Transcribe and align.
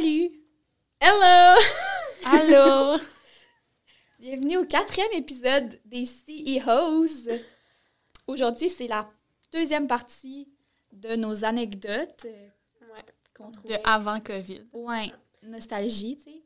Salut! 0.00 0.30
Hello! 0.98 1.60
Allô? 2.24 2.98
Bienvenue 4.18 4.56
au 4.56 4.64
quatrième 4.64 5.12
épisode 5.12 5.78
des 5.84 6.06
CEOs. 6.06 7.28
Aujourd'hui, 8.26 8.70
c'est 8.70 8.86
la 8.86 9.10
deuxième 9.52 9.86
partie 9.86 10.48
de 10.90 11.16
nos 11.16 11.44
anecdotes. 11.44 12.24
euh, 12.24 12.48
Ouais. 12.94 13.52
De 13.68 13.74
avant 13.86 14.20
COVID. 14.20 14.62
Ouais, 14.72 15.12
nostalgie, 15.42 16.16
tu 16.16 16.30
sais. 16.30 16.42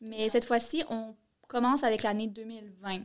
Mais 0.00 0.30
cette 0.30 0.46
fois-ci, 0.46 0.82
on 0.88 1.14
commence 1.46 1.84
avec 1.84 2.02
l'année 2.02 2.28
2020. 2.28 3.00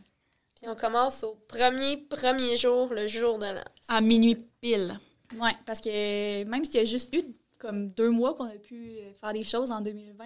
Puis 0.56 0.70
on 0.70 0.76
commence 0.76 1.26
au 1.26 1.36
premier, 1.46 1.98
premier 1.98 2.56
jour, 2.56 2.88
le 2.94 3.08
jour 3.08 3.38
de 3.38 3.48
l'an. 3.48 3.64
À 3.90 4.00
minuit 4.00 4.38
pile. 4.62 4.98
Ouais, 5.38 5.52
parce 5.66 5.82
que 5.82 6.46
même 6.46 6.64
s'il 6.64 6.76
y 6.76 6.80
a 6.80 6.86
juste 6.86 7.14
eu 7.14 7.26
comme 7.64 7.90
deux 7.92 8.10
mois 8.10 8.34
qu'on 8.36 8.46
a 8.46 8.58
pu 8.60 8.98
euh, 9.00 9.14
faire 9.14 9.34
des 9.34 9.44
choses 9.44 9.72
en 9.72 9.82
2020, 9.82 10.26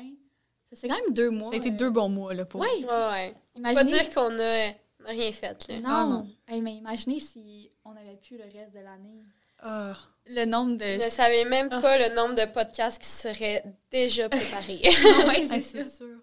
ça 0.69 0.75
c'est 0.75 0.87
quand 0.87 0.95
même 0.95 1.13
deux 1.13 1.29
mois. 1.29 1.49
Ça 1.49 1.53
a 1.55 1.57
été 1.57 1.69
euh, 1.69 1.73
deux 1.77 1.89
bons 1.89 2.09
mois, 2.09 2.33
là, 2.33 2.43
pour 2.45 2.59
Ouais, 2.61 2.67
Ouais, 2.79 2.83
ouais. 2.85 3.35
Faut 3.55 3.61
pas 3.61 3.71
imaginez. 3.71 3.91
dire 3.91 4.09
qu'on 4.09 4.37
a, 4.39 4.71
rien 5.11 5.31
fait, 5.31 5.67
là. 5.69 5.75
Non, 5.79 5.83
Ah, 5.89 6.05
non. 6.05 6.27
Hey, 6.47 6.61
mais 6.61 6.73
imaginez 6.75 7.19
si 7.19 7.71
on 7.85 7.91
avait 7.91 8.17
pu 8.17 8.37
le 8.37 8.43
reste 8.43 8.73
de 8.73 8.79
l'année. 8.79 9.21
Ah. 9.59 9.95
Le 10.29 10.43
nombre 10.45 10.77
Je 10.83 10.97
de. 10.99 11.05
ne 11.05 11.09
savais 11.09 11.45
même 11.45 11.69
Ah. 11.71 11.79
pas 11.81 11.97
le 11.97 12.13
nombre 12.15 12.35
de 12.35 12.45
podcasts 12.51 13.01
qui 13.01 13.07
seraient 13.07 13.63
déjà 13.91 14.27
préparés. 14.29 14.81
Ah, 14.85 15.33
c'est 15.61 15.85
sûr. 15.85 16.17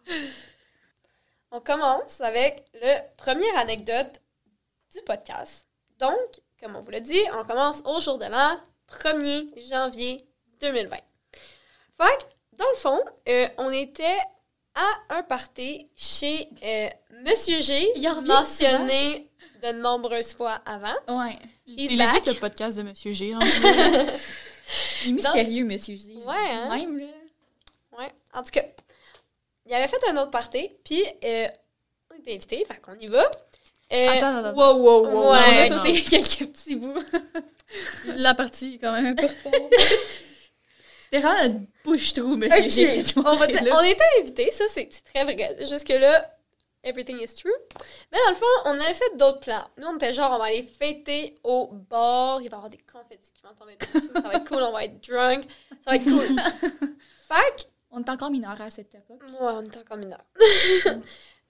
on 1.50 1.60
commence 1.60 2.20
avec 2.20 2.64
le 2.74 2.98
première 3.16 3.56
anecdote 3.58 4.20
du 4.92 5.00
podcast. 5.06 5.66
Donc, 5.98 6.18
comme 6.60 6.76
on 6.76 6.80
vous 6.82 6.90
l'a 6.90 7.00
dit, 7.00 7.20
on 7.38 7.44
commence 7.44 7.82
au 7.86 8.00
jour 8.00 8.18
de 8.18 8.26
l'an, 8.26 8.58
1er 8.88 9.68
janvier 9.70 10.20
2020. 10.64 10.96
Fait 10.96 12.04
que, 12.18 12.56
dans 12.58 12.68
le 12.70 12.76
fond, 12.76 13.00
euh, 13.28 13.48
on 13.58 13.70
était 13.70 14.18
à 14.74 15.16
un 15.16 15.22
party 15.22 15.88
chez 15.96 16.48
euh, 16.64 16.88
Monsieur 17.24 17.60
G, 17.60 17.88
Il 17.96 18.08
revient 18.08 18.26
mentionné 18.28 19.28
de 19.62 19.72
nombreuses 19.72 20.34
fois 20.34 20.60
avant. 20.66 20.94
Ouais. 21.08 21.36
C'est 21.66 21.94
legit 21.94 22.26
le 22.26 22.38
podcast 22.40 22.76
de 22.78 22.82
Monsieur 22.82 23.12
G. 23.12 23.32
hein. 23.32 23.38
Il 25.04 25.10
est 25.10 25.12
mystérieux, 25.12 25.64
monsieur 25.64 25.96
G. 25.96 26.14
Ouais, 26.24 26.34
hein? 26.50 26.68
Même, 26.76 26.98
là. 26.98 27.06
Ouais. 27.98 28.12
En 28.32 28.42
tout 28.42 28.50
cas, 28.50 28.62
il 29.66 29.74
avait 29.74 29.86
fait 29.88 30.00
un 30.08 30.16
autre 30.16 30.30
party, 30.30 30.70
puis 30.82 31.04
euh, 31.22 31.46
on 32.12 32.18
était 32.18 32.32
invités, 32.34 32.64
fait 32.66 32.80
qu'on 32.80 32.98
y 32.98 33.06
va. 33.06 33.22
Euh, 33.92 34.08
Attends, 34.08 34.36
attends, 34.36 34.48
attends. 34.48 34.56
Wow, 34.56 34.76
wow, 34.82 35.06
wow. 35.06 35.32
Ouais, 35.32 35.38
on 35.38 35.62
a 35.64 35.68
non. 35.68 35.76
sauté 35.76 36.02
quelques 36.02 36.52
petits 36.52 36.74
bouts. 36.76 36.98
La 38.06 38.34
partie, 38.34 38.78
quand 38.78 38.92
même, 38.92 39.06
importante. 39.06 39.54
C'était 41.14 41.26
vraiment 41.26 41.42
notre 41.54 41.66
bouche-trou, 41.84 42.36
monsieur 42.36 42.58
on, 43.18 43.36
va 43.36 43.46
dire- 43.46 43.54
soirée-là. 43.58 43.76
on 43.78 43.82
était 43.84 44.04
invités, 44.20 44.50
ça 44.50 44.64
c'est 44.68 44.88
très 45.12 45.22
vrai. 45.24 45.56
Jusque-là, 45.60 46.28
everything 46.82 47.20
is 47.20 47.34
true. 47.34 47.52
Mais 48.10 48.18
dans 48.24 48.30
le 48.30 48.36
fond, 48.36 48.46
on 48.64 48.70
avait 48.80 48.94
fait 48.94 49.16
d'autres 49.16 49.40
plans. 49.40 49.64
Nous, 49.78 49.86
on 49.86 49.94
était 49.96 50.12
genre, 50.12 50.32
on 50.32 50.38
va 50.38 50.46
aller 50.46 50.62
fêter 50.64 51.36
au 51.44 51.68
bar, 51.72 52.40
il 52.42 52.48
va 52.50 52.56
y 52.56 52.58
avoir 52.58 52.68
des 52.70 52.78
confettis 52.78 53.30
qui 53.32 53.42
vont 53.42 53.54
tomber 53.54 53.76
partout, 53.76 54.08
ça 54.12 54.20
va 54.22 54.34
être 54.34 54.48
cool, 54.48 54.62
on 54.62 54.72
va 54.72 54.84
être 54.84 55.00
drunk, 55.08 55.44
ça 55.84 55.90
va 55.90 55.96
être 55.96 56.04
cool. 56.04 56.36
fait 57.28 57.68
On 57.92 58.02
est 58.02 58.10
encore 58.10 58.30
mineurs 58.30 58.60
à 58.60 58.68
cette 58.70 58.92
époque. 58.94 59.20
que, 59.20 59.26
ouais, 59.30 59.36
on 59.40 59.62
était 59.62 59.78
encore 59.78 59.96
mineurs. 59.98 60.24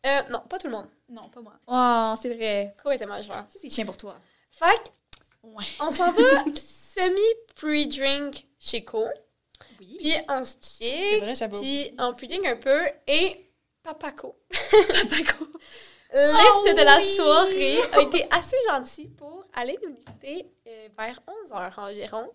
euh, 0.07 0.23
non, 0.31 0.41
pas 0.41 0.59
tout 0.59 0.67
le 0.67 0.73
monde. 0.75 0.89
Non, 1.09 1.29
pas 1.31 1.41
moi. 1.41 1.55
Oh, 1.67 2.15
c'est 2.21 2.35
vrai. 2.35 2.75
Co 2.83 2.91
était 2.91 3.07
majeur. 3.07 3.47
Ça, 3.49 3.59
c'est 3.61 3.71
chien 3.71 3.87
pour 3.87 3.97
toi. 3.97 4.19
Fait 4.51 4.67
que, 4.85 4.91
Ouais. 5.47 5.65
on 5.81 5.91
s'en 5.91 6.11
va 6.11 6.23
semi-pre-drink 6.55 8.47
chez 8.59 8.85
Co. 8.85 9.05
Oui. 9.81 9.97
Puis 9.99 10.13
vrai, 10.27 10.43
chick, 10.61 11.37
j'avais 11.37 11.57
puis 11.59 11.91
on 11.99 12.13
pre-drink 12.13 12.47
un 12.47 12.57
peu, 12.57 12.81
et 13.07 13.51
Papaco. 13.83 14.37
Papaco. 14.51 15.47
Lift 16.15 16.77
de 16.79 16.85
la 16.85 16.99
oui! 16.99 17.17
soirée 17.17 17.81
a 17.93 18.01
été 18.03 18.25
assez 18.31 18.57
gentil 18.71 19.09
pour 19.09 19.45
aller 19.53 19.77
nous 19.83 19.97
lifter 19.97 20.47
euh, 20.69 20.89
vers 20.97 21.21
11h 21.51 21.73
environ. 21.81 22.31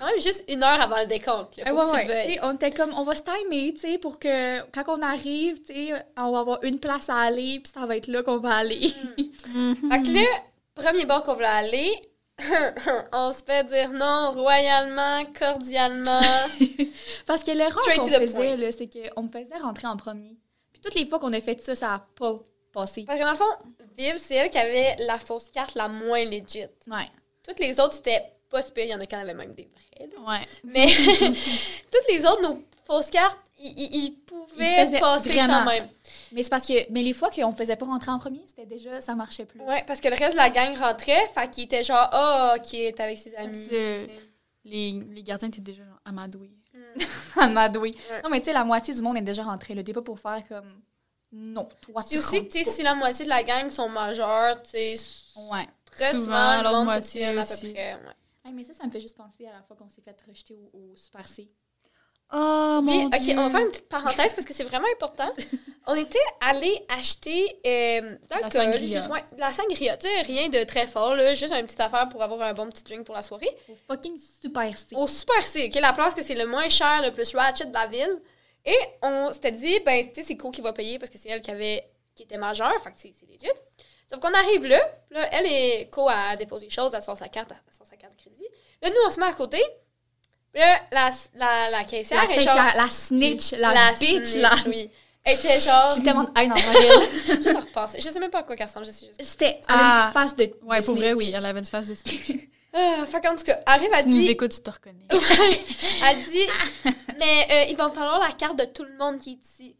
Quand 0.00 0.06
même 0.06 0.20
juste 0.20 0.44
une 0.48 0.62
heure 0.64 0.80
avant 0.80 0.98
le 0.98 1.06
décompte. 1.06 1.56
là, 1.58 1.64
Ah 1.66 1.70
faut 1.70 1.92
ouais, 1.92 2.04
que 2.06 2.10
tu 2.10 2.28
ouais. 2.30 2.38
on 2.42 2.54
était 2.54 2.70
comme, 2.70 2.92
on 2.94 3.04
va 3.04 3.14
se 3.14 3.22
timer, 3.22 3.74
tu 3.74 3.80
sais, 3.80 3.98
pour 3.98 4.18
que 4.18 4.60
quand 4.72 4.84
on 4.88 5.02
arrive, 5.02 5.60
tu 5.62 5.74
sais, 5.74 5.92
on 6.16 6.32
va 6.32 6.40
avoir 6.40 6.64
une 6.64 6.80
place 6.80 7.08
à 7.08 7.16
aller, 7.16 7.60
puis 7.60 7.70
ça 7.72 7.86
va 7.86 7.96
être 7.96 8.08
là 8.08 8.22
qu'on 8.22 8.38
va 8.38 8.56
aller. 8.56 8.88
Fait 9.16 10.02
que 10.02 10.14
là, 10.14 10.26
premier 10.74 11.04
bar 11.04 11.22
qu'on 11.22 11.34
voulait 11.34 11.46
aller, 11.46 11.94
on 13.12 13.32
se 13.32 13.42
fait 13.44 13.64
dire 13.66 13.92
non 13.92 14.30
royalement, 14.32 15.24
cordialement. 15.38 16.20
Parce 17.26 17.42
que 17.42 17.50
l'erreur 17.50 17.82
qu'on 17.96 18.04
faisait, 18.04 18.72
c'est 18.72 18.88
qu'on 18.88 19.22
me 19.24 19.28
faisait 19.28 19.58
rentrer 19.60 19.86
en 19.86 19.96
premier. 19.96 20.36
Puis 20.72 20.80
toutes 20.80 20.94
les 20.94 21.06
fois 21.06 21.18
qu'on 21.18 21.32
a 21.32 21.40
fait 21.40 21.60
ça, 21.60 21.74
ça 21.74 21.94
a 21.94 22.06
pas 22.16 22.38
passé. 22.72 23.04
Parce 23.06 23.18
que 23.18 23.24
dans 23.24 23.30
le 23.30 23.36
fond, 23.36 23.72
Viv, 23.96 24.16
c'est 24.22 24.36
elle 24.36 24.50
qui 24.50 24.58
avait 24.58 24.96
la 25.00 25.18
fausse 25.18 25.50
carte 25.50 25.74
la 25.74 25.88
moins 25.88 26.24
legit. 26.24 26.66
Ouais. 26.86 27.10
Toutes 27.42 27.58
les 27.58 27.80
autres, 27.80 27.94
c'était 27.94 28.22
pas 28.48 28.62
super. 28.62 28.84
Il 28.84 28.90
y 28.90 28.94
en 28.94 29.00
a 29.00 29.06
qui 29.06 29.16
en 29.16 29.20
avaient 29.20 29.34
même 29.34 29.54
des 29.54 29.68
vraies. 29.68 30.08
Ouais. 30.26 30.46
Mais 30.62 30.86
toutes 31.90 32.08
les 32.08 32.24
autres, 32.24 32.42
nos 32.42 32.62
fausses 32.86 33.10
cartes, 33.10 33.38
ils, 33.58 34.14
pouvaient 34.24 35.00
passer 35.00 35.30
vraiment. 35.30 35.64
quand 35.64 35.64
même. 35.64 35.88
Mais 36.32 36.42
c'est 36.42 36.50
parce 36.50 36.66
que, 36.66 36.90
mais 36.92 37.02
les 37.02 37.12
fois 37.12 37.30
qu'on 37.30 37.52
faisait 37.54 37.76
pas 37.76 37.86
rentrer 37.86 38.10
en 38.10 38.18
premier, 38.18 38.42
c'était 38.46 38.66
déjà, 38.66 39.00
ça 39.00 39.14
marchait 39.14 39.46
plus. 39.46 39.60
Ouais, 39.60 39.82
parce 39.86 40.00
que 40.00 40.08
le 40.08 40.14
reste 40.14 40.32
de 40.32 40.36
la 40.36 40.50
gang 40.50 40.76
rentrait, 40.76 41.26
fait 41.34 41.50
qu'il 41.50 41.64
était 41.64 41.84
genre, 41.84 42.08
ah, 42.12 42.54
ok, 42.56 42.70
t'es 42.70 43.00
avec 43.00 43.18
ses 43.18 43.34
amis. 43.36 43.68
Les, 44.64 44.92
les 44.92 45.22
gardiens 45.22 45.48
étaient 45.48 45.60
déjà 45.60 45.84
genre 45.84 46.00
amadoués. 46.04 46.50
Mm. 46.74 47.02
Amadoué. 47.40 47.94
Ouais. 48.10 48.22
Non, 48.22 48.28
mais 48.30 48.40
tu 48.40 48.46
sais, 48.46 48.52
la 48.52 48.64
moitié 48.64 48.92
du 48.92 49.00
monde 49.00 49.16
est 49.16 49.22
déjà 49.22 49.42
rentré. 49.42 49.74
Le 49.74 49.82
pas 49.82 50.02
pour 50.02 50.20
faire 50.20 50.42
comme, 50.46 50.82
non, 51.32 51.68
toi, 51.80 52.02
tu 52.02 52.10
C'est 52.10 52.18
aussi 52.18 52.46
que, 52.46 52.52
tu 52.52 52.64
sais, 52.64 52.70
si 52.70 52.82
la 52.82 52.94
moitié 52.94 53.24
de 53.24 53.30
la 53.30 53.42
gang 53.42 53.68
sont 53.70 53.88
majeurs, 53.88 54.62
tu 54.62 54.70
sais. 54.70 54.96
Ouais. 55.36 55.66
très 55.84 56.12
Souvent, 56.12 56.24
souvent, 56.24 56.56
le 56.58 56.62
l'autre 56.62 56.74
monde 56.76 56.80
se 56.80 56.92
moitié 56.92 57.20
tient 57.20 57.38
à 57.38 57.46
peu 57.46 57.56
près. 57.56 57.94
ouais. 57.94 58.14
Hey, 58.44 58.52
mais 58.54 58.64
ça, 58.64 58.72
ça 58.72 58.86
me 58.86 58.90
fait 58.90 59.00
juste 59.00 59.16
penser 59.16 59.46
à 59.46 59.52
la 59.52 59.62
fois 59.62 59.76
qu'on 59.76 59.88
s'est 59.88 60.00
fait 60.00 60.16
rejeter 60.26 60.54
au, 60.54 60.70
au 60.72 60.96
Super 60.96 61.26
C. 61.28 61.50
Oh, 62.30 62.80
Mais, 62.84 62.98
mon 62.98 63.06
ok, 63.06 63.20
Dieu. 63.20 63.38
on 63.38 63.44
va 63.44 63.50
faire 63.50 63.60
une 63.60 63.70
petite 63.70 63.88
parenthèse 63.88 64.34
parce 64.34 64.44
que 64.44 64.52
c'est 64.52 64.64
vraiment 64.64 64.86
important. 64.92 65.30
on 65.86 65.94
était 65.94 66.18
allé 66.42 66.78
acheter 66.90 67.58
euh, 67.66 68.16
sangria. 68.52 69.00
juste, 69.00 69.10
ouais, 69.10 69.24
la 69.38 69.50
sangria, 69.52 69.96
tu 69.96 70.06
sais, 70.06 70.20
rien 70.22 70.50
de 70.50 70.62
très 70.64 70.86
fort, 70.86 71.14
là, 71.14 71.34
juste 71.34 71.54
une 71.54 71.64
petite 71.64 71.80
affaire 71.80 72.06
pour 72.10 72.22
avoir 72.22 72.42
un 72.42 72.52
bon 72.52 72.68
petit 72.68 72.84
drink 72.84 73.04
pour 73.04 73.14
la 73.14 73.22
soirée. 73.22 73.48
Au 73.70 73.74
fucking 73.88 74.18
Super 74.18 74.76
C. 74.76 74.94
Au 74.94 75.06
Super 75.06 75.42
C, 75.42 75.70
ok, 75.72 75.80
la 75.80 75.94
place 75.94 76.12
que 76.12 76.22
c'est 76.22 76.34
le 76.34 76.46
moins 76.46 76.68
cher, 76.68 77.00
le 77.02 77.12
plus 77.12 77.34
ratchet 77.34 77.64
de 77.64 77.72
la 77.72 77.86
ville. 77.86 78.20
Et 78.66 78.78
on 79.02 79.32
s'était 79.32 79.52
dit, 79.52 79.80
ben, 79.86 80.04
tu 80.06 80.16
sais, 80.16 80.22
c'est 80.22 80.36
Co 80.36 80.50
qui 80.50 80.60
va 80.60 80.74
payer 80.74 80.98
parce 80.98 81.10
que 81.10 81.16
c'est 81.16 81.30
elle 81.30 81.40
qui 81.40 81.50
avait 81.50 81.82
qui 82.14 82.24
était 82.24 82.36
majeure, 82.36 82.74
fait 82.82 82.90
que 82.90 82.98
c'est 82.98 83.14
legit. 83.26 83.46
Sauf 84.10 84.20
qu'on 84.20 84.34
arrive 84.34 84.66
là, 84.66 84.80
là, 85.10 85.28
elle 85.32 85.46
est 85.46 85.88
Co 85.90 86.08
à 86.10 86.36
déposer 86.36 86.66
les 86.66 86.70
choses, 86.70 86.92
elle 86.92 87.02
sort 87.02 87.16
sa 87.16 87.28
carte, 87.28 87.52
elle 87.52 87.74
sort 87.74 87.86
sa 87.86 87.96
carte 87.96 88.14
de 88.16 88.20
crédit. 88.20 88.48
Là, 88.82 88.90
nous, 88.90 88.96
on 89.06 89.10
se 89.10 89.18
met 89.18 89.26
à 89.26 89.32
côté. 89.32 89.62
Puis 90.52 90.60
là, 90.62 90.80
la, 90.90 91.10
la, 91.34 91.70
la 91.70 91.84
caissière 91.84 92.26
La 92.28 92.34
est 92.36 92.40
genre... 92.40 92.56
la 92.74 92.88
snitch, 92.88 93.52
la, 93.52 93.72
bitch, 93.98 94.24
snitch, 94.24 94.34
là. 94.36 94.50
oui. 94.66 94.90
Elle 95.24 95.34
était 95.38 95.60
genre... 95.60 95.92
J'ai 95.96 96.02
tellement 96.02 96.24
de 96.24 96.30
haine 96.40 96.48
dans 96.48 96.54
ma 96.54 96.72
gueule. 96.72 97.36
juste 97.42 97.48
à 97.56 97.60
repenser. 97.60 98.00
Je 98.00 98.08
sais 98.08 98.18
même 98.20 98.30
pas 98.30 98.38
à 98.38 98.42
quoi 98.44 98.56
qu'elle 98.56 98.66
ressemble, 98.66 98.86
je 98.86 98.92
sais 98.92 99.06
juste. 99.06 99.22
C'était, 99.22 99.60
elle 99.68 99.76
Ah. 99.76 100.04
a 100.04 100.06
une 100.06 100.12
face 100.14 100.36
de. 100.36 100.50
Ouais, 100.62 100.80
de 100.80 100.84
pour 100.86 100.94
vrai, 100.94 101.10
snitch. 101.12 101.18
oui, 101.26 101.32
elle 101.36 101.44
avait 101.44 101.58
une 101.58 101.64
face 101.66 101.88
de 101.88 101.94
snitch. 101.94 102.30
Euh, 102.74 103.06
fait 103.06 103.22
qu'en 103.22 103.34
tout 103.34 103.44
cas, 103.44 103.58
arrive, 103.64 103.88
elle 103.94 104.04
tu 104.04 104.10
nous 104.10 104.18
dit... 104.18 104.28
écoutes, 104.28 104.50
tu 104.54 104.60
te 104.60 104.70
reconnais. 104.70 105.06
Elle 106.06 106.22
dit, 106.26 106.44
mais 107.18 107.46
euh, 107.50 107.64
il 107.70 107.76
va 107.76 107.88
me 107.88 107.94
falloir 107.94 108.20
la 108.20 108.30
carte 108.32 108.58
de 108.58 108.66
tout 108.66 108.84
le 108.84 108.94
monde 108.98 109.18
qui 109.18 109.30
est 109.30 109.62
ici. 109.64 109.74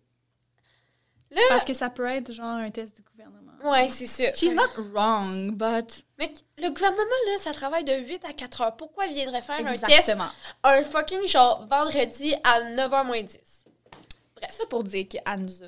Parce 1.50 1.66
que 1.66 1.74
ça 1.74 1.90
peut 1.90 2.06
être 2.06 2.32
genre 2.32 2.46
un 2.46 2.70
test 2.70 2.96
du 2.96 3.02
gouvernement. 3.02 3.47
Ouais, 3.64 3.88
c'est 3.88 4.06
sûr. 4.06 4.30
She's 4.34 4.54
not 4.54 4.68
wrong, 4.92 5.52
but. 5.52 6.04
Mais 6.18 6.32
le 6.58 6.68
gouvernement, 6.70 7.02
là, 7.26 7.38
ça 7.38 7.52
travaille 7.52 7.84
de 7.84 7.92
8 7.92 8.24
à 8.24 8.32
4 8.32 8.60
heures. 8.60 8.76
Pourquoi 8.76 9.06
il 9.06 9.14
viendrait 9.14 9.42
faire 9.42 9.64
un 9.64 9.76
test 9.76 10.16
un 10.62 10.82
fucking 10.82 11.26
genre 11.26 11.66
vendredi 11.68 12.34
à 12.44 12.60
9h 12.60 13.06
moins 13.06 13.22
10? 13.22 13.38
C'est 13.42 14.52
ça 14.52 14.66
pour 14.66 14.84
dire 14.84 15.06
qu'elle 15.08 15.40
nous 15.40 15.62
a. 15.62 15.66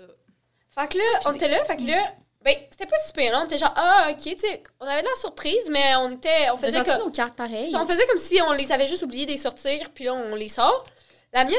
Fait 0.70 0.88
que 0.88 0.98
là, 0.98 1.04
on 1.26 1.32
était 1.32 1.48
là, 1.48 1.64
fait 1.64 1.76
que 1.76 1.82
là, 1.82 2.14
ben, 2.42 2.56
c'était 2.70 2.86
pas 2.86 2.96
si 3.06 3.12
pire, 3.12 3.32
là. 3.32 3.40
On 3.42 3.44
était 3.44 3.58
genre, 3.58 3.74
ah, 3.76 4.08
ok, 4.10 4.22
tu 4.22 4.38
sais, 4.38 4.62
on 4.78 4.86
avait 4.86 5.02
de 5.02 5.08
la 5.08 5.20
surprise, 5.20 5.68
mais 5.68 5.96
on 5.96 6.10
était, 6.10 6.50
on 6.52 6.56
faisait 6.56 6.82
comme, 6.84 6.98
nos 6.98 7.10
cartes 7.10 7.34
pareilles. 7.34 7.74
on 7.74 7.84
faisait 7.84 8.06
comme 8.06 8.18
si 8.18 8.40
on 8.40 8.52
les 8.52 8.70
avait 8.72 8.86
juste 8.86 9.02
oubliés 9.02 9.26
de 9.26 9.32
les 9.32 9.36
sortir, 9.36 9.90
puis 9.90 10.04
là, 10.04 10.14
on 10.14 10.34
les 10.34 10.48
sort. 10.48 10.84
La 11.32 11.44
mienne 11.44 11.56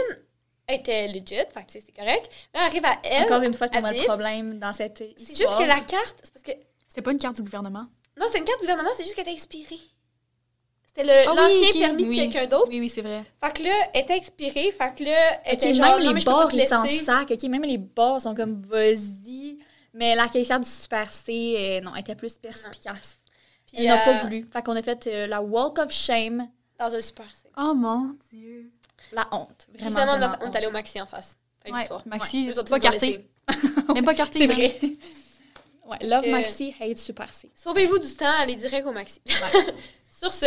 était 0.68 1.08
legit, 1.08 1.24
fait 1.54 1.64
que 1.66 1.72
c'est 1.72 1.92
correct. 1.96 2.30
Mais 2.54 2.60
elle 2.62 2.68
arrive 2.68 2.86
à 2.86 2.98
elle. 3.04 3.24
Encore 3.24 3.42
une 3.44 3.54
fois, 3.54 3.68
c'est 3.72 3.82
notre 3.82 3.94
dit- 4.00 4.06
problème 4.06 4.60
dans 4.60 4.74
cette 4.74 5.04
C'est 5.18 5.36
juste 5.36 5.58
que 5.58 5.64
la 5.64 5.80
carte, 5.82 6.18
c'est 6.24 6.34
parce 6.34 6.44
que, 6.44 6.52
C'est 6.88 7.02
pas 7.02 7.12
une 7.12 7.18
carte 7.18 7.36
du 7.36 7.44
gouvernement? 7.44 7.88
non, 8.20 8.26
c'est 8.32 8.38
une 8.40 8.46
carte 8.46 8.60
du 8.60 8.68
gouvernement, 8.68 8.90
c'est 8.96 9.04
juste 9.04 9.16
qu'elle 9.16 9.24
était 9.28 9.34
expirée. 9.34 9.80
C'était 10.88 11.04
le- 11.06 11.28
Ah 11.30 11.32
oui, 11.32 11.38
l'ancien 11.38 11.70
ok, 11.70 11.80
permis 11.80 12.04
de 12.04 12.10
oui. 12.10 12.16
quelqu'un 12.16 12.48
d'autre. 12.48 12.68
Oui, 12.70 12.80
oui, 12.82 12.90
c'est 12.90 13.02
vrai. 13.02 13.24
Fait 13.44 13.54
que 13.54 13.64
là, 13.64 13.74
elle 13.94 14.02
était 14.02 14.18
expirée, 14.18 14.72
fait 14.72 14.94
que 14.96 15.04
là, 15.06 15.42
elle 15.46 15.54
était 15.54 15.74
genre, 15.74 15.96
même 15.98 16.04
non, 16.06 16.12
les 16.14 16.24
bars, 16.24 16.50
te 16.50 16.56
ils 16.56 16.68
s'en 16.68 16.86
sac. 16.86 17.32
Ok, 17.32 17.44
même 17.44 17.64
les 17.64 17.78
bars 17.78 18.22
sont 18.22 18.36
comme 18.36 18.56
vas-y. 18.62 19.58
Mais 19.94 20.16
la 20.16 20.28
caissière 20.28 20.60
du 20.60 20.68
Super 20.68 21.10
C, 21.12 21.56
euh, 21.58 21.82
non, 21.82 21.92
elle 21.96 22.02
était 22.02 22.16
plus 22.16 22.34
perspicace. 22.36 23.20
Puis, 23.66 23.78
Elle 23.78 23.88
n'a 23.88 24.02
euh, 24.02 24.06
pas 24.06 24.24
voulu. 24.24 24.46
Fait 24.52 24.62
qu'on 24.64 24.76
a 24.76 24.82
fait 24.84 25.08
euh, 25.08 25.28
la 25.28 25.42
walk 25.42 25.80
of 25.80 25.92
shame, 25.92 26.50
Dans 26.78 26.94
un 26.94 27.00
super 27.02 27.26
C. 27.34 27.50
Oh 27.58 27.74
mon 27.74 28.16
Dieu. 28.32 28.70
La 29.12 29.28
honte. 29.32 29.68
Vraiment, 29.80 30.18
on 30.42 30.52
est 30.52 30.56
allé 30.56 30.68
au 30.68 30.72
maxi 30.72 31.00
en 31.02 31.06
face. 31.06 31.36
Fin 31.66 31.74
Ouais. 31.74 31.88
Maxi, 32.06 32.50
autres, 32.52 32.70
pas 32.70 32.78
ils 32.78 32.82
carté. 32.82 33.28
Même 33.94 34.06
pas 34.06 34.14
carté. 34.16 34.40
C'est 34.40 34.48
même. 34.48 34.58
vrai. 34.58 34.80
ouais, 35.86 35.98
Love 36.08 36.24
Euh, 36.26 36.32
Maxi, 36.32 36.74
hate 36.80 36.98
Super 36.98 37.32
C. 37.34 37.50
Sauvez-vous 37.54 38.00
du 38.00 38.14
temps, 38.16 38.34
allez 38.40 38.56
direct 38.56 38.88
au 38.88 38.92
Maxi. 38.92 39.22
Sur 40.08 40.34
ce, 40.34 40.46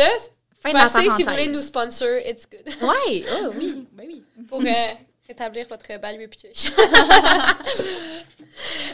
Fin 0.61 0.69
de 0.71 0.75
la 0.75 0.81
passez 0.83 1.09
si 1.15 1.23
vous 1.23 1.29
voulez 1.29 1.47
nous 1.47 1.61
sponsor, 1.61 2.17
it's 2.25 2.47
good. 2.49 2.65
Ouais, 2.81 3.23
oh 3.43 3.51
oui, 3.57 3.87
ben 3.93 4.07
oui. 4.07 4.23
Pour 4.47 4.59
euh, 4.61 4.93
rétablir 5.27 5.67
votre 5.67 5.87
bad 5.99 6.17
reputation. 6.19 6.71
ok, 6.77 6.81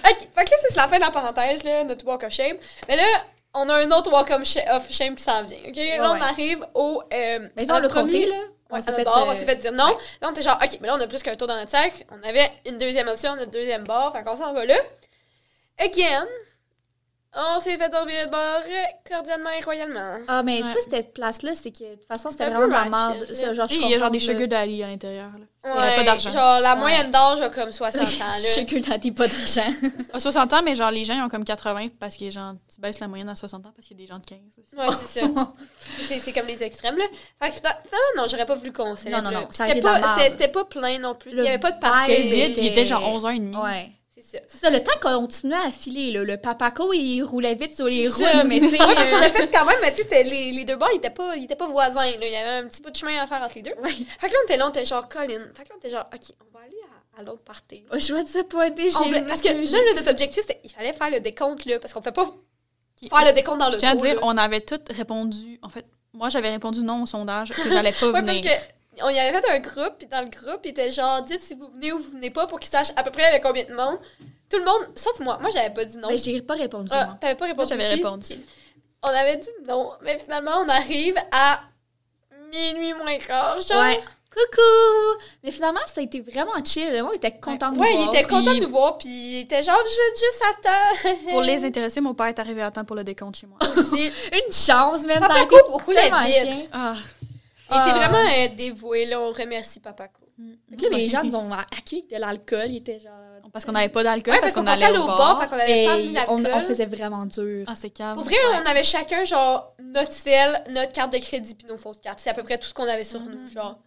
fait 0.04 0.44
que 0.46 0.52
là, 0.52 0.58
c'est 0.70 0.76
la 0.76 0.88
fin 0.88 0.98
de 0.98 1.02
la 1.02 1.12
parenthèse, 1.12 1.64
là, 1.64 1.84
notre 1.84 2.06
walk 2.06 2.24
of 2.24 2.32
shame. 2.34 2.58
Mais 2.88 2.96
là, 2.98 3.04
on 3.54 3.68
a 3.70 3.76
un 3.76 3.92
autre 3.92 4.12
walk 4.12 4.30
of 4.32 4.44
sh- 4.44 4.68
of 4.72 4.92
shame 4.92 5.16
qui 5.16 5.24
s'en 5.24 5.44
vient, 5.44 5.58
ok? 5.68 5.76
là, 5.76 6.12
on 6.12 6.16
ouais. 6.16 6.22
arrive 6.22 6.66
au... 6.74 7.02
Euh, 7.14 7.48
Mais 7.56 7.66
l'a 7.66 7.80
notre 7.82 7.94
premier- 7.96 8.26
là. 8.28 8.36
S'est 8.80 8.94
fait, 8.94 9.08
on 9.08 9.30
euh, 9.30 9.34
s'est 9.34 9.46
fait 9.46 9.56
dire 9.58 9.74
non. 9.74 9.98
Là, 10.22 10.30
on 10.30 10.32
était 10.32 10.42
genre, 10.42 10.58
OK, 10.62 10.78
mais 10.80 10.88
là, 10.88 10.96
on 10.96 11.00
a 11.02 11.08
plus 11.08 11.22
qu'un 11.22 11.36
tour 11.36 11.48
dans 11.48 11.56
notre 11.56 11.72
sac. 11.72 12.06
On 12.12 12.28
avait 12.28 12.50
une 12.66 12.78
deuxième 12.78 13.08
option, 13.08 13.36
notre 13.36 13.52
deuxième 13.52 13.84
bar. 13.84 14.14
Fait 14.14 14.24
qu'on 14.24 14.38
s'en 14.38 14.54
va 14.54 14.66
là. 14.66 14.76
Again, 15.78 16.26
on 17.36 17.60
s'est 17.60 17.78
fait 17.78 17.90
dormir 17.90 18.26
de 18.26 18.32
bord 18.32 18.62
cordialement 19.10 19.50
et 19.52 19.64
royalement. 19.64 20.04
Ah, 20.28 20.44
mais 20.44 20.62
Ouais. 20.64 20.74
ça, 20.74 20.80
cette 20.90 21.14
place-là, 21.14 21.52
c'est 21.56 21.72
que 21.72 21.84
de 21.92 21.96
toute 21.96 22.06
façon, 22.08 22.30
c'était 22.30 22.50
vraiment 22.50 22.68
de 22.68 22.72
la 22.72 22.86
merde. 22.86 23.26
genre, 23.54 23.68
je 23.70 23.76
Il 23.76 23.90
y 23.90 23.94
a 23.96 23.98
genre 24.00 24.12
des 24.12 24.20
sugar 24.20 24.48
daddy 24.48 24.84
à 24.84 24.88
l'intérieur. 24.88 25.30
Il 25.64 25.70
y 25.70 25.74
Ouais, 25.74 25.80
avait 25.80 25.96
pas 25.98 26.04
d'argent. 26.04 26.32
Genre, 26.32 26.60
la 26.60 26.74
Ouais. 26.74 26.80
moyenne 26.80 27.12
d'âge 27.12 27.40
a 27.42 27.50
comme 27.50 27.72
60 27.72 28.02
ans, 28.02 28.26
là. 28.42 28.48
Sugar 28.48 28.82
daddy, 28.82 29.12
pas 29.12 29.28
d'argent. 29.28 29.72
À 30.12 30.20
60 30.20 30.52
ans, 30.54 30.62
mais 30.64 30.76
genre 30.76 30.90
les 30.92 31.06
gens 31.06 31.14
ils 31.14 31.22
ont 31.22 31.30
comme 31.30 31.44
80 31.44 31.88
parce 32.00 32.18
que 32.18 32.30
genre 32.32 32.54
tu 32.74 32.82
baisses 32.82 33.00
la 33.00 33.08
moyenne 33.08 33.30
à 33.30 33.36
60 33.36 33.66
ans 33.66 33.72
parce 33.76 33.88
qu'il 33.88 33.98
y 34.00 34.04
a 34.04 34.06
des 34.06 34.12
gens 34.12 34.20
de 34.20 34.26
15 34.26 34.40
aussi. 34.60 34.76
Ouais, 34.76 34.96
c'est 35.08 35.20
ça. 35.22 35.28
C'est- 36.08 36.20
C'est 36.20 36.34
comme 36.34 36.48
les 36.48 36.62
extrêmes, 36.64 36.98
là. 36.98 37.06
Fait 37.42 37.50
que 37.50 37.56
fina- 37.58 37.78
finalement, 37.86 38.08
non, 38.18 38.24
j'aurais 38.30 38.46
pas 38.46 38.56
voulu 38.56 38.72
qu'on. 38.74 38.86
Non, 38.86 39.22
non, 39.22 39.32
non, 39.32 39.48
C'était 39.52 40.48
pas, 40.50 40.66
plein 40.66 40.98
non 41.00 41.14
plus. 41.16 41.32
Il 41.32 41.38
y 41.44 41.48
avait 41.48 41.60
pas 41.60 41.72
de 41.72 41.80
party. 41.80 42.12
C'était 42.12 42.22
vite, 42.24 42.58
il 42.58 42.66
était- 42.66 42.68
était 42.68 42.86
genre 42.86 43.04
11h30. 43.08 43.56
Ouais. 43.64 43.92
C'est 44.32 44.38
ça. 44.38 44.44
C'est 44.48 44.58
ça, 44.60 44.70
le 44.70 44.82
temps 44.84 44.92
qu'on 45.02 45.22
continuait 45.22 45.56
à 45.58 45.72
filer, 45.72 46.12
là, 46.12 46.24
le 46.24 46.38
papaco, 46.38 46.94
il 46.94 47.22
roulait 47.24 47.56
vite 47.56 47.76
sur 47.76 47.86
les 47.88 48.10
ça. 48.10 48.44
mais 48.46 48.60
tu 48.60 48.70
sais. 48.70 48.80
Ouais, 48.82 48.96
parce 48.96 49.10
qu'on 49.10 49.16
euh, 49.18 49.20
a 49.20 49.30
fait 49.30 49.48
quand 49.52 49.66
même, 49.66 49.76
mais 49.82 49.94
tu 49.94 50.04
sais, 50.04 50.24
les, 50.24 50.52
les 50.52 50.64
deux 50.64 50.76
bars, 50.78 50.90
ils 50.94 50.98
étaient 50.98 51.10
pas, 51.10 51.36
ils 51.36 51.44
étaient 51.46 51.56
pas 51.56 51.68
voisins, 51.68 52.00
là. 52.06 52.26
Il 52.26 52.32
y 52.32 52.36
avait 52.36 52.60
un 52.66 52.68
petit 52.68 52.82
bout 52.82 52.92
de 52.92 52.96
chemin 52.96 53.22
à 53.22 53.28
faire 53.28 53.42
entre 53.42 53.56
les 53.56 53.62
deux. 53.64 53.74
Ouais. 53.84 53.92
Fait 53.92 54.28
que 54.30 54.34
là, 54.34 54.40
on 54.40 54.44
était 54.44 54.58
là, 54.58 54.68
on 54.68 54.70
était 54.70 54.86
genre, 54.86 55.10
Colin. 55.10 55.42
Fait 55.54 55.64
que 55.64 55.70
là, 55.70 55.76
on 55.76 55.78
était 55.80 55.90
genre, 55.90 56.06
OK, 56.14 56.22
on 56.42 56.58
va 56.58 56.64
aller 56.66 56.78
à, 57.18 57.20
à 57.20 57.24
l'autre 57.24 57.42
party. 57.44 57.84
Je 57.92 58.00
choix 58.00 58.24
de 58.24 58.28
se 58.30 58.40
pointer 58.44 58.90
voulait- 58.90 59.22
parce 59.24 59.42
que 59.42 59.54
Monsieur 59.54 59.78
là, 59.80 59.84
là, 59.86 59.94
notre 59.96 60.12
objectif, 60.12 60.42
c'était 60.42 60.60
il 60.64 60.70
fallait 60.72 60.94
faire 60.94 61.10
le 61.10 61.20
décompte, 61.20 61.66
là, 61.66 61.80
parce 61.80 61.92
qu'on 61.94 62.02
fait 62.02 62.12
pas 62.12 62.26
faire 62.26 63.26
le 63.26 63.34
décompte 63.34 63.60
dans 63.60 63.68
le 63.68 63.74
Je 63.74 63.78
tiens 63.78 63.92
à 63.92 63.96
dire, 63.96 64.20
on 64.24 64.38
avait 64.38 64.62
toutes 64.62 64.90
répondu. 64.90 65.60
En 65.62 65.70
fait, 65.70 65.86
moi 66.14 66.30
j'avais 66.30 66.50
répondu 66.50 66.82
non 66.84 67.04
au 67.04 67.06
sondage 67.08 67.50
que 67.52 67.72
j'allais 67.72 67.92
pas 67.94 68.06
Ouais, 68.12 68.22
parce 68.22 68.26
venir. 68.28 68.44
que 68.44 68.50
on 69.04 69.10
y 69.10 69.20
avait 69.20 69.32
fait 69.40 69.50
un 69.50 69.60
groupe, 69.60 69.94
puis 69.98 70.08
dans 70.08 70.22
le 70.22 70.30
groupe, 70.30 70.62
il 70.66 70.70
était 70.72 70.92
genre, 70.92 71.22
dites 71.22 71.42
si 71.42 71.56
vous 71.56 71.70
venez 71.74 71.92
ou 71.94 72.00
vous 72.00 72.12
venez 72.12 72.30
pas 72.30 72.48
pour 72.48 72.60
qu'ils 72.60 72.72
sachent 72.72 72.92
à 72.96 73.04
peu 73.04 73.12
près 73.12 73.24
avec 73.26 73.42
combien 73.44 73.64
de 73.64 73.74
monde. 73.74 73.98
Tout 74.50 74.58
le 74.58 74.66
monde, 74.66 74.88
sauf 74.96 75.20
moi. 75.22 75.38
Moi, 75.40 75.50
j'avais 75.54 75.70
pas 75.74 75.86
dit 75.86 75.98
non. 75.98 76.10
Mais 76.10 76.18
j'ai 76.18 76.42
pas 76.42 76.56
répondu, 76.56 76.90
Ah. 76.94 77.18
T'avais 77.22 77.36
pas 77.36 77.46
répondu. 77.46 77.68
Moi, 77.74 77.78
j'avais 77.80 77.96
répondu. 77.96 78.34
On 79.04 79.08
avait 79.08 79.38
dit 79.38 79.48
non, 79.68 79.92
mais 80.02 80.18
finalement, 80.20 80.58
on 80.60 80.68
arrive 80.70 81.16
à 81.32 81.62
minuit 82.52 82.94
moins 82.94 83.18
quart, 83.18 83.60
genre. 83.62 83.80
Ouais. 83.82 84.00
Coucou! 84.34 85.22
Mais 85.44 85.52
finalement, 85.52 85.82
ça 85.88 86.00
a 86.00 86.04
été 86.06 86.22
vraiment 86.22 86.54
chill. 86.64 86.90
Moi, 87.02 87.10
on 87.12 87.14
était 87.14 87.32
content 87.38 87.72
de 87.72 87.78
Ouais, 87.78 87.94
nous 87.94 88.00
il 88.00 88.04
voir. 88.06 88.16
était 88.16 88.24
content 88.24 88.54
de 88.54 88.60
nous 88.62 88.70
voir, 88.70 88.98
puis 88.98 89.10
il 89.10 89.40
était 89.42 89.62
genre, 89.62 89.82
juste, 89.84 90.24
juste 90.26 90.44
à 90.50 90.70
temps. 90.70 91.10
Pour 91.32 91.42
les 91.42 91.66
intéressés, 91.66 92.00
mon 92.00 92.14
père 92.14 92.28
est 92.28 92.40
arrivé 92.40 92.62
à 92.62 92.72
temps 92.72 92.86
pour 92.86 92.96
le 92.96 93.04
décompte 93.04 93.36
chez 93.36 93.48
moi. 93.48 93.58
aussi. 93.70 94.06
Une 94.32 94.54
chance, 94.54 95.04
même. 95.04 95.20
Papa 95.20 95.34
ça 95.36 95.40
a 95.42 95.44
été 95.44 95.56
tellement 95.94 96.24
vite. 96.26 96.70
Il 97.72 97.78
était 97.78 97.92
Ah. 97.92 98.08
vraiment 98.08 98.30
euh, 98.30 98.48
dévoué, 98.56 99.06
là. 99.06 99.20
On 99.22 99.32
remercie 99.32 99.80
Papa. 99.80 100.10
Fait 100.70 100.76
que 100.76 100.84
là, 100.92 100.98
les 100.98 101.08
gens 101.08 101.24
nous 101.24 101.36
ont 101.36 101.52
accueillis 101.52 102.02
avec 102.04 102.10
de 102.14 102.18
l'alcool. 102.18 102.66
Ils 102.70 102.78
étaient 102.78 103.00
genre. 103.00 103.12
parce 103.54 103.64
qu'on 103.66 103.72
n'avait 103.74 103.90
pas 103.90 104.04
d'alcool, 104.04 104.34
Ouais, 104.34 104.40
parce 104.42 104.54
parce 104.54 104.66
qu'on 104.80 104.84
allait 104.86 104.98
au 104.98 105.06
bar, 105.06 105.18
bar. 105.18 105.42
fait 105.42 105.48
qu'on 105.48 105.56
avait 105.60 105.86
pas 105.86 105.98
mis 105.98 106.10
on, 106.28 106.38
l'alcool. 106.38 106.52
on 106.56 106.62
faisait 106.62 106.86
vraiment 106.86 107.26
dur. 107.26 107.66
Ah, 107.68 107.74
c'est. 107.76 107.94
Pour 107.96 108.24
vrai, 108.24 108.36
on 108.62 108.66
avait 108.70 108.84
chacun, 108.84 109.24
genre, 109.24 109.74
notre 109.84 110.12
sel, 110.14 110.64
notre 110.70 110.92
carte 110.92 111.14
de 111.14 111.18
crédit, 111.20 111.54
puis 111.56 111.68
nos 111.68 111.78
fausses 111.78 112.02
cartes. 112.02 112.20
C'est 112.20 112.30
à 112.30 112.34
peu 112.34 112.44
près 112.44 112.58
tout 112.58 112.68
ce 112.68 112.74
qu'on 112.74 112.88
avait 112.88 113.04
sur 113.04 113.20
nous, 113.22 113.48
genre. 113.48 113.80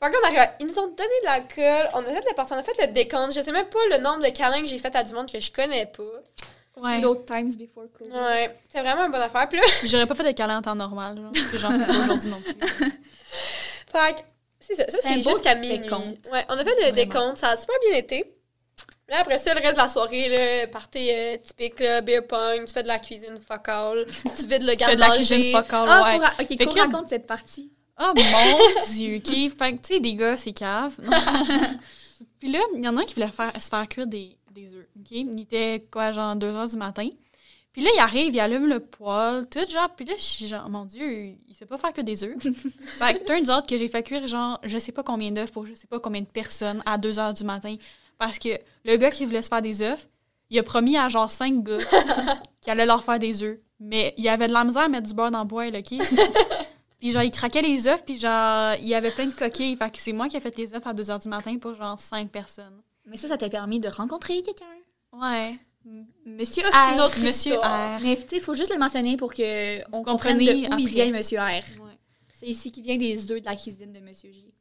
Fait 0.00 0.10
arrive 0.26 0.38
à- 0.40 0.54
Ils 0.58 0.66
nous 0.66 0.78
ont 0.80 0.86
donné 0.88 0.96
de 1.22 1.26
l'alcool, 1.26 1.88
on 1.94 2.00
a 2.00 2.04
fait 2.12 2.24
le 2.28 2.34
parti, 2.34 2.52
on 2.52 2.56
a 2.56 2.62
fait 2.64 2.86
le 2.86 2.92
décompte. 2.92 3.32
Je 3.34 3.40
sais 3.40 3.52
même 3.52 3.66
pas 3.66 3.78
le 3.90 3.98
nombre 3.98 4.22
de 4.24 4.30
câlins 4.30 4.60
que 4.60 4.66
j'ai 4.66 4.78
fait 4.78 4.94
à 4.96 5.04
du 5.04 5.14
monde 5.14 5.30
que 5.30 5.38
je 5.38 5.52
connais 5.52 5.86
pas. 5.86 6.02
Ouais. 6.80 7.00
D'autres 7.00 7.26
times 7.26 7.54
before 7.54 7.84
COVID. 7.98 8.10
Ouais, 8.10 8.56
c'est 8.70 8.80
vraiment 8.80 9.04
une 9.04 9.12
bonne 9.12 9.20
affaire. 9.20 9.46
Puis 9.48 9.58
là, 9.58 9.64
J'aurais 9.84 10.06
pas 10.06 10.14
fait 10.14 10.24
de 10.24 10.30
câlin 10.32 10.58
en 10.58 10.62
temps 10.62 10.74
normal. 10.74 11.16
Genre, 11.20 11.32
que 11.50 11.58
j'en 11.58 11.70
fais 11.70 11.86
pas 11.86 11.98
aujourd'hui 12.04 12.30
non 12.30 12.40
plus. 12.40 12.54
fait 13.92 14.14
que, 14.16 14.20
c'est 14.60 14.74
ça, 14.76 14.84
ça 14.88 14.98
C'est 15.02 15.22
beau 15.22 15.30
jusqu'à 15.30 15.54
minuit. 15.54 15.78
décompte. 15.80 16.28
Ouais, 16.32 16.44
on 16.48 16.54
a 16.54 16.64
fait 16.64 16.70
le 16.70 16.76
Vraiment. 16.90 16.94
décompte, 16.96 17.36
ça 17.38 17.48
a 17.48 17.56
super 17.56 17.74
bien 17.88 17.98
été. 17.98 18.32
Là, 19.08 19.18
après 19.20 19.36
ça, 19.36 19.52
le 19.52 19.60
reste 19.60 19.74
de 19.74 19.78
la 19.82 19.88
soirée, 19.88 20.28
là, 20.28 20.66
party 20.68 21.10
euh, 21.12 21.36
typique, 21.36 21.78
là, 21.80 22.00
beer 22.00 22.22
pong, 22.26 22.64
tu 22.66 22.72
fais 22.72 22.82
de 22.82 22.88
la 22.88 22.98
cuisine, 22.98 23.36
fuck 23.46 23.68
all, 23.68 24.06
tu 24.38 24.46
vides 24.46 24.62
le 24.62 24.72
Je 24.72 24.84
fais 24.84 24.94
de 24.96 25.00
la 25.00 25.10
cuisine 25.16 25.36
garde-manger. 25.38 25.52
fuck 25.52 25.72
all, 25.74 25.88
Ah, 25.88 26.04
ouais. 26.04 26.24
ra- 26.24 26.34
ok, 26.40 26.48
Fait 26.48 26.56
qu'on 26.64 26.72
que- 26.74 26.80
raconte 26.80 27.08
cette 27.10 27.26
partie. 27.26 27.70
Oh 28.00 28.12
mon 28.16 28.84
dieu, 28.94 29.16
ok. 29.16 29.26
Fait 29.58 29.72
que, 29.76 29.82
tu 29.86 29.94
sais, 29.94 30.00
des 30.00 30.14
gars, 30.14 30.38
c'est 30.38 30.52
cave. 30.52 30.94
Puis 32.38 32.50
là, 32.50 32.60
il 32.74 32.82
y 32.84 32.88
en 32.88 32.96
a 32.96 33.00
un 33.00 33.04
qui 33.04 33.14
voulait 33.14 33.28
faire, 33.28 33.52
se 33.60 33.68
faire 33.68 33.86
cuire 33.88 34.06
des, 34.06 34.36
des 34.52 34.74
œufs, 34.74 34.86
ok? 34.98 35.10
Il 35.10 35.40
était, 35.40 35.86
quoi, 35.90 36.12
genre 36.12 36.36
2 36.36 36.46
heures 36.46 36.68
du 36.68 36.76
matin. 36.76 37.08
Puis 37.72 37.82
là, 37.82 37.90
il 37.94 38.00
arrive, 38.00 38.34
il 38.34 38.40
allume 38.40 38.68
le 38.68 38.80
poêle, 38.80 39.46
tout 39.48 39.60
genre. 39.70 39.88
Puis 39.96 40.04
là, 40.04 40.14
je 40.16 40.22
suis 40.22 40.46
genre, 40.46 40.68
mon 40.68 40.84
dieu, 40.84 41.36
il 41.48 41.54
sait 41.54 41.64
pas 41.64 41.78
faire 41.78 41.92
que 41.92 42.02
des 42.02 42.22
œufs. 42.22 42.36
fait 42.98 43.18
que 43.18 43.24
turns 43.24 43.50
out 43.50 43.66
que 43.66 43.78
j'ai 43.78 43.88
fait 43.88 44.02
cuire, 44.02 44.26
genre, 44.26 44.60
je 44.62 44.78
sais 44.78 44.92
pas 44.92 45.02
combien 45.02 45.30
d'œufs 45.30 45.50
pour 45.50 45.64
je 45.64 45.74
sais 45.74 45.86
pas 45.86 45.98
combien 45.98 46.20
de 46.20 46.26
personnes 46.26 46.82
à 46.84 46.98
2 46.98 47.18
heures 47.18 47.32
du 47.32 47.44
matin. 47.44 47.74
Parce 48.18 48.38
que 48.38 48.50
le 48.84 48.96
gars 48.96 49.10
qui 49.10 49.24
voulait 49.24 49.42
se 49.42 49.48
faire 49.48 49.62
des 49.62 49.80
œufs, 49.80 50.06
il 50.50 50.58
a 50.58 50.62
promis 50.62 50.98
à 50.98 51.08
genre 51.08 51.30
5 51.30 51.64
gars 51.64 51.78
qu'il 52.60 52.70
allait 52.70 52.84
leur 52.84 53.02
faire 53.02 53.18
des 53.18 53.42
œufs. 53.42 53.58
Mais 53.80 54.12
il 54.18 54.28
avait 54.28 54.48
de 54.48 54.52
la 54.52 54.64
misère 54.64 54.82
à 54.82 54.88
mettre 54.88 55.08
du 55.08 55.14
beurre 55.14 55.30
dans 55.30 55.42
le 55.42 55.48
poêle, 55.48 55.74
ok? 55.74 55.98
Puis 57.00 57.10
genre, 57.10 57.22
il 57.22 57.32
craquait 57.32 57.62
les 57.62 57.88
œufs, 57.88 58.04
puis 58.04 58.16
genre, 58.16 58.74
il 58.80 58.86
y 58.86 58.94
avait 58.94 59.10
plein 59.10 59.26
de 59.26 59.32
coquilles. 59.32 59.74
Fait 59.76 59.90
que 59.90 59.98
c'est 59.98 60.12
moi 60.12 60.28
qui 60.28 60.36
ai 60.36 60.40
fait 60.40 60.56
les 60.56 60.72
œufs 60.72 60.86
à 60.86 60.92
2 60.92 61.02
h 61.02 61.22
du 61.22 61.28
matin 61.28 61.58
pour 61.58 61.74
genre 61.74 61.98
5 61.98 62.30
personnes. 62.30 62.80
Mais 63.04 63.16
ça, 63.16 63.28
ça 63.28 63.36
t'a 63.36 63.48
permis 63.48 63.80
de 63.80 63.88
rencontrer 63.88 64.42
quelqu'un. 64.42 64.64
Ouais. 65.12 65.58
Monsieur 66.24 66.62
Ça, 66.62 66.70
c'est 66.70 66.78
R. 66.78 66.92
une 66.94 67.00
autre 67.00 67.18
Monsieur 67.20 67.52
histoire. 67.54 67.98
R. 67.98 68.00
Mais 68.02 68.16
tu 68.16 68.22
sais, 68.28 68.36
il 68.36 68.40
faut 68.42 68.54
juste 68.54 68.72
le 68.72 68.78
mentionner 68.78 69.16
pour 69.16 69.32
que 69.32 69.80
on 69.94 70.04
comprenne 70.04 70.38
de 70.38 70.44
où 70.74 70.78
il 70.78 70.88
vient, 70.88 71.10
Monsieur 71.10 71.40
R. 71.40 71.44
Ouais. 71.50 71.98
C'est 72.32 72.46
ici 72.46 72.70
qu'il 72.70 72.84
vient 72.84 72.96
des 72.96 73.30
œufs 73.32 73.40
de 73.40 73.44
la 73.46 73.56
cuisine 73.56 73.92
de 73.92 73.98
Monsieur 74.00 74.30
J. 74.32 74.52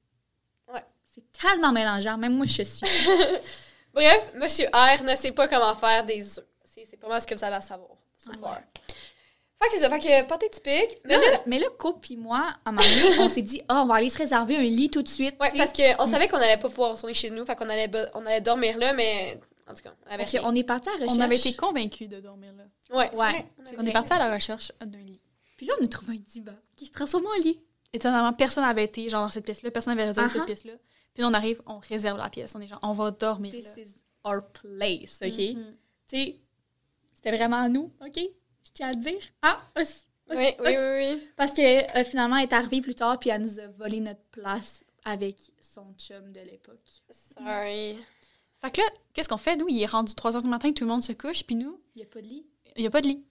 Ouais. 0.73 0.83
C'est 1.13 1.31
tellement 1.31 1.71
mélangeant. 1.71 2.17
Même 2.17 2.35
moi, 2.35 2.45
je 2.47 2.63
suis. 2.63 2.85
Bref, 3.93 4.33
Monsieur 4.35 4.67
R 4.73 5.03
ne 5.03 5.15
sait 5.15 5.31
pas 5.31 5.47
comment 5.47 5.75
faire 5.75 6.05
des 6.05 6.39
œufs. 6.39 6.45
C'est 6.63 6.97
pas 6.97 7.07
mal 7.09 7.21
ce 7.21 7.27
que 7.27 7.35
vous 7.35 7.43
avez 7.43 7.55
à 7.57 7.61
savoir. 7.61 7.89
ce 8.17 8.31
soir. 8.33 8.59
Fait 9.61 9.67
que 9.67 9.73
c'est 9.73 9.79
ça. 9.79 9.89
Fait 9.89 9.99
que 9.99 10.27
pâté 10.27 10.49
typique. 10.49 10.99
Mais 11.05 11.15
là, 11.15 11.41
mais 11.45 11.59
là, 11.59 11.67
Coupe 11.77 12.01
puis 12.01 12.17
moi, 12.17 12.39
à 12.65 12.69
un 12.69 12.71
moment 12.71 12.83
donné, 13.03 13.19
on 13.19 13.29
s'est 13.29 13.41
dit, 13.41 13.61
ah, 13.67 13.83
on 13.83 13.85
va 13.85 13.95
aller 13.95 14.09
se 14.09 14.17
réserver 14.17 14.55
un 14.57 14.61
lit 14.61 14.89
tout 14.89 15.03
de 15.03 15.07
suite. 15.07 15.35
Ouais, 15.39 15.49
parce 15.55 15.71
qu'on 15.73 16.05
savait 16.07 16.27
qu'on 16.27 16.37
allait 16.37 16.57
pas 16.57 16.69
pouvoir 16.69 16.93
retourner 16.95 17.13
chez 17.13 17.29
nous. 17.29 17.45
Fait 17.45 17.55
qu'on 17.55 17.69
allait, 17.69 17.89
on 18.15 18.25
allait 18.25 18.41
dormir 18.41 18.77
là, 18.77 18.93
mais 18.93 19.39
en 19.69 19.73
tout 19.75 19.83
cas, 19.83 19.93
on 20.09 20.15
rien. 20.17 20.41
qu'on 20.41 20.55
est 20.55 20.63
parti 20.63 20.89
à 20.89 20.93
la 20.93 20.97
recherche. 21.05 21.17
On 21.17 21.21
avait 21.21 21.37
été 21.37 21.53
convaincus 21.53 22.09
de 22.09 22.19
dormir 22.19 22.53
là. 22.57 22.63
Ouais, 22.95 23.09
Ouais. 23.11 23.15
vrai. 23.15 23.45
On 23.77 23.83
On 23.83 23.85
est 23.85 23.91
parti 23.93 24.13
à 24.13 24.17
la 24.19 24.33
recherche 24.33 24.71
d'un 24.83 24.97
lit. 24.99 25.23
Puis 25.57 25.65
là, 25.67 25.73
on 25.79 25.85
a 25.85 25.87
trouvé 25.87 26.15
un 26.15 26.19
divan 26.27 26.55
qui 26.75 26.87
se 26.87 26.91
transforme 26.91 27.27
en 27.27 27.43
lit. 27.43 27.61
Étonnamment, 27.93 28.33
personne 28.33 28.63
n'avait 28.63 28.85
été 28.85 29.07
genre 29.09 29.25
dans 29.25 29.29
cette 29.31 29.45
pièce-là. 29.45 29.69
Personne 29.69 29.93
n'avait 29.95 30.07
réservé 30.07 30.29
Uh-huh. 30.29 30.33
cette 30.33 30.45
pièce-là. 30.45 30.73
Puis 31.13 31.23
on 31.23 31.33
arrive, 31.33 31.61
on 31.67 31.77
réserve 31.77 32.17
la 32.17 32.29
pièce. 32.29 32.53
On 32.55 32.61
est 32.61 32.67
genre, 32.67 32.79
on 32.81 32.93
va 32.93 33.11
dormir 33.11 33.51
This 33.51 33.65
là. 33.65 33.83
is 33.83 33.93
our 34.25 34.41
place, 34.51 35.19
OK? 35.21 35.55
Mhm. 35.55 35.75
Tu 36.07 36.15
sais, 36.17 36.35
c'était 37.13 37.35
vraiment 37.35 37.67
nous, 37.69 37.91
OK? 38.05 38.19
Je 38.63 38.71
tiens 38.73 38.89
à 38.89 38.93
le 38.93 38.99
dire. 39.01 39.19
Ah, 39.41 39.61
os, 39.79 40.05
Oui, 40.29 40.37
oui, 40.37 40.53
oui, 40.59 40.75
oui. 41.15 41.29
Parce 41.35 41.53
que 41.53 41.61
euh, 41.99 42.03
finalement, 42.03 42.37
elle 42.37 42.43
est 42.47 42.53
arrivée 42.53 42.81
plus 42.81 42.95
tard, 42.95 43.19
puis 43.19 43.29
elle 43.29 43.41
nous 43.41 43.59
a 43.59 43.67
volé 43.67 43.99
notre 43.99 44.23
place 44.31 44.83
avec 45.05 45.37
son 45.61 45.93
chum 45.97 46.31
de 46.31 46.41
l'époque. 46.41 46.79
Sorry. 47.09 47.97
Fait 48.61 48.71
que 48.71 48.81
là, 48.81 48.87
qu'est-ce 49.13 49.27
qu'on 49.29 49.37
fait? 49.37 49.55
Nous, 49.57 49.67
il 49.69 49.81
est 49.81 49.87
rendu 49.87 50.13
3 50.13 50.33
h 50.33 50.41
du 50.43 50.47
matin, 50.47 50.71
tout 50.71 50.83
le 50.83 50.89
monde 50.89 51.03
se 51.03 51.13
couche, 51.13 51.43
puis 51.43 51.55
nous, 51.55 51.81
Il 51.95 51.99
n'y 51.99 52.03
a 52.03 52.07
pas 52.07 52.21
de 52.21 52.27
lit. 52.27 52.45
il 52.75 52.81
n'y 52.81 52.87
a 52.87 52.91
pas 52.91 53.01
de 53.01 53.07
lit. 53.07 53.25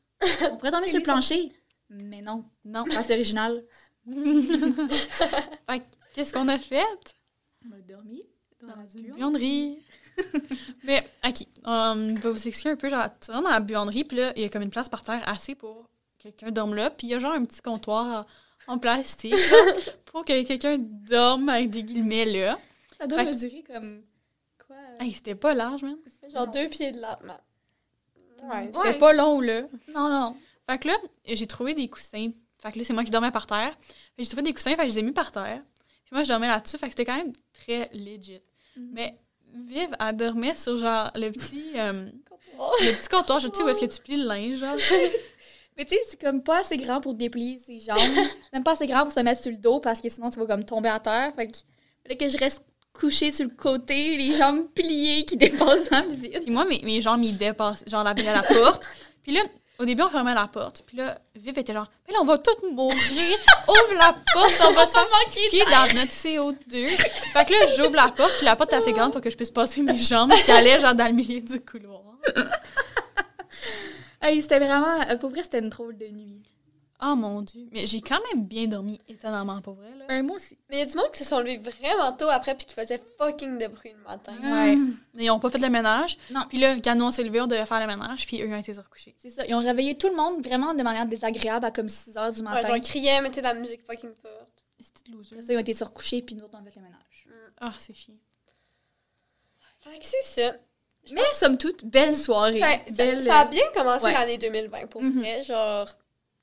On 0.51 0.57
pourrait 0.57 0.73
dormir 0.73 0.89
sur 0.91 0.99
le 0.99 1.05
plancher. 1.05 1.53
Mais 1.89 2.21
non, 2.23 2.45
Non. 2.65 2.85
c'est 2.91 3.15
original. 3.15 3.65
fait 4.07 5.79
que, 5.79 5.85
qu'est-ce 6.15 6.33
qu'on 6.33 6.49
a 6.49 6.59
fait? 6.59 6.85
On 7.67 7.77
a 7.77 7.81
dormi 7.81 8.25
dans 8.63 8.77
la 8.77 9.13
buanderie. 9.17 9.79
Mais, 10.85 11.07
OK, 11.27 11.47
on 11.65 12.15
va 12.15 12.31
vous 12.31 12.49
expliquer 12.49 12.71
un 12.71 12.77
peu. 12.77 12.89
Genre, 12.89 13.07
tu 13.21 13.31
rentres 13.31 13.45
dans 13.45 13.51
la 13.51 13.61
buanderie, 13.61 14.05
puis 14.05 14.19
là, 14.19 14.33
il 14.37 14.43
y 14.43 14.45
a 14.45 14.49
comme 14.49 14.63
une 14.63 14.71
place 14.71 14.89
par 14.89 15.03
terre 15.03 15.23
assez 15.27 15.55
pour 15.55 15.89
que 16.19 16.25
quelqu'un 16.25 16.51
dorme 16.51 16.75
là. 16.75 16.91
Puis 16.91 17.07
il 17.07 17.11
y 17.11 17.15
a 17.15 17.19
genre 17.19 17.33
un 17.33 17.45
petit 17.45 17.63
comptoir 17.63 18.27
en 18.67 18.79
plastique 18.79 19.35
pour 20.07 20.25
que 20.25 20.43
quelqu'un 20.43 20.77
dorme 20.79 21.49
avec 21.49 21.71
des 21.71 21.83
guillemets 21.83 22.27
là. 22.27 22.59
Ça 22.99 23.07
doit 23.07 23.19
Fait 23.21 23.25
que- 23.27 23.31
mesurer 23.31 23.63
comme... 23.63 24.03
Quoi? 24.67 24.77
Hey, 24.99 25.13
c'était 25.13 25.35
pas 25.35 25.55
large. 25.55 25.85
C'est 26.21 26.31
genre 26.31 26.47
deux 26.47 26.69
pieds 26.69 26.93
de 26.93 27.01
là. 27.01 27.19
Ouais. 28.43 28.71
C'était 28.75 28.99
pas 28.99 29.13
long, 29.13 29.41
là. 29.41 29.63
Non, 29.95 30.09
non. 30.09 30.37
Fait 30.69 30.79
que 30.79 30.89
là, 30.89 30.97
j'ai 31.27 31.47
trouvé 31.47 31.75
des 31.75 31.89
coussins. 31.89 32.31
Fait 32.59 32.73
que 32.73 32.79
là, 32.79 32.85
c'est 32.85 32.93
moi 32.93 33.05
qui 33.05 33.11
dormais 33.11 33.31
par 33.31 33.47
terre. 33.47 33.77
Fait 33.81 34.19
que 34.19 34.23
j'ai 34.25 34.27
trouvé 34.29 34.43
des 34.43 34.53
coussins, 34.55 34.71
fait 34.71 34.77
que 34.77 34.83
je 34.85 34.89
les 34.95 34.99
ai 34.99 35.03
mis 35.03 35.13
par 35.13 35.33
terre. 35.33 35.63
Puis 36.05 36.13
moi, 36.13 36.25
je 36.25 36.29
dormais 36.29 36.47
là-dessus, 36.49 36.77
fait 36.79 36.87
que 36.87 36.93
c'était 36.93 37.05
quand 37.05 37.17
même 37.17 37.33
très 37.53 37.89
legit. 37.93 38.41
Mhm. 38.77 38.91
Mais 38.93 39.19
Viv, 39.53 39.89
elle 39.99 40.17
dormait 40.17 40.55
sur 40.55 40.79
genre 40.79 41.11
le 41.15 41.31
petit, 41.31 41.73
euh, 41.77 42.07
le 42.81 42.93
petit 42.93 43.09
comptoir, 43.09 43.41
je 43.41 43.49
sais 43.53 43.63
où 43.63 43.69
est-ce 43.69 43.81
que 43.81 43.93
tu 43.93 44.01
plies 44.01 44.17
le 44.17 44.27
linge, 44.27 44.59
genre. 44.59 44.77
Mais 45.77 45.85
tu 45.85 45.95
sais, 45.95 46.01
c'est 46.09 46.21
comme 46.21 46.43
pas 46.43 46.61
assez 46.61 46.77
grand 46.77 47.01
pour 47.01 47.15
déplier 47.15 47.59
ses 47.59 47.79
jambes. 47.79 47.99
Même 48.53 48.63
pas 48.63 48.73
assez 48.73 48.87
grand 48.87 49.05
pour 49.05 49.13
se 49.13 49.21
mettre 49.21 49.41
sur 49.41 49.51
le 49.51 49.57
dos 49.57 49.81
parce 49.81 50.01
que 50.01 50.09
sinon 50.09 50.31
tu 50.31 50.39
vas 50.39 50.47
comme 50.47 50.65
tomber 50.65 50.91
à 50.91 51.01
terre. 51.01 51.33
Fait 51.35 51.47
que, 51.47 51.57
fallait 52.03 52.17
que 52.17 52.29
je 52.29 52.37
reste 52.37 52.65
couchée 52.93 53.33
sur 53.33 53.47
le 53.47 53.55
côté, 53.55 54.17
les 54.17 54.35
jambes 54.35 54.69
pliées 54.75 55.25
qui 55.25 55.37
dépassent 55.37 55.89
dans 55.91 56.03
le 56.03 56.15
vide. 56.15 56.41
Puis 56.43 56.51
moi, 56.51 56.65
mes, 56.65 56.81
mes 56.83 57.01
jambes, 57.01 57.23
ils 57.23 57.37
dépassent, 57.37 57.85
genre 57.87 58.05
la, 58.05 58.11
à 58.11 58.15
la 58.15 58.43
porte. 58.43 58.87
Puis 59.23 59.33
là, 59.33 59.41
au 59.81 59.85
début, 59.85 60.03
on 60.03 60.11
fermait 60.11 60.35
la 60.35 60.47
porte. 60.47 60.85
Puis 60.87 60.99
là, 60.99 61.19
Viv 61.35 61.59
était 61.59 61.73
genre, 61.73 61.91
mais 62.07 62.13
là, 62.13 62.21
on 62.23 62.27
va 62.27 62.37
toutes 62.39 62.63
mourir. 62.71 63.39
Ouvre 63.69 63.95
la 63.99 64.15
porte, 64.33 64.63
on 64.69 64.73
va 64.73 64.87
s'enquiller 64.87 65.65
dans 65.65 65.99
notre 65.99 66.13
CO2. 66.13 66.87
Fait 66.89 67.45
que 67.47 67.53
là, 67.53 67.67
j'ouvre 67.77 67.97
la 67.97 68.09
porte, 68.09 68.33
puis 68.37 68.45
la 68.45 68.57
porte 68.57 68.73
est 68.73 68.77
assez 68.77 68.93
grande 68.93 69.13
pour 69.13 69.21
que 69.21 69.31
je 69.31 69.37
puisse 69.37 69.51
passer 69.51 69.83
mes 69.83 69.97
jambes 69.97 70.33
qui 70.33 70.51
allaient 70.51 70.79
genre 70.81 70.95
dans 70.95 71.07
le 71.07 71.13
milieu 71.13 71.41
du 71.41 71.61
couloir. 71.61 72.03
Hey, 74.23 74.43
c'était 74.43 74.59
vraiment. 74.59 75.01
Pour 75.19 75.31
vrai, 75.31 75.43
c'était 75.43 75.61
une 75.61 75.71
drôle 75.71 75.97
de 75.97 76.07
nuit. 76.09 76.43
Oh 77.03 77.15
mon 77.17 77.41
dieu. 77.43 77.67
Mais 77.73 77.87
j'ai 77.87 78.01
quand 78.01 78.21
même 78.33 78.45
bien 78.45 78.67
dormi, 78.67 79.01
étonnamment, 79.09 79.61
pour 79.63 79.75
vrai, 79.75 79.89
là. 79.99 80.05
Ben, 80.09 80.25
moi 80.27 80.37
aussi. 80.37 80.59
Mais 80.69 80.77
il 80.77 80.79
y 80.81 80.83
a 80.83 80.87
du 80.87 80.97
monde 80.97 81.11
qui 81.13 81.19
se 81.21 81.25
sont 81.25 81.39
levés 81.39 81.57
vraiment 81.59 82.13
tôt 82.13 82.29
après 82.29 82.55
puis 82.55 82.67
qui 82.67 82.75
faisait 82.75 83.01
fucking 83.19 83.57
de 83.59 83.67
bruit 83.69 83.93
le 83.93 84.03
matin. 84.03 84.33
Ouais. 84.43 84.77
Mais 85.15 85.25
ils 85.25 85.31
ont 85.31 85.39
pas 85.41 85.49
fait 85.51 85.59
le 85.59 85.71
ménage. 85.71 86.19
Non. 86.31 86.43
Puis 86.49 86.59
là, 86.59 86.77
quand 86.83 86.95
nous 86.95 87.05
on 87.07 87.11
s'est 87.11 87.23
levés, 87.25 87.41
on 87.41 87.47
devait 87.47 87.65
faire 87.67 87.81
le 87.81 87.87
ménage, 87.87 88.27
puis 88.27 88.43
eux, 88.43 88.47
ils 88.49 88.53
ont 88.55 88.59
été 88.59 88.75
se 88.75 88.81
recoucher. 88.81 89.15
C'est 89.19 89.31
ça. 89.31 89.47
Ils 89.47 89.55
ont 89.55 89.61
réveillé 89.61 89.97
tout 89.97 90.09
le 90.09 90.17
monde 90.17 90.45
vraiment 90.45 90.75
de 90.75 90.83
manière 90.83 91.07
désagréable 91.07 91.65
à 91.65 91.71
comme 91.71 91.89
6 91.89 92.17
heures 92.17 92.33
du 92.33 92.39
Ouais, 92.41 92.45
matin. 92.45 92.69
genre, 92.69 92.77
ils 92.77 92.83
criaient, 92.83 93.21
mettaient 93.23 93.41
de 93.41 93.47
la 93.47 93.55
musique 93.55 93.83
fucking 93.87 94.13
forte. 94.15 94.67
C'était 94.81 95.11
de 95.11 95.17
loser. 95.17 95.35
Après 95.37 95.47
ça, 95.47 95.53
ils 95.53 95.57
ont 95.57 95.61
été 95.61 95.73
se 95.75 95.85
recoucher, 95.85 96.23
puis 96.23 96.35
nous 96.35 96.45
autres, 96.45 96.59
on 96.63 96.67
a 96.67 96.71
fait 96.71 96.81
le 96.81 96.85
ménage. 96.87 97.27
Ah, 97.61 97.73
c'est 97.79 97.95
chiant. 97.97 98.15
Fait 99.81 99.99
que 99.99 100.05
c'est 100.05 100.23
ça. 100.43 100.53
Mais 101.13 101.23
somme 101.33 101.57
toute, 101.57 101.85
belle 101.85 102.15
soirée. 102.15 102.59
Ça, 102.61 102.67
ça- 102.89 102.93
Belle- 102.93 103.23
ça 103.23 103.39
a 103.41 103.45
bien 103.47 103.63
commencé 103.75 104.05
ouais. 104.05 104.13
l'année 104.13 104.37
2020 104.39 104.87
pour 104.87 105.03
Mhm. 105.03 105.19
vrai. 105.21 105.43
Genre, 105.43 105.89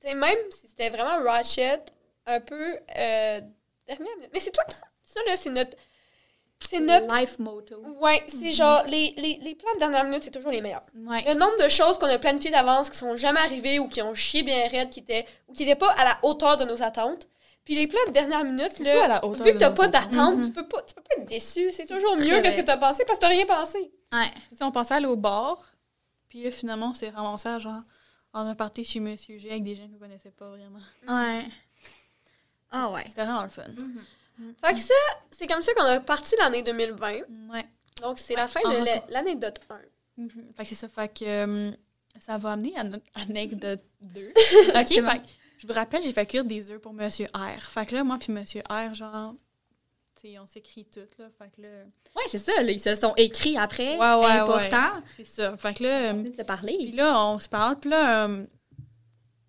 sais, 0.01 0.13
même 0.13 0.38
si 0.51 0.68
c'était 0.68 0.89
vraiment 0.89 1.24
Ratchet, 1.24 1.82
un 2.25 2.39
peu 2.42 2.74
euh, 2.98 3.42
dernière 3.88 4.16
minute. 4.18 4.30
Mais 4.34 4.39
c'est 4.39 4.51
tout 4.51 4.62
le 4.68 4.74
temps. 4.74 4.80
Ça, 5.04 5.20
là, 5.25 5.38
c'est 5.38 5.50
notre. 5.50 5.77
C'est 6.60 6.80
notre. 6.80 7.13
life 7.16 7.38
motto. 7.39 7.75
Ouais, 8.01 8.24
c'est 8.27 8.51
genre, 8.51 8.84
les, 8.88 9.13
les, 9.18 9.39
les 9.44 9.56
plans 9.56 9.74
de 9.75 9.80
dernière 9.80 10.04
minute, 10.06 10.24
c'est 10.24 10.32
toujours 10.32 10.51
les 10.51 10.60
meilleurs. 10.62 10.84
Ouais. 11.06 11.24
Le 11.27 11.36
nombre 11.36 11.63
de 11.63 11.70
choses 11.70 11.98
qu'on 12.00 12.08
a 12.08 12.18
planifiées 12.18 12.50
d'avance 12.51 12.89
qui 12.89 12.98
sont 12.98 13.16
jamais 13.16 13.39
arrivées 13.39 13.77
ou 13.80 13.88
qui 13.88 14.01
ont 14.01 14.16
chié 14.16 14.42
bien 14.44 14.68
raide, 14.68 14.89
qui 14.89 15.00
étaient, 15.01 15.25
ou 15.48 15.54
qui 15.54 15.66
n'étaient 15.66 15.77
pas 15.80 15.92
à 15.92 16.04
la 16.04 16.18
hauteur 16.24 16.58
de 16.58 16.66
nos 16.66 16.82
attentes. 16.82 17.27
Puis 17.63 17.75
les 17.75 17.86
plans 17.86 18.00
de 18.08 18.12
dernière 18.12 18.44
minute, 18.44 18.75
pas 18.84 18.89
à 18.89 18.96
là, 18.96 19.08
la 19.08 19.25
hauteur 19.25 19.46
vu 19.46 19.54
que 19.54 19.58
t'as 19.60 19.72
pas 19.72 19.88
d'attente, 19.88 20.36
Mhm. 20.38 20.46
tu, 20.48 20.51
peux 20.54 20.68
pas, 20.68 20.82
tu 20.82 20.96
peux 20.96 21.01
pas 21.01 21.16
être 21.22 21.27
déçu. 21.27 21.72
C'est 21.72 21.86
toujours 21.86 22.16
mieux 22.18 22.42
que 22.42 22.50
ce 22.50 22.58
que 22.58 22.62
t'as 22.62 22.77
pensé 22.77 23.04
parce 23.06 23.20
que 23.20 23.25
t'as 23.25 23.30
rien 23.30 23.46
pensé. 23.46 23.92
Ouais. 24.12 24.32
Sais, 24.56 24.63
on 24.63 24.72
pensait 24.72 24.96
aller 24.96 25.06
au 25.06 25.18
bar, 25.18 25.62
puis 26.30 26.44
là, 26.44 26.51
finalement, 26.51 26.89
on 26.92 26.94
s'est 26.96 27.10
ramassé 27.10 27.50
à, 27.50 27.60
genre 27.60 27.82
en 28.38 28.48
un 28.48 28.56
party 28.56 28.86
chez 28.86 29.00
Monsieur 29.00 29.39
G 29.39 29.50
avec 29.50 29.63
des 29.63 29.75
gens 29.75 29.88
qu'on 29.88 29.98
connaissait 29.98 30.32
pas 30.32 30.48
vraiment. 30.50 30.79
Ouais. 31.08 31.46
Ah 32.70 32.91
ouais. 32.91 33.03
C'était 33.08 33.24
vraiment 33.24 33.44
le 33.44 33.50
fun. 33.50 33.63
Fait 34.63 34.74
que 34.74 34.79
ça, 34.79 34.94
c'est 35.32 35.48
comme 35.48 35.63
ça 35.63 35.74
qu'on 35.74 35.84
a 35.84 36.00
parti 36.00 36.36
l'année 36.39 36.62
2020. 36.62 37.12
Ouais. 37.51 37.65
Donc, 38.01 38.20
c'est 38.20 38.36
la 38.36 38.48
fin 38.48 38.60
de 38.62 39.12
l'anecdote 39.12 39.60
1. 39.70 39.79
Mhm. 40.17 40.53
Fait 40.56 40.63
que 40.63 40.70
c'est 40.70 40.75
ça. 40.75 40.88
Fait 40.88 41.12
que 41.12 41.25
euh, 41.25 41.72
ça 42.20 42.38
va 42.38 42.51
amener 42.51 42.77
à 42.77 42.84
notre 42.84 43.06
anecdote 43.15 43.84
2. 44.01 44.34
OK? 44.75 44.88
fait 44.88 45.01
que 45.01 45.27
je 45.58 45.65
vous 45.65 45.74
rappelle, 45.74 46.03
j'ai 46.03 46.13
fait 46.13 46.25
cuire 46.27 46.46
des 46.46 46.70
œufs 46.70 46.79
pour 46.79 46.94
Monsieur 46.94 47.25
R. 47.34 47.62
Fait 47.62 47.88
que 47.88 47.96
là, 47.96 48.03
moi 48.03 48.17
puis 48.20 48.32
Monsieur 48.32 48.62
R, 48.70 48.94
genre, 48.94 49.34
sais, 50.31 50.39
on 50.39 50.48
s'écrit 50.48 50.86
tout, 50.86 51.07
là. 51.19 51.25
Fait 51.38 51.50
que 51.55 51.62
là, 51.62 51.69
Ouais, 52.15 52.24
c'est 52.27 52.38
ça. 52.38 52.62
là, 52.62 52.72
ils 52.72 52.79
se 52.79 52.96
sont 52.96 53.13
écrits 53.17 53.57
après. 53.57 53.93
Ouais, 53.98 54.15
ouais, 54.25 54.31
important. 54.39 55.01
c'est 55.15 55.25
ça. 55.25 55.55
Fait 55.57 55.74
que 55.75 55.84
là, 55.84 56.12
euh, 56.12 56.13
de 56.13 56.27
se 56.27 56.31
Puis 56.34 56.43
parler. 56.46 56.91
là, 56.93 57.25
on 57.27 57.39
se 57.39 57.48
parle. 57.50 57.79
Puis 57.79 57.89
là, 57.89 58.25
euh, 58.27 58.46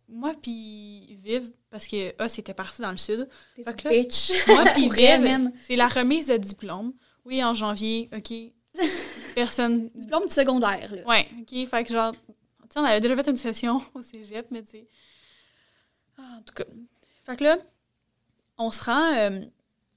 moi 0.08 0.32
puis 0.40 1.14
Viv, 1.22 1.50
parce 1.70 1.86
que 1.86 2.14
ah, 2.18 2.28
c'était 2.28 2.54
parti 2.54 2.80
dans 2.82 2.90
le 2.90 2.96
sud. 2.96 3.28
Fait 3.56 3.76
que 3.76 3.88
là- 3.88 3.90
bitch. 3.90 4.32
Moi 4.46 4.64
puis 4.74 4.82
Pour 4.86 4.92
vrai, 4.92 5.16
Viv, 5.18 5.24
man. 5.26 5.52
c'est 5.60 5.76
la 5.76 5.88
remise 5.88 6.26
de 6.28 6.36
diplôme. 6.36 6.92
Oui, 7.24 7.42
en 7.44 7.52
janvier, 7.54 8.08
OK. 8.16 8.32
Personne... 9.34 9.90
Diplôme 9.94 10.24
du 10.24 10.32
secondaire, 10.32 10.94
là. 10.94 11.02
Ouais, 11.06 11.28
OK. 11.40 11.68
Fait 11.68 11.84
que 11.84 11.92
genre, 11.92 12.12
tu 12.12 12.18
sais, 12.70 12.78
on 12.80 12.84
avait 12.84 13.00
déjà 13.00 13.16
fait 13.22 13.30
une 13.30 13.36
session 13.36 13.82
au 13.94 14.02
cégep, 14.02 14.46
mais 14.50 14.62
tu 14.62 14.70
sais... 14.70 14.88
Ah, 16.16 16.36
en 16.38 16.42
tout 16.42 16.54
cas. 16.54 16.64
Fait 17.24 17.36
que 17.36 17.44
là, 17.44 17.58
on 18.56 18.70
se 18.70 18.82
rend 18.82 19.14
euh, 19.14 19.40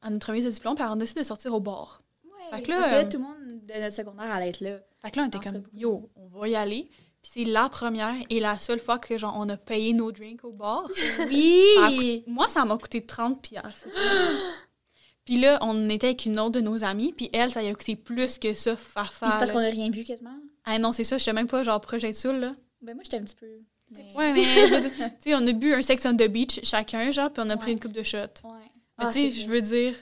à 0.01 0.09
notre 0.09 0.27
remise 0.27 0.45
de 0.45 0.49
diplôme, 0.51 0.75
puis 0.75 0.83
on 0.87 0.95
décide 0.95 1.17
de 1.17 1.23
sortir 1.23 1.53
au 1.53 1.59
bar. 1.59 2.01
Ouais, 2.25 2.31
Fait 2.57 2.63
que 2.63 2.69
là, 2.71 2.75
parce 2.77 2.87
que 2.87 2.91
là, 2.93 2.99
euh, 3.01 3.09
tout 3.09 3.17
le 3.17 3.23
monde 3.23 3.61
de 3.65 3.73
notre 3.81 3.95
secondaire 3.95 4.31
allait 4.31 4.49
être 4.49 4.61
là. 4.61 4.79
Fait 5.01 5.11
que 5.11 5.17
là, 5.17 5.23
on 5.23 5.27
était 5.27 5.39
comme, 5.39 5.63
yo, 5.73 6.09
on 6.15 6.27
va 6.39 6.47
y 6.49 6.55
aller. 6.55 6.89
Puis 7.21 7.31
c'est 7.35 7.43
la 7.43 7.69
première 7.69 8.15
et 8.31 8.39
la 8.39 8.57
seule 8.57 8.79
fois 8.79 8.97
que, 8.97 9.15
genre, 9.17 9.35
on 9.37 9.47
a 9.49 9.57
payé 9.57 9.93
nos 9.93 10.11
drinks 10.11 10.43
au 10.43 10.51
bar. 10.51 10.87
Oui! 11.29 11.63
Ça 11.77 11.85
a 11.85 11.89
coûté- 11.91 12.23
moi, 12.27 12.47
ça 12.47 12.65
m'a 12.65 12.77
coûté 12.77 13.01
30 13.01 13.41
piastres. 13.41 13.87
puis 15.25 15.39
là, 15.39 15.59
on 15.61 15.87
était 15.89 16.07
avec 16.07 16.25
une 16.25 16.39
autre 16.39 16.51
de 16.51 16.61
nos 16.61 16.83
amies, 16.83 17.13
puis 17.13 17.29
elle, 17.31 17.51
ça 17.51 17.61
lui 17.61 17.69
a 17.69 17.75
coûté 17.75 17.95
plus 17.95 18.37
que 18.39 18.53
ça, 18.53 18.75
fafa. 18.75 19.25
Puis 19.25 19.31
c'est 19.31 19.37
parce 19.37 19.51
qu'on 19.51 19.59
a 19.59 19.67
rien 19.69 19.89
bu 19.89 20.03
quasiment? 20.03 20.35
Ah 20.65 20.79
non, 20.79 20.91
c'est 20.91 21.03
ça, 21.03 21.17
je 21.17 21.23
sais 21.23 21.33
même 21.33 21.47
pas, 21.47 21.63
genre, 21.63 21.79
projet 21.79 22.07
de 22.09 22.15
saoul, 22.15 22.37
là. 22.37 22.55
Ben 22.81 22.95
moi, 22.95 23.03
j'étais 23.03 23.17
un 23.17 23.23
petit 23.23 23.35
peu... 23.35 23.47
mais- 23.91 24.13
Ouais, 24.15 24.33
mais 24.33 24.43
tu 24.43 25.29
sais, 25.29 25.35
on 25.35 25.45
a 25.45 25.51
bu 25.51 25.73
un 25.75 25.83
sex 25.83 26.03
on 26.07 26.15
the 26.15 26.27
beach 26.27 26.59
chacun, 26.63 27.11
genre, 27.11 27.31
puis 27.31 27.43
on 27.45 27.49
a 27.51 27.57
pris 27.57 27.71
une 27.73 27.79
coupe 27.79 27.91
de 27.93 28.03
shot. 28.03 28.17
Ouais. 28.43 28.70
Ah, 29.07 29.11
tu 29.11 29.19
sais, 29.19 29.31
je 29.31 29.47
veux 29.47 29.61
dire... 29.61 29.95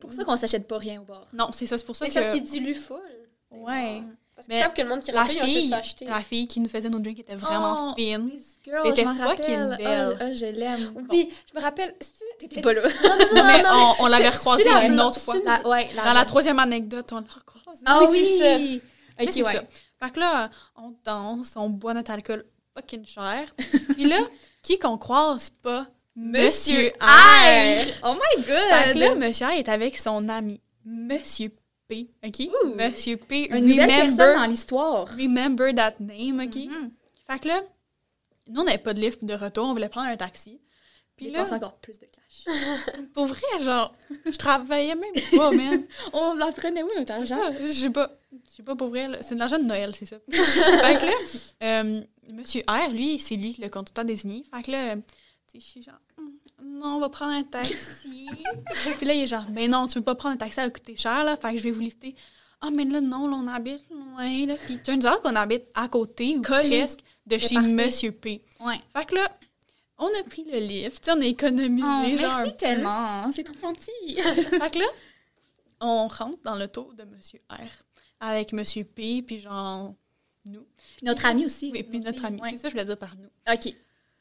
pour 0.00 0.12
ça 0.12 0.24
qu'on 0.24 0.36
s'achète 0.36 0.66
pas 0.68 0.78
rien 0.78 1.00
au 1.00 1.04
bar. 1.04 1.26
Non, 1.32 1.48
c'est 1.52 1.66
ça, 1.66 1.76
c'est 1.78 1.84
pour 1.84 1.96
ça 1.96 2.04
Mais 2.04 2.08
que... 2.08 2.14
c'est 2.14 2.20
parce 2.20 2.34
qu'ils 2.34 2.44
diluent 2.44 2.74
full. 2.74 3.00
Ouais. 3.50 4.02
Parce 4.36 4.46
qu'ils 4.46 4.60
savent 4.62 4.72
que 4.72 4.82
le 4.82 4.88
monde 4.88 5.00
qui 5.00 5.10
La 5.10 5.22
rentre, 5.22 5.34
ils 5.34 5.42
ont 5.42 5.46
juste 5.46 5.58
fille, 5.62 5.74
acheté. 5.74 6.04
la 6.04 6.20
fille 6.20 6.46
qui 6.46 6.60
nous 6.60 6.68
faisait 6.68 6.88
nos 6.88 7.00
drinks 7.00 7.18
était 7.18 7.34
vraiment 7.34 7.90
Oh, 7.90 7.94
fine. 7.96 8.30
Girl, 8.64 8.84
m'en 8.86 9.14
fucking 9.14 9.56
rappelle. 9.56 9.76
belle. 9.78 10.16
Ah, 10.20 10.24
ah, 10.24 10.32
je 10.32 10.46
l'aime. 10.46 11.06
Oui, 11.10 11.28
je 11.52 11.58
me 11.58 11.62
rappelle. 11.62 11.96
T'étais 12.38 12.60
pas 12.60 12.72
là. 12.72 12.82
Non, 13.34 13.42
mais 13.44 13.62
on, 13.66 14.04
on 14.04 14.06
l'avait 14.06 14.28
recroisée 14.28 14.62
la- 14.64 14.84
une 14.86 15.00
autre 15.00 15.18
fois. 15.18 15.34
La- 15.44 15.66
ouais, 15.66 15.90
Dans 15.96 16.12
la 16.12 16.24
troisième 16.24 16.60
anecdote, 16.60 17.12
on 17.12 17.16
l'a 17.16 17.26
recroisée. 17.34 17.82
Ah 17.84 17.98
Oui, 18.02 18.06
oui! 18.12 18.36
c'est 18.38 18.58
Là, 19.24 19.24
Ok, 19.24 19.28
c'est 19.32 19.42
ouais. 19.42 19.52
ça. 19.54 19.62
Fait 20.06 20.12
que 20.12 20.20
là, 20.20 20.50
on 20.76 20.94
danse, 21.04 21.54
on 21.56 21.68
boit 21.70 21.92
notre 21.94 22.12
alcool 22.12 22.44
fucking 22.76 23.04
cher. 23.06 23.52
Puis 23.94 24.04
là, 24.04 24.20
qui 24.62 24.78
qu'on 24.78 24.96
croise 24.98 25.50
pas? 25.50 25.88
Monsieur 26.20 26.88
R. 27.00 27.86
Oh 28.02 28.14
my 28.14 28.42
Fait 28.42 28.92
que 28.92 28.98
là, 28.98 29.08
god! 29.10 29.18
Monsieur 29.18 29.46
R 29.46 29.50
est 29.52 29.68
avec 29.68 29.96
son 29.96 30.28
ami, 30.28 30.60
Monsieur 30.84 31.52
P. 31.86 32.10
OK? 32.26 32.48
Monsieur 32.76 33.16
P. 33.16 33.48
Une 33.50 33.66
nouvelle 33.66 33.86
personne 33.86 34.16
dans 34.16 34.24
Remember, 34.24 34.48
l'histoire. 34.48 35.08
remember 35.16 35.74
that 35.74 35.94
name, 36.00 36.40
OK? 36.40 36.56
Mhm. 36.56 36.90
Fait 37.30 37.38
que 37.38 37.48
là, 37.48 37.62
nous, 38.48 38.60
on 38.60 38.64
n'avait 38.64 38.78
pas 38.78 38.94
de 38.94 39.00
lift 39.00 39.24
de 39.24 39.34
retour, 39.34 39.66
on 39.66 39.72
voulait 39.74 39.88
prendre 39.88 40.08
un 40.08 40.16
taxi. 40.16 40.60
Puis 41.16 41.30
là, 41.30 41.44
encore 41.52 41.76
plus 41.78 41.98
de 42.00 42.06
cash. 42.06 42.44
pour 43.14 43.26
vrai, 43.26 43.40
genre, 43.62 43.94
je 44.26 44.36
travaillais 44.36 44.94
même 44.94 45.12
pas, 45.36 45.50
man. 45.50 45.84
On 46.12 46.34
la 46.34 46.52
prenait 46.52 46.84
où, 46.84 46.90
notre 46.96 47.12
argent? 47.12 47.40
je 47.60 47.72
sais 47.72 47.90
pas. 47.90 48.12
Je 48.50 48.56
sais 48.56 48.62
pas 48.62 48.76
pour 48.76 48.88
vrai, 48.88 49.08
c'est 49.22 49.34
de 49.34 49.40
l'argent 49.40 49.58
de 49.58 49.64
Noël, 49.64 49.96
c'est 49.96 50.06
ça. 50.06 50.16
fait 50.30 50.36
que 50.36 51.06
là, 51.06 51.12
euh, 51.64 52.00
Monsieur 52.32 52.62
R, 52.68 52.90
lui, 52.90 53.18
c'est 53.18 53.34
lui 53.34 53.56
le 53.60 53.68
conducteur 53.68 54.04
désigné. 54.04 54.44
Fait 54.54 54.62
que 54.62 54.70
là, 54.70 54.94
tu 54.94 55.02
sais, 55.46 55.60
je 55.60 55.64
suis 55.64 55.82
genre, 55.82 55.98
non, 56.78 56.96
on 56.96 57.00
va 57.00 57.08
prendre 57.08 57.32
un 57.32 57.42
taxi. 57.42 58.28
Puis 58.98 59.06
là, 59.06 59.14
il 59.14 59.22
est 59.22 59.26
genre, 59.26 59.46
mais 59.52 59.68
non, 59.68 59.86
tu 59.86 59.98
veux 59.98 60.04
pas 60.04 60.14
prendre 60.14 60.34
un 60.34 60.38
taxi, 60.38 60.54
ça 60.54 60.64
va 60.64 60.70
coûter 60.70 60.96
cher, 60.96 61.24
là. 61.24 61.36
Fait 61.36 61.52
que 61.52 61.58
je 61.58 61.64
vais 61.64 61.70
vous 61.70 61.80
lifter. 61.80 62.14
Ah, 62.60 62.70
mais 62.70 62.84
là, 62.84 63.00
non, 63.00 63.28
là, 63.28 63.36
on 63.36 63.46
habite 63.46 63.84
loin, 63.90 64.46
là. 64.46 64.54
Puis 64.66 64.78
turns 64.82 65.06
out 65.06 65.20
qu'on 65.22 65.36
habite 65.36 65.64
à 65.74 65.88
côté 65.88 66.36
ou 66.36 66.42
presque 66.42 67.00
de 67.26 67.38
chez 67.38 67.54
parfait. 67.54 67.68
Monsieur 67.70 68.12
P. 68.12 68.42
Ouais. 68.60 68.80
Fait 68.96 69.04
que 69.06 69.14
là, 69.14 69.28
on 69.98 70.06
a 70.06 70.22
pris 70.28 70.44
le 70.50 70.58
lift, 70.58 71.02
tu 71.04 71.10
sais, 71.10 71.16
on 71.16 71.20
a 71.20 71.24
économisé, 71.26 71.84
Oh, 71.84 72.18
genre, 72.18 72.30
un 72.32 72.36
merci 72.36 72.50
peu. 72.50 72.56
tellement. 72.56 73.32
C'est 73.32 73.44
trop 73.44 73.56
gentil. 73.60 74.14
Fait 74.16 74.70
que 74.72 74.78
là, 74.78 74.86
on 75.80 76.08
rentre 76.08 76.38
dans 76.44 76.56
l'auto 76.56 76.92
de 76.96 77.04
Monsieur 77.04 77.40
R 77.50 77.60
avec 78.20 78.52
Monsieur 78.52 78.84
P, 78.84 79.22
puis 79.22 79.40
genre 79.40 79.94
nous. 80.46 80.66
Puis 80.96 81.06
notre 81.06 81.26
ami 81.26 81.44
aussi. 81.44 81.70
Oui, 81.72 81.82
puis 81.82 82.00
notre 82.00 82.24
ami. 82.24 82.40
Ouais. 82.40 82.50
C'est 82.50 82.56
ça 82.58 82.68
je 82.68 82.72
voulais 82.74 82.84
dire 82.84 82.96
par 82.98 83.14
nous. 83.16 83.28
OK. 83.52 83.72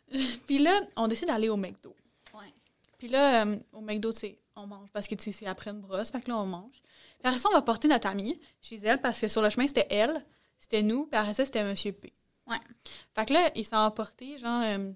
Puis 0.48 0.60
là, 0.60 0.80
on 0.96 1.08
décide 1.08 1.28
d'aller 1.28 1.50
au 1.50 1.58
McDo. 1.58 1.94
Puis 2.98 3.08
là, 3.08 3.46
euh, 3.46 3.58
au 3.74 3.82
McDo, 3.82 4.12
on 4.56 4.66
mange 4.68 4.90
parce 4.92 5.08
que 5.08 5.16
c'est 5.20 5.46
après 5.46 5.72
une 5.72 5.82
brosse. 5.82 6.12
Fait 6.12 6.22
que 6.22 6.30
là, 6.30 6.38
on 6.38 6.46
mange. 6.46 6.82
Puis 7.20 7.26
après 7.28 7.40
ça, 7.40 7.50
on 7.50 7.54
va 7.54 7.62
porter 7.62 7.88
notre 7.88 8.08
amie 8.08 8.40
chez 8.62 8.78
elle 8.78 9.00
parce 9.02 9.20
que 9.20 9.28
sur 9.28 9.42
le 9.42 9.50
chemin, 9.50 9.68
c'était 9.68 9.88
elle, 9.90 10.26
c'était 10.58 10.82
nous, 10.84 11.06
puis 11.08 11.18
après 11.20 11.34
ça, 11.34 11.46
c'était 11.46 11.64
Monsieur 11.64 11.92
P. 11.92 12.14
Ouais. 12.48 12.58
Fait 13.14 13.26
que 13.26 13.34
là, 13.34 13.52
il 13.56 13.66
s'en 13.66 13.78
va 13.84 13.92
porter, 13.92 14.38
genre, 14.38 14.62
euh, 14.64 14.92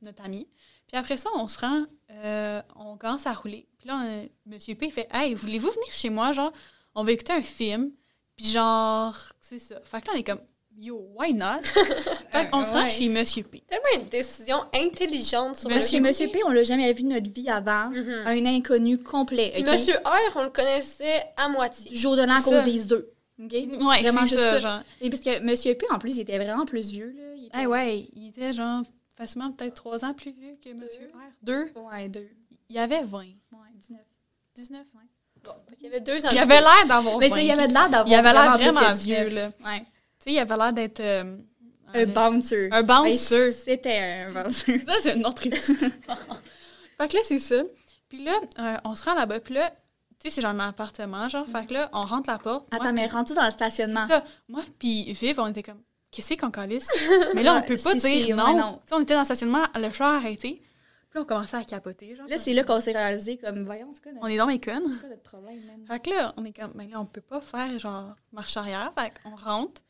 notre 0.00 0.24
ami. 0.24 0.48
Puis 0.86 0.96
après 0.96 1.16
ça, 1.16 1.30
on 1.34 1.48
se 1.48 1.58
rend, 1.58 1.84
euh, 2.10 2.62
on 2.76 2.96
commence 2.96 3.26
à 3.26 3.32
rouler. 3.32 3.66
Puis 3.78 3.88
là, 3.88 3.96
on- 4.04 4.28
Monsieur 4.50 4.74
P 4.74 4.90
fait 4.90 5.08
Hey, 5.10 5.34
voulez-vous 5.34 5.70
venir 5.70 5.90
chez 5.90 6.10
moi? 6.10 6.32
Genre, 6.32 6.52
on 6.94 7.04
va 7.04 7.12
écouter 7.12 7.32
un 7.32 7.42
film. 7.42 7.92
Puis 8.36 8.46
genre, 8.46 9.16
c'est 9.40 9.58
ça. 9.58 9.80
Fait 9.84 10.00
que 10.00 10.06
là, 10.06 10.12
on 10.14 10.18
est 10.18 10.22
comme 10.24 10.40
yo, 10.78 11.08
why 11.16 11.32
not? 11.34 11.62
fait 12.30 12.50
qu'on 12.50 12.64
se 12.64 12.70
rend 12.72 12.82
Ouais. 12.84 12.88
chez 12.88 13.08
Monsieur 13.08 13.42
P. 13.44 13.62
Tellement 13.66 14.02
une 14.02 14.08
décision 14.08 14.58
intelligente 14.74 15.56
sur 15.56 15.70
Monsieur, 15.70 15.98
le 16.00 16.08
Monsieur 16.08 16.28
P, 16.28 16.40
on 16.46 16.50
l'a 16.50 16.62
jamais 16.64 16.92
vu 16.92 17.02
de 17.04 17.08
notre 17.08 17.30
vie 17.30 17.48
avant. 17.48 17.90
Mhm. 17.90 18.22
Un 18.26 18.46
inconnu 18.46 18.98
complet. 18.98 19.52
Monsieur 19.66 19.94
R, 20.04 20.32
on 20.36 20.44
le 20.44 20.50
connaissait 20.50 21.24
à 21.36 21.48
moitié. 21.48 21.90
Du 21.90 21.96
jour 21.96 22.16
de 22.16 22.22
l'an 22.22 22.36
à 22.36 22.42
cause 22.42 22.54
ça. 22.54 22.62
des 22.62 22.92
œufs. 22.92 23.04
OK? 23.42 23.52
Ouais, 23.52 24.02
Vraiment 24.02 24.22
juste 24.26 24.38
ça, 24.38 24.50
ça. 24.52 24.58
genre. 24.58 24.80
Et 25.00 25.10
parce 25.10 25.22
que 25.22 25.40
Monsieur 25.42 25.74
P, 25.74 25.86
en 25.90 25.98
plus, 25.98 26.16
il 26.16 26.20
était 26.20 26.38
vraiment 26.38 26.64
plus 26.66 26.90
vieux. 26.90 27.14
Là. 27.16 27.22
Il 27.36 27.46
était... 27.46 27.58
Eh 27.62 27.66
ouais, 27.66 28.06
il 28.14 28.28
était 28.28 28.52
genre 28.52 28.82
facilement 29.16 29.50
peut-être 29.52 29.74
trois 29.74 30.04
ans 30.04 30.14
plus 30.14 30.32
vieux 30.32 30.54
que 30.64 30.72
Monsieur 30.72 31.10
R. 31.14 31.30
Deux? 31.42 31.70
Ouais, 31.90 32.08
deux. 32.08 32.28
Il 32.68 32.78
avait 32.78 33.02
20. 33.02 33.18
Ouais, 33.18 33.26
19. 33.80 34.00
19, 34.56 34.80
ouais. 34.94 35.02
Bon, 35.44 35.50
qu'il 35.76 35.86
y 35.86 35.88
avait 35.88 36.00
deux 36.00 36.24
ans. 36.24 36.28
Il 36.30 36.38
avait 36.38 36.60
l'air 36.60 36.86
d'avoir 36.86 37.18
20. 37.18 37.28
Mais 37.34 37.44
il 37.46 37.50
avait 37.50 37.66
de 37.68 37.72
l'air 37.72 37.88
d'avoir 37.88 38.06
Il 38.06 38.14
avait 38.14 38.32
l'air 38.32 38.52
vraiment 38.58 38.92
19. 38.92 38.98
vieux, 39.02 39.28
là. 39.34 39.50
Ouais. 39.64 39.82
Tu 40.22 40.30
sais, 40.30 40.32
il 40.32 40.38
avait 40.38 40.56
l'air 40.56 40.72
d'être... 40.72 41.00
euh, 41.00 41.36
Un 41.94 42.00
un- 42.02 42.06
bouncer. 42.06 42.68
Un 42.70 42.82
bouncer. 42.82 43.52
C'était 43.52 43.98
un 44.28 44.32
bouncer. 44.32 44.78
Ça, 44.80 44.92
c'est 45.00 45.16
une 45.16 45.26
autre 45.26 45.44
histoire. 45.46 45.90
fait 47.00 47.08
que 47.08 47.16
là, 47.16 47.22
c'est 47.24 47.38
ça. 47.38 47.62
Puis 48.08 48.22
là, 48.24 48.34
euh, 48.58 48.76
on 48.84 48.94
se 48.94 49.04
rend 49.04 49.14
là-bas. 49.14 49.40
Puis 49.40 49.54
là, 49.54 49.70
tu 50.20 50.28
sais, 50.28 50.30
c'est 50.30 50.40
genre 50.42 50.52
un 50.52 50.60
appartement, 50.60 51.28
genre. 51.28 51.46
Fait 51.48 51.66
que 51.66 51.72
là, 51.74 51.90
on 51.92 52.04
rentre 52.04 52.30
la 52.30 52.38
porte. 52.38 52.70
Moi, 52.72 52.80
Attends, 52.80 52.92
mais 52.92 53.06
rendu 53.06 53.34
dans 53.34 53.44
le 53.44 53.50
stationnement? 53.50 54.06
Ça. 54.06 54.22
Moi, 54.48 54.62
puis 54.78 55.12
Viv, 55.12 55.40
on 55.40 55.48
était 55.48 55.62
comme, 55.64 55.80
qu'est-ce 56.12 56.34
qu'on 56.34 56.50
calisse? 56.50 56.88
Mais 57.34 57.42
là, 57.42 57.56
on 57.56 57.62
peut 57.66 57.76
pas 57.76 57.92
Si, 57.92 58.00
si, 58.00 58.24
dire 58.26 58.36
ouais, 58.36 58.42
non. 58.42 58.56
non. 58.56 58.72
Tu 58.74 58.80
sais, 58.90 58.94
on 58.94 59.00
était 59.00 59.14
dans 59.14 59.20
le 59.20 59.24
stationnement, 59.24 59.64
le 59.74 59.90
chat 59.90 60.06
a 60.08 60.16
arrêté. 60.16 60.62
Puis 61.10 61.18
là, 61.18 61.22
on 61.22 61.24
commençait 61.24 61.56
à 61.56 61.64
capoter, 61.64 62.14
genre. 62.16 62.26
Là, 62.28 62.38
c'est 62.38 62.52
là 62.54 62.62
qu'on 62.64 62.80
s'est 62.80 62.92
réalisé 62.92 63.36
comme, 63.38 63.64
voyons, 63.64 63.90
c'est 63.92 64.02
quoi 64.02 64.12
notre, 64.12 64.24
On 64.24 64.28
est 64.28 64.36
dans 64.36 64.46
mes 64.46 64.60
connes. 64.60 64.82
c'est 64.94 65.00
quoi 65.00 65.08
notre 65.10 65.22
problème, 65.22 65.60
man? 65.66 65.84
Fait 65.88 66.00
que 66.00 66.10
là, 66.10 66.32
on 66.36 66.44
est 66.44 66.56
comme, 66.56 66.72
mais 66.74 66.86
là, 66.86 67.00
on 67.00 67.06
peut 67.06 67.20
pas 67.20 67.40
faire, 67.40 67.76
genre, 67.78 68.14
marche 68.32 68.56
arrière. 68.56 68.92
Fait 68.96 69.12
qu'on 69.22 69.34
rentre. 69.36 69.82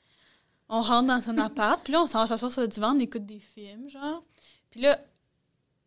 On 0.74 0.80
rentre 0.80 1.06
dans 1.08 1.20
son 1.20 1.36
appart. 1.36 1.82
Puis 1.84 1.92
là, 1.92 2.02
on 2.02 2.06
s'en 2.06 2.20
va 2.20 2.26
s'asseoir 2.26 2.50
sur 2.50 2.62
le 2.62 2.68
divan, 2.68 2.96
on 2.96 2.98
écoute 2.98 3.26
des 3.26 3.40
films, 3.40 3.90
genre. 3.90 4.24
Puis 4.70 4.80
là, 4.80 4.98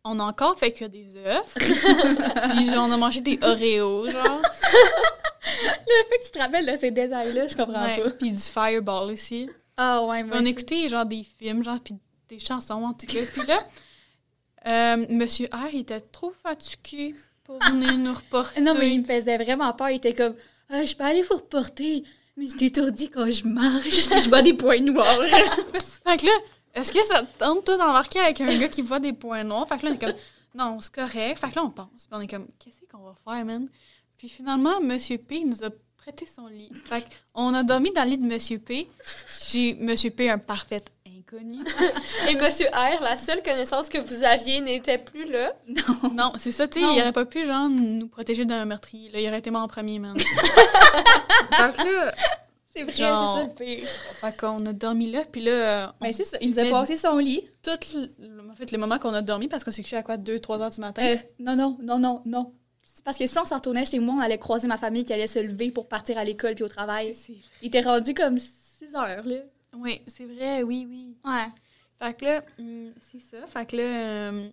on 0.04 0.20
a 0.20 0.22
encore 0.22 0.56
fait 0.56 0.70
que 0.70 0.84
des 0.84 1.16
œufs. 1.16 1.54
puis 1.56 2.66
genre, 2.66 2.86
on 2.88 2.92
a 2.92 2.96
mangé 2.96 3.20
des 3.20 3.36
Oreos, 3.42 4.08
genre. 4.08 4.42
Le 5.42 6.08
fait 6.08 6.18
que 6.18 6.24
tu 6.24 6.30
te 6.30 6.38
rappelles 6.38 6.66
de 6.66 6.76
ces 6.78 6.92
détails-là, 6.92 7.48
je 7.48 7.56
comprends 7.56 7.84
Ouais, 7.84 8.00
pas. 8.00 8.10
Puis 8.10 8.30
du 8.30 8.38
Fireball 8.38 9.10
aussi. 9.10 9.50
Ah 9.76 10.04
ouais, 10.04 10.22
moi 10.22 10.36
on 10.36 10.40
aussi. 10.40 10.50
écoutait 10.50 10.88
genre 10.88 11.04
des 11.04 11.24
films, 11.24 11.64
genre, 11.64 11.80
puis 11.80 11.96
des 12.28 12.38
chansons 12.38 12.84
en 12.84 12.92
tout 12.92 13.06
cas. 13.06 13.20
Puis 13.32 13.46
là, 13.46 13.58
euh, 14.66 15.06
Monsieur 15.10 15.48
R, 15.52 15.68
il 15.72 15.80
était 15.80 16.00
trop 16.00 16.32
fatigué 16.42 17.14
pour 17.44 17.58
venir 17.58 17.96
nous 17.98 18.14
reporter. 18.14 18.60
Non, 18.62 18.74
mais 18.78 18.94
il 18.94 19.00
me 19.00 19.04
faisait 19.04 19.36
vraiment 19.36 19.72
peur. 19.72 19.90
Il 19.90 19.96
était 19.96 20.14
comme, 20.14 20.34
ah, 20.70 20.84
je 20.84 20.94
peux 20.94 21.04
aller 21.04 21.22
vous 21.22 21.36
reporter, 21.36 22.04
mais 22.36 22.48
je 22.48 22.56
t'étourdis 22.56 23.08
quand 23.10 23.30
je 23.30 23.46
marche, 23.46 23.88
je 24.24 24.28
vois 24.28 24.42
des 24.42 24.54
points 24.54 24.80
noirs. 24.80 25.22
Fait 26.04 26.16
que 26.18 26.26
là, 26.26 26.32
est-ce 26.74 26.92
que 26.92 27.04
ça 27.06 27.22
te 27.22 27.38
tente, 27.38 27.64
toi, 27.64 27.76
d'embarquer 27.76 28.20
avec 28.20 28.40
un 28.40 28.58
gars 28.58 28.68
qui 28.68 28.82
voit 28.82 29.00
des 29.00 29.12
points 29.12 29.44
noirs? 29.44 29.66
Fait 29.68 29.78
que 29.78 29.86
là, 29.86 29.92
on 29.92 29.94
est 29.94 29.98
comme, 29.98 30.14
non, 30.54 30.78
c'est 30.80 30.94
correct. 30.94 31.38
Fait 31.38 31.50
que 31.50 31.56
là, 31.56 31.64
on 31.64 31.70
pense. 31.70 32.06
Puis 32.06 32.08
on 32.12 32.20
est 32.20 32.26
comme, 32.26 32.48
qu'est-ce 32.58 32.80
qu'on 32.90 33.02
va 33.02 33.14
faire, 33.24 33.44
man? 33.44 33.68
Puis 34.18 34.28
finalement, 34.28 34.80
Monsieur 34.80 35.18
P 35.18 35.44
nous 35.44 35.64
a 35.64 35.70
prêté 35.96 36.26
son 36.26 36.46
lit. 36.46 36.70
Fait 36.84 37.06
qu'on 37.32 37.52
a 37.54 37.62
dormi 37.62 37.90
dans 37.92 38.04
le 38.04 38.10
lit 38.10 38.18
de 38.18 38.26
Monsieur 38.26 38.58
P. 38.58 38.88
J'ai 39.48 39.74
Monsieur 39.74 40.10
P, 40.10 40.30
un 40.30 40.38
parfait 40.38 40.84
inconnu. 41.32 41.58
Et 42.30 42.34
Monsieur 42.36 42.66
R, 42.72 43.02
la 43.02 43.16
seule 43.16 43.42
connaissance 43.42 43.88
que 43.88 43.98
vous 43.98 44.24
aviez 44.24 44.60
n'était 44.60 44.98
plus 44.98 45.24
là. 45.30 45.52
Non, 46.12 46.32
c'est 46.38 46.52
ça, 46.52 46.66
tu 46.68 46.80
sais, 46.80 46.86
Non. 46.86 46.94
il 46.94 47.00
aurait 47.00 47.12
pas 47.12 47.24
pu, 47.24 47.44
genre, 47.46 47.68
nous 47.68 48.08
protéger 48.08 48.44
d'un 48.44 48.64
meurtrier. 48.64 49.10
Là, 49.10 49.20
il 49.20 49.28
aurait 49.28 49.38
été 49.38 49.50
mort 49.50 49.62
en 49.62 49.68
premier, 49.68 49.98
man. 49.98 50.16
que 51.50 51.52
là, 51.84 52.14
C'est 52.74 52.82
vrai, 52.82 52.92
c'est 52.92 53.02
ça 53.02 53.46
le 53.48 53.54
pire. 53.54 53.88
fait 53.88 54.36
qu'on 54.36 54.58
a 54.66 54.72
dormi 54.72 55.10
là, 55.10 55.22
puis 55.30 55.42
là, 55.42 55.50
euh, 55.52 55.86
Mais 56.00 56.12
c'est 56.12 56.24
ça, 56.24 56.36
il 56.40 56.50
nous 56.50 56.58
a 56.58 56.64
passé 56.64 56.96
son 56.96 57.18
lit. 57.18 57.42
tout 57.62 57.70
le, 57.94 58.50
en 58.50 58.54
fait, 58.54 58.70
le 58.70 58.78
moment 58.78 58.98
qu'on 58.98 59.14
a 59.14 59.22
dormi, 59.22 59.48
parce 59.48 59.64
qu'on 59.64 59.70
s'est 59.70 59.82
couché 59.82 59.96
à 59.96 60.02
quoi, 60.02 60.16
2-3 60.16 60.60
heures 60.60 60.70
du 60.70 60.80
matin? 60.80 61.02
Euh, 61.02 61.16
non, 61.38 61.56
non, 61.56 61.76
non, 61.82 61.98
non, 61.98 62.22
non. 62.24 62.52
C'est 62.94 63.04
parce 63.04 63.18
que 63.18 63.26
si 63.26 63.38
on 63.38 63.44
s'en 63.44 63.56
retournait 63.56 63.84
chez 63.84 63.98
moi, 63.98 64.14
on 64.16 64.20
allait 64.20 64.38
croiser 64.38 64.66
ma 64.66 64.76
famille 64.78 65.04
qui 65.04 65.12
allait 65.12 65.26
se 65.26 65.38
lever 65.38 65.70
pour 65.70 65.86
partir 65.88 66.18
à 66.18 66.24
l'école 66.24 66.54
puis 66.54 66.64
au 66.64 66.68
travail. 66.68 67.14
Il 67.62 67.68
était 67.68 67.80
rendu 67.82 68.14
comme 68.14 68.38
6 68.38 68.46
heures, 68.94 69.22
là. 69.24 69.36
Oui, 69.74 70.00
c'est 70.06 70.24
vrai, 70.26 70.62
oui, 70.62 70.86
oui. 70.88 71.16
Ouais. 71.24 71.46
Fait 72.00 72.14
que 72.14 72.24
là, 72.24 72.42
hum, 72.58 72.92
c'est 73.10 73.20
ça. 73.20 73.46
Fait 73.46 73.66
que 73.66 73.76
là, 73.76 73.82
euh, 73.82 74.48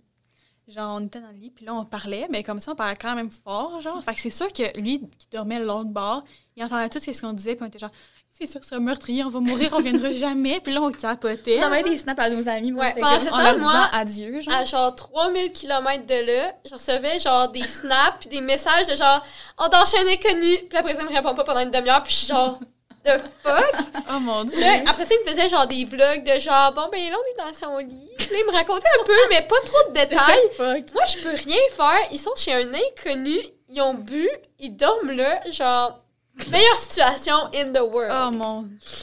genre, 0.67 0.97
on 1.01 1.05
était 1.05 1.19
dans 1.19 1.27
le 1.27 1.33
lit, 1.37 1.51
puis 1.51 1.65
là, 1.65 1.73
on 1.75 1.85
parlait, 1.85 2.27
mais 2.29 2.43
comme 2.43 2.59
ça, 2.59 2.71
on 2.71 2.75
parlait 2.75 2.95
quand 2.95 3.15
même 3.15 3.29
fort, 3.31 3.81
genre. 3.81 4.01
Fait 4.03 4.13
que 4.13 4.21
c'est 4.21 4.29
sûr 4.29 4.51
que 4.51 4.77
lui, 4.79 5.01
qui 5.19 5.27
dormait 5.31 5.59
de 5.59 5.65
l'autre 5.65 5.89
bord, 5.89 6.23
il 6.55 6.63
entendait 6.63 6.89
tout 6.89 6.99
ce 6.99 7.21
qu'on 7.21 7.33
disait, 7.33 7.55
puis 7.55 7.63
on 7.63 7.67
était 7.67 7.79
genre, 7.79 7.91
c'est 8.31 8.47
sûr 8.47 8.59
que 8.61 8.65
c'est 8.65 8.73
un 8.75 8.79
meurtrier, 8.79 9.23
on 9.23 9.29
va 9.29 9.39
mourir, 9.41 9.69
on 9.73 9.79
viendra 9.79 10.11
jamais. 10.13 10.59
Puis 10.59 10.73
là, 10.73 10.81
on 10.81 10.91
capotait. 10.91 11.59
On 11.61 11.65
envoyait 11.65 11.83
des 11.83 11.97
snaps 11.99 12.19
à 12.19 12.29
nos 12.31 12.49
amis. 12.49 12.71
moi, 12.71 12.85
Ouais, 12.85 12.93
pendant 12.93 13.31
en 13.31 13.41
leur 13.43 13.53
disant 13.57 13.69
moi, 13.71 13.89
adieu, 13.91 14.39
genre. 14.41 14.53
à 14.55 14.65
genre 14.65 14.95
3000 14.95 15.51
km 15.51 16.05
de 16.07 16.25
là, 16.25 16.55
je 16.65 16.73
recevais 16.73 17.19
genre 17.19 17.49
des 17.51 17.61
snaps 17.61 18.17
puis 18.21 18.29
des 18.29 18.41
messages 18.41 18.87
de 18.87 18.95
genre 18.95 19.23
on 19.59 19.67
dort 19.69 19.85
chez 19.85 19.97
un 19.99 20.07
inconnu. 20.11 20.57
Puis 20.67 20.77
après 20.77 20.95
ça, 20.95 21.03
me 21.03 21.09
répond 21.09 21.35
pas 21.35 21.43
pendant 21.43 21.59
une 21.61 21.69
demi-heure. 21.69 22.01
Puis 22.01 22.13
je 22.13 22.17
suis 22.19 22.27
genre 22.27 22.59
the 23.03 23.19
fuck? 23.41 23.75
Oh 24.15 24.19
mon 24.19 24.43
dieu. 24.43 24.59
Là, 24.59 24.81
après 24.87 25.05
ça, 25.05 25.13
il 25.15 25.23
me 25.25 25.29
faisait 25.29 25.49
genre 25.49 25.65
des 25.67 25.85
vlogs 25.85 26.23
de 26.23 26.39
genre 26.39 26.71
bon 26.73 26.87
ben 26.91 27.09
là, 27.09 27.15
on 27.17 27.31
est 27.31 27.45
dans 27.45 27.53
son 27.57 27.77
lit. 27.77 28.09
Là, 28.31 28.37
il 28.39 28.45
me 28.45 28.51
racontait 28.51 28.87
un 28.99 29.03
peu, 29.03 29.13
mais 29.29 29.41
pas 29.41 29.59
trop 29.65 29.89
de 29.89 29.93
détails. 29.93 30.49
Fuck. 30.57 30.93
Moi, 30.93 31.05
je 31.07 31.19
peux 31.23 31.29
rien 31.49 31.57
faire. 31.71 32.07
Ils 32.11 32.19
sont 32.19 32.35
chez 32.35 32.53
un 32.53 32.71
inconnu, 32.73 33.37
ils 33.69 33.81
ont 33.81 33.93
bu, 33.95 34.27
ils 34.59 34.75
dorment 34.75 35.11
là, 35.11 35.41
genre 35.49 36.03
meilleure 36.49 36.77
situation 36.77 37.35
in 37.55 37.71
the 37.71 37.81
world. 37.81 38.11
Oh 38.13 38.35
mon 38.35 38.61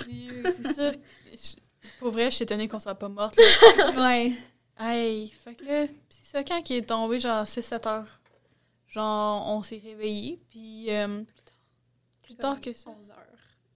dieu, 0.09 0.43
c'est 0.45 0.73
sûr. 0.75 0.93
je- 1.33 1.89
Pour 1.99 2.11
vrai, 2.11 2.27
je 2.31 2.37
suis 2.37 2.43
étonnée 2.45 2.69
qu'on 2.69 2.79
soit 2.81 2.95
pas 2.95 3.09
morte. 3.09 3.37
là. 3.77 3.91
Ouais. 3.97 4.33
Hey, 4.79 5.29
fait 5.45 5.55
que 5.55 5.65
là, 5.65 5.87
c'est 6.09 6.25
ça, 6.37 6.43
quand 6.45 6.63
il 6.71 6.77
est 6.77 6.83
tombé, 6.89 7.19
genre 7.19 7.45
6-7 7.45 7.87
heures, 7.89 8.21
genre, 8.89 9.45
on 9.49 9.63
s'est 9.63 9.81
réveillés, 9.85 10.41
puis 10.51 10.87
euh, 10.89 11.23
plus 12.23 12.35
tard 12.35 12.61
que 12.61 12.73
ça. 12.73 12.91
11 12.91 13.11
heures. 13.11 13.17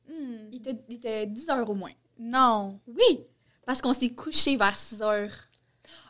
Hmm, 0.09 0.49
Il 0.53 0.57
était, 0.59 0.77
il 0.89 0.95
était 0.97 1.27
10 1.27 1.49
heures 1.51 1.69
au 1.69 1.75
moins. 1.75 1.93
Non. 2.19 2.79
Oui. 2.87 3.21
Parce 3.67 3.81
qu'on 3.81 3.93
s'est 3.93 4.11
couché 4.11 4.57
vers 4.57 4.77
6 4.77 5.03
heures. 5.03 5.31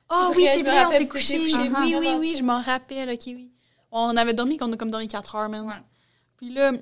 Ah 0.09 0.31
C'est 0.33 0.37
oui, 0.37 0.47
c'est 0.55 0.63
vrai, 0.63 0.85
on 0.87 0.91
s'est 0.93 1.09
couché. 1.09 1.39
couchés 1.39 1.71
oui, 1.81 1.97
oui, 1.99 2.09
oui, 2.19 2.35
je 2.37 2.43
m'en 2.43 2.61
rappelle, 2.61 3.09
ok, 3.11 3.23
oui. 3.29 3.51
On 3.91 4.17
avait 4.17 4.35
dormi 4.35 4.57
qu'on 4.57 4.71
a 4.73 4.77
comme 4.77 4.91
dormi 4.91 5.09
4 5.09 5.35
heures. 5.37 5.49
Ouais. 5.51 5.73
Puis 6.37 6.53
là, 6.53 6.73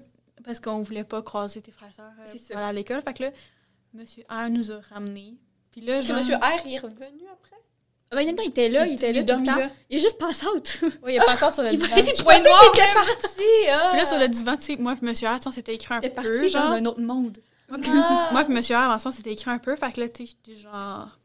parce 0.45 0.59
qu'on 0.61 0.83
voulait 0.83 1.05
pas 1.05 1.23
croiser 1.23 1.61
tes 1.63 1.71
frères 1.73 1.91
et 1.91 1.93
sœurs 2.39 2.59
euh, 2.59 2.69
à 2.69 2.73
l'école, 2.73 3.01
fait 3.03 3.15
que 3.15 3.23
là, 3.25 3.31
Monsieur 3.95 4.25
R 4.29 4.49
nous 4.49 4.73
a 4.73 4.81
ramenés. 4.81 5.37
Puis 5.71 5.83
là, 5.83 5.99
Est-ce 5.99 6.09
que 6.09 6.15
genre- 6.15 6.23
Monsieur 6.23 6.37
R 6.37 6.67
il 6.67 6.75
est 6.75 6.79
revenu 6.79 7.23
après? 7.33 7.57
Ah 8.13 8.17
Ben, 8.17 8.29
il 8.29 8.49
était 8.49 8.69
là, 8.69 8.87
il, 8.87 8.93
Il- 8.93 8.95
était 8.97 9.11
il 9.11 9.15
là 9.17 9.21
est 9.23 9.25
tout 9.25 9.41
le 9.41 9.47
temps. 9.47 9.57
là. 9.57 9.71
Il 9.89 9.97
est 9.97 10.01
juste 10.01 10.19
passé 10.19 10.47
out. 10.47 10.79
Oui, 11.03 11.15
il 11.15 11.19
a 11.19 11.25
pas 11.25 11.53
sur 11.53 11.63
le 11.63 11.71
Il 11.73 11.79
divan. 11.79 11.89
pensais 11.97 12.43
noirs. 12.43 12.73
qu'il 12.73 12.83
était 12.83 12.93
parti. 12.93 13.43
Ah. 13.71 13.89
Puis 13.91 13.99
là, 14.01 14.07
sur 14.07 14.19
le 14.19 14.29
divan, 14.29 14.57
tu 14.57 14.63
sais, 14.65 14.77
moi 14.77 14.95
et 15.01 15.05
Monsieur 15.05 15.29
R, 15.29 15.39
on 15.47 15.51
s'était 15.51 15.75
écrit 15.75 15.95
un 15.95 16.01
Il 16.03 16.07
était 16.07 16.21
peu, 16.21 16.31
parti 16.31 16.49
genre. 16.51 16.67
dans 16.67 16.73
un 16.73 16.85
autre 16.85 17.01
monde. 17.01 17.39
Moi, 17.71 17.79
puis, 17.81 17.91
Ah. 17.95 18.29
moi 18.33 18.45
Monsieur 18.49 18.77
R, 18.77 18.81
avant 18.81 18.99
ça, 18.99 19.09
on 19.09 19.13
s'était 19.13 19.33
écrit 19.33 19.51
un 19.51 19.59
peu. 19.59 19.75
Fait 19.77 19.91
que 19.93 20.01
là, 20.01 20.09
tu 20.11 20.27
sais, 20.27 20.35
j'étais 20.47 20.61
genre 20.61 21.19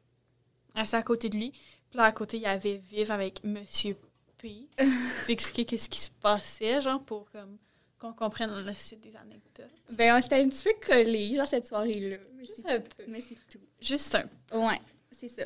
assis 0.76 0.96
à 0.96 1.04
côté 1.04 1.28
de 1.30 1.36
lui. 1.36 1.52
Puis 1.52 1.98
là, 1.98 2.04
à 2.04 2.12
côté, 2.14 2.38
il 2.38 2.44
y 2.44 2.48
avait 2.48 2.82
Viv 2.92 3.12
avec 3.12 3.44
Monsieur 3.44 3.98
P. 4.38 4.68
tu 4.78 4.86
lui 4.86 5.34
expliquer 5.34 5.66
qu'est-ce 5.66 5.90
qui 5.90 6.00
se 6.00 6.10
passait, 6.22 6.80
genre, 6.82 7.02
pour 7.02 7.30
comme, 7.32 7.58
qu'on 8.00 8.14
comprenne 8.14 8.64
la 8.66 8.74
suite 8.76 9.02
des 9.02 9.14
anecdotes. 9.16 9.72
Ben, 9.94 10.16
on 10.18 10.22
s'était 10.22 10.36
un 10.42 10.48
petit 10.48 10.64
peu 10.64 10.74
collés, 10.86 11.34
genre, 11.36 11.48
cette 11.48 11.66
soirée-là. 11.68 12.18
Mais 12.38 12.46
Juste 12.46 12.66
un 12.68 12.80
peu. 12.80 13.04
Mais 13.08 13.22
c'est 13.22 13.36
tout. 13.50 13.60
Juste 13.82 14.16
un. 14.16 14.58
Ouais, 14.58 14.80
c'est 15.12 15.28
ça. 15.30 15.44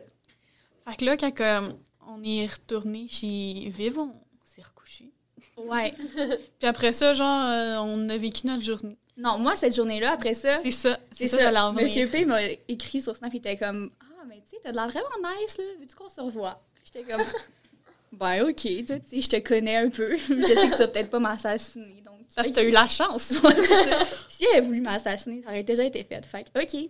Fait 0.88 0.98
que 0.98 1.06
là, 1.06 1.18
quand 1.18 1.36
comme, 1.36 1.78
on 2.08 2.24
est 2.24 2.46
retourné 2.46 3.08
chez 3.10 3.70
Viv, 3.70 4.00
on 4.00 4.14
s'est 4.44 4.62
recouché. 4.62 5.12
Ouais. 5.58 5.94
Puis 6.60 6.68
après 6.68 6.94
ça, 6.94 7.14
genre, 7.14 7.46
euh, 7.46 7.78
on 7.80 8.10
a 8.10 8.18
vécu 8.18 8.48
notre 8.48 8.64
journée. 8.64 8.98
Non, 9.18 9.38
moi, 9.38 9.56
cette 9.56 9.76
journée-là, 9.76 10.14
après 10.14 10.34
ça, 10.34 10.60
C'est 10.62 10.72
ça. 10.72 10.98
c'est 11.12 11.28
ça. 11.28 11.72
Monsieur 11.74 12.08
P 12.08 12.26
m'a 12.26 12.42
écrit 12.68 13.02
sur 13.02 13.16
Snap, 13.16 13.34
il 13.34 13.38
était 13.38 13.58
comme 13.58 13.92
Ah, 14.02 14.24
mais 14.28 14.38
tu 14.38 14.52
sais, 14.52 14.58
t'as 14.64 14.72
de 14.72 14.76
l'air 14.76 14.88
vraiment 14.90 15.30
nice, 15.40 15.58
là. 15.58 15.64
Veux-tu 15.80 15.96
qu'on 15.96 16.10
se 16.10 16.22
revoie? 16.22 16.62
J'étais 16.84 17.04
comme 17.04 17.24
Ben, 18.14 18.44
ok, 18.44 18.56
tu 18.56 18.86
sais, 18.86 19.22
je 19.22 19.30
te 19.30 19.40
connais 19.40 19.78
un 19.78 19.90
peu. 19.90 20.18
je 20.18 20.42
sais 20.42 20.56
que 20.56 20.72
tu 20.72 20.78
vas 20.78 20.88
peut-être 20.88 21.10
pas 21.10 21.20
m'assassiner. 21.20 22.02
Donc, 22.04 22.20
Parce 22.36 22.50
que 22.50 22.54
t'as 22.56 22.64
eu 22.64 22.72
la 22.72 22.88
chance. 22.88 23.34
Si 24.28 24.46
elle 24.46 24.58
avait 24.58 24.66
voulu 24.66 24.82
m'assassiner, 24.82 25.44
ça 25.44 25.50
aurait 25.50 25.64
déjà 25.64 25.84
été 25.84 26.04
fait. 26.04 26.26
Fait 26.26 26.44
que, 26.44 26.62
ok. 26.64 26.90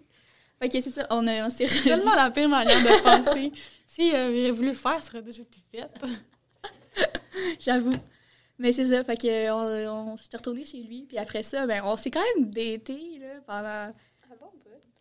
Fait 0.62 0.70
que 0.70 0.80
c'est 0.80 0.92
ça, 0.92 1.08
on, 1.10 1.26
a- 1.28 1.46
on 1.46 1.50
s'est 1.50 1.66
tellement 1.84 2.14
la 2.16 2.30
pire 2.32 2.48
manière 2.50 2.78
de 2.78 3.04
penser. 3.04 3.52
Si 3.88 4.16
euh, 4.16 4.32
il 4.34 4.40
avait 4.46 4.52
voulu 4.52 4.70
le 4.70 4.74
faire, 4.74 5.04
ça 5.04 5.10
aurait 5.16 5.22
déjà 5.22 5.42
été 5.42 5.60
fait. 5.70 5.86
J'avoue. 7.60 7.94
Mais 8.58 8.72
c'est 8.72 8.88
ça, 8.88 9.04
fait 9.04 9.18
que 9.18 9.50
on, 9.52 10.12
on, 10.14 10.18
j'étais 10.18 10.38
retournée 10.38 10.64
chez 10.64 10.78
lui, 10.82 11.04
puis 11.08 11.18
après 11.18 11.44
ça, 11.44 11.66
ben, 11.68 11.82
on 11.84 11.98
s'est 11.98 12.10
quand 12.12 12.24
même 12.38 12.50
daté 12.52 13.18
là, 13.20 13.42
pendant, 13.46 13.94
Ah 14.30 14.36
bon, 14.40 14.48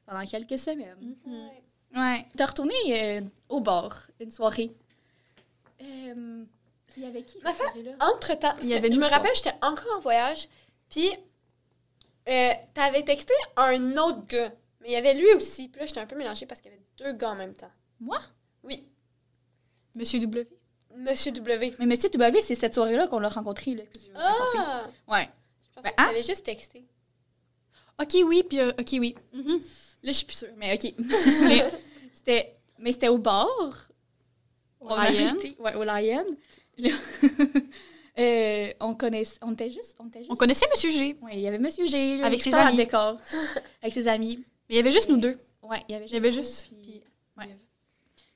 pendant 0.06 0.24
quelques 0.26 0.58
semaines. 0.58 0.96
Mm. 1.24 1.32
Ouais. 1.32 1.62
Ouais. 1.94 2.26
T'es 2.36 2.44
retournée 2.44 2.74
euh, 2.88 3.20
au 3.48 3.60
bar, 3.60 4.08
une 4.18 4.30
soirée. 4.32 4.72
Euh, 5.82 6.44
il 6.96 7.02
y 7.04 7.06
avait 7.06 7.22
qui 7.22 7.34
cette 7.34 7.44
Ma 7.44 7.52
femme- 7.54 7.66
soirée-là? 7.68 7.92
Entre-temps, 8.12 8.40
parce 8.54 8.62
Il 8.64 8.70
y 8.70 8.72
que 8.72 8.78
avait 8.78 8.92
je 8.92 8.98
me 8.98 9.06
rappelle, 9.06 9.34
j'étais 9.36 9.54
encore 9.62 9.96
en 9.96 10.00
voyage, 10.00 10.48
puis 10.88 11.08
euh, 12.28 12.50
t'avais 12.74 13.02
texté 13.04 13.34
un 13.56 13.96
autre 13.98 14.26
gars. 14.26 14.52
Mais 14.80 14.88
il 14.88 14.92
y 14.92 14.96
avait 14.96 15.14
lui 15.14 15.32
aussi. 15.34 15.68
Puis 15.68 15.80
là, 15.80 15.86
j'étais 15.86 16.00
un 16.00 16.06
peu 16.06 16.16
mélangée 16.16 16.46
parce 16.46 16.60
qu'il 16.60 16.70
y 16.70 16.74
avait 16.74 16.84
deux 16.98 17.12
gars 17.18 17.30
en 17.30 17.36
même 17.36 17.52
temps. 17.54 17.70
Moi? 18.00 18.18
Oui. 18.62 18.86
Monsieur 19.94 20.20
W. 20.20 20.48
Monsieur 20.96 21.32
W. 21.32 21.74
Mais 21.78 21.86
Monsieur 21.86 22.08
W, 22.08 22.40
c'est 22.40 22.54
cette 22.54 22.74
soirée-là 22.74 23.06
qu'on 23.08 23.18
l'a 23.20 23.28
rencontré. 23.28 23.74
Là, 23.74 23.84
que 23.84 23.98
je. 23.98 24.06
Ah! 24.14 24.84
Ouais. 25.08 25.28
Je 25.62 25.68
pensais 25.74 25.88
Ben, 25.88 25.90
que 25.96 26.02
hein? 26.02 26.06
t'avais 26.06 26.22
juste 26.22 26.44
texté. 26.44 26.84
Ok, 28.00 28.16
oui, 28.24 28.42
puis 28.48 28.58
euh, 28.60 28.72
ok, 28.78 28.88
oui. 28.94 29.14
Mhm. 29.34 29.60
Là, 30.02 30.12
je 30.12 30.12
suis 30.12 30.24
plus 30.26 30.36
sûre, 30.36 30.48
mais 30.56 30.74
OK. 30.74 30.94
mais 31.42 31.64
c'était 32.14 32.56
mais 32.78 32.92
c'était 32.92 33.08
au 33.08 33.18
bar. 33.18 33.88
Au 34.80 34.88
Lion. 34.88 35.36
Ouais, 35.58 35.74
au 35.74 35.84
Lion. 35.84 36.24
Là, 36.78 36.90
euh, 38.18 38.72
on 38.80 38.94
connaissait, 38.94 39.38
on 39.42 39.52
était 39.52 39.70
juste, 39.70 39.96
on 39.98 40.06
était 40.08 40.20
juste. 40.20 40.30
On 40.32 40.36
connaissait 40.36 40.66
Monsieur 40.70 40.90
G. 40.90 41.16
Ouais, 41.20 41.32
il 41.34 41.40
y 41.40 41.46
avait 41.46 41.58
Monsieur 41.58 41.86
G, 41.86 42.22
Avec 42.22 42.40
ses 42.40 42.54
amis. 42.54 42.76
décor, 42.78 43.18
avec 43.82 43.92
ses 43.92 44.08
amis. 44.08 44.42
Mais 44.70 44.76
il 44.76 44.78
y 44.78 44.80
avait 44.80 44.92
juste 44.92 45.08
nous 45.10 45.18
deux. 45.18 45.38
Ouais, 45.62 45.82
il 45.88 45.92
y 45.92 45.94
avait 45.96 46.04
juste. 46.08 46.12
Il 46.12 46.14
y 46.14 46.18
avait 46.18 46.30
nous, 46.30 46.34
juste- 46.36 46.68
puis- 46.82 47.02
ouais. 47.36 47.56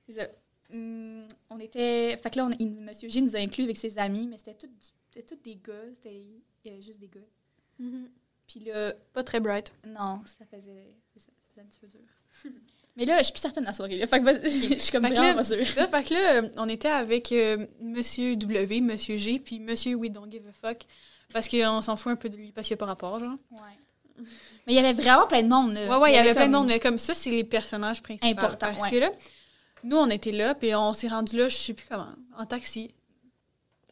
C'est 0.07 0.13
ça. 0.21 0.29
Hum, 0.73 1.27
on 1.51 1.59
était. 1.61 2.17
Fait 2.23 2.31
que 2.31 2.37
là, 2.39 2.47
on, 2.47 2.51
il- 2.59 2.71
Monsieur 2.71 3.09
G 3.09 3.21
nous 3.23 3.35
a 3.35 3.39
inclus 3.39 3.65
avec 3.65 3.77
ses 3.79 3.97
amis, 3.99 4.27
mais 4.27 4.37
c'était 4.39 4.55
tout, 4.55 4.69
des 5.43 5.55
gars. 5.57 5.73
C'était, 5.95 6.15
il 6.65 6.71
y 6.71 6.75
avait 6.75 6.83
juste 6.83 6.99
des 7.01 7.09
gars. 7.09 7.21
Puis 8.47 8.61
là, 8.61 8.93
Pas 9.13 9.25
très 9.25 9.41
bright. 9.41 9.73
non, 9.87 10.21
ça 10.27 10.45
faisait, 10.45 10.93
ça, 11.17 11.21
ça 11.21 11.31
faisait 11.51 11.63
un 11.63 11.65
petit 11.65 11.79
peu 11.79 11.87
dur. 11.87 12.01
Mais 12.97 13.07
là, 13.07 13.19
je 13.19 13.25
suis 13.25 13.33
plus 13.33 13.41
certaine 13.41 13.65
de 13.65 13.69
la 13.69 13.73
soirée. 13.75 13.97
Là. 13.97 14.07
Fait 14.07 14.21
que 14.23 14.27
je 14.49 14.77
suis 14.77 14.93
comme 14.93 15.03
Fait 15.05 15.11
vraiment 15.15 15.29
là, 15.29 15.35
pas 15.35 15.43
sûre. 15.43 15.57
c'est 15.59 15.65
ça, 15.65 15.87
fait 15.89 16.05
que 16.05 16.15
là, 16.15 16.49
on 16.59 16.69
était 16.69 16.89
avec 16.89 17.33
euh, 17.33 17.67
Monsieur 17.81 18.37
W, 18.37 18.81
Monsieur 18.83 19.17
G, 19.17 19.41
puis 19.41 19.59
Monsieur 19.59 19.95
We 19.97 20.11
Don't 20.13 20.31
Give 20.31 20.47
a 20.47 20.53
Fuck. 20.53 20.83
Parce 21.33 21.49
qu'on 21.49 21.83
s'en 21.83 21.97
fout 21.97 22.13
un 22.13 22.17
peu 22.17 22.29
de 22.29 22.37
lui 22.37 22.53
parce 22.53 22.69
qu'il 22.69 22.75
n'y 22.75 22.79
a 22.79 22.81
pas 22.81 22.87
rapport, 22.87 23.19
genre. 23.19 23.37
Ouais. 23.51 23.59
Mais 24.19 24.73
il 24.73 24.75
y 24.75 24.79
avait 24.79 24.93
vraiment 24.93 25.27
plein 25.27 25.43
de 25.43 25.49
monde. 25.49 25.73
là. 25.75 25.89
Ouais, 25.89 25.97
ouais, 26.03 26.13
il 26.13 26.15
y 26.15 26.19
avait 26.19 26.35
plein 26.35 26.47
de 26.49 26.53
monde, 26.53 26.69
mais 26.69 26.81
comme 26.81 26.99
ça, 26.99 27.15
c'est 27.15 27.31
les 27.31 27.45
personnages 27.45 28.03
principaux. 28.03 28.31
Importants, 28.31 28.69
Parce 28.73 28.83
ouais. 28.85 28.91
que 28.91 28.97
là, 28.97 29.11
nous, 29.83 29.97
on 29.97 30.09
était 30.11 30.33
là, 30.33 30.55
puis 30.55 30.75
on 30.75 30.95
s'est 30.95 31.09
rendu 31.09 31.37
là, 31.37 31.49
je 31.49 31.57
sais 31.57 31.75
plus 31.75 31.87
comment, 31.89 32.09
en 32.39 32.47
taxi. 32.47 32.95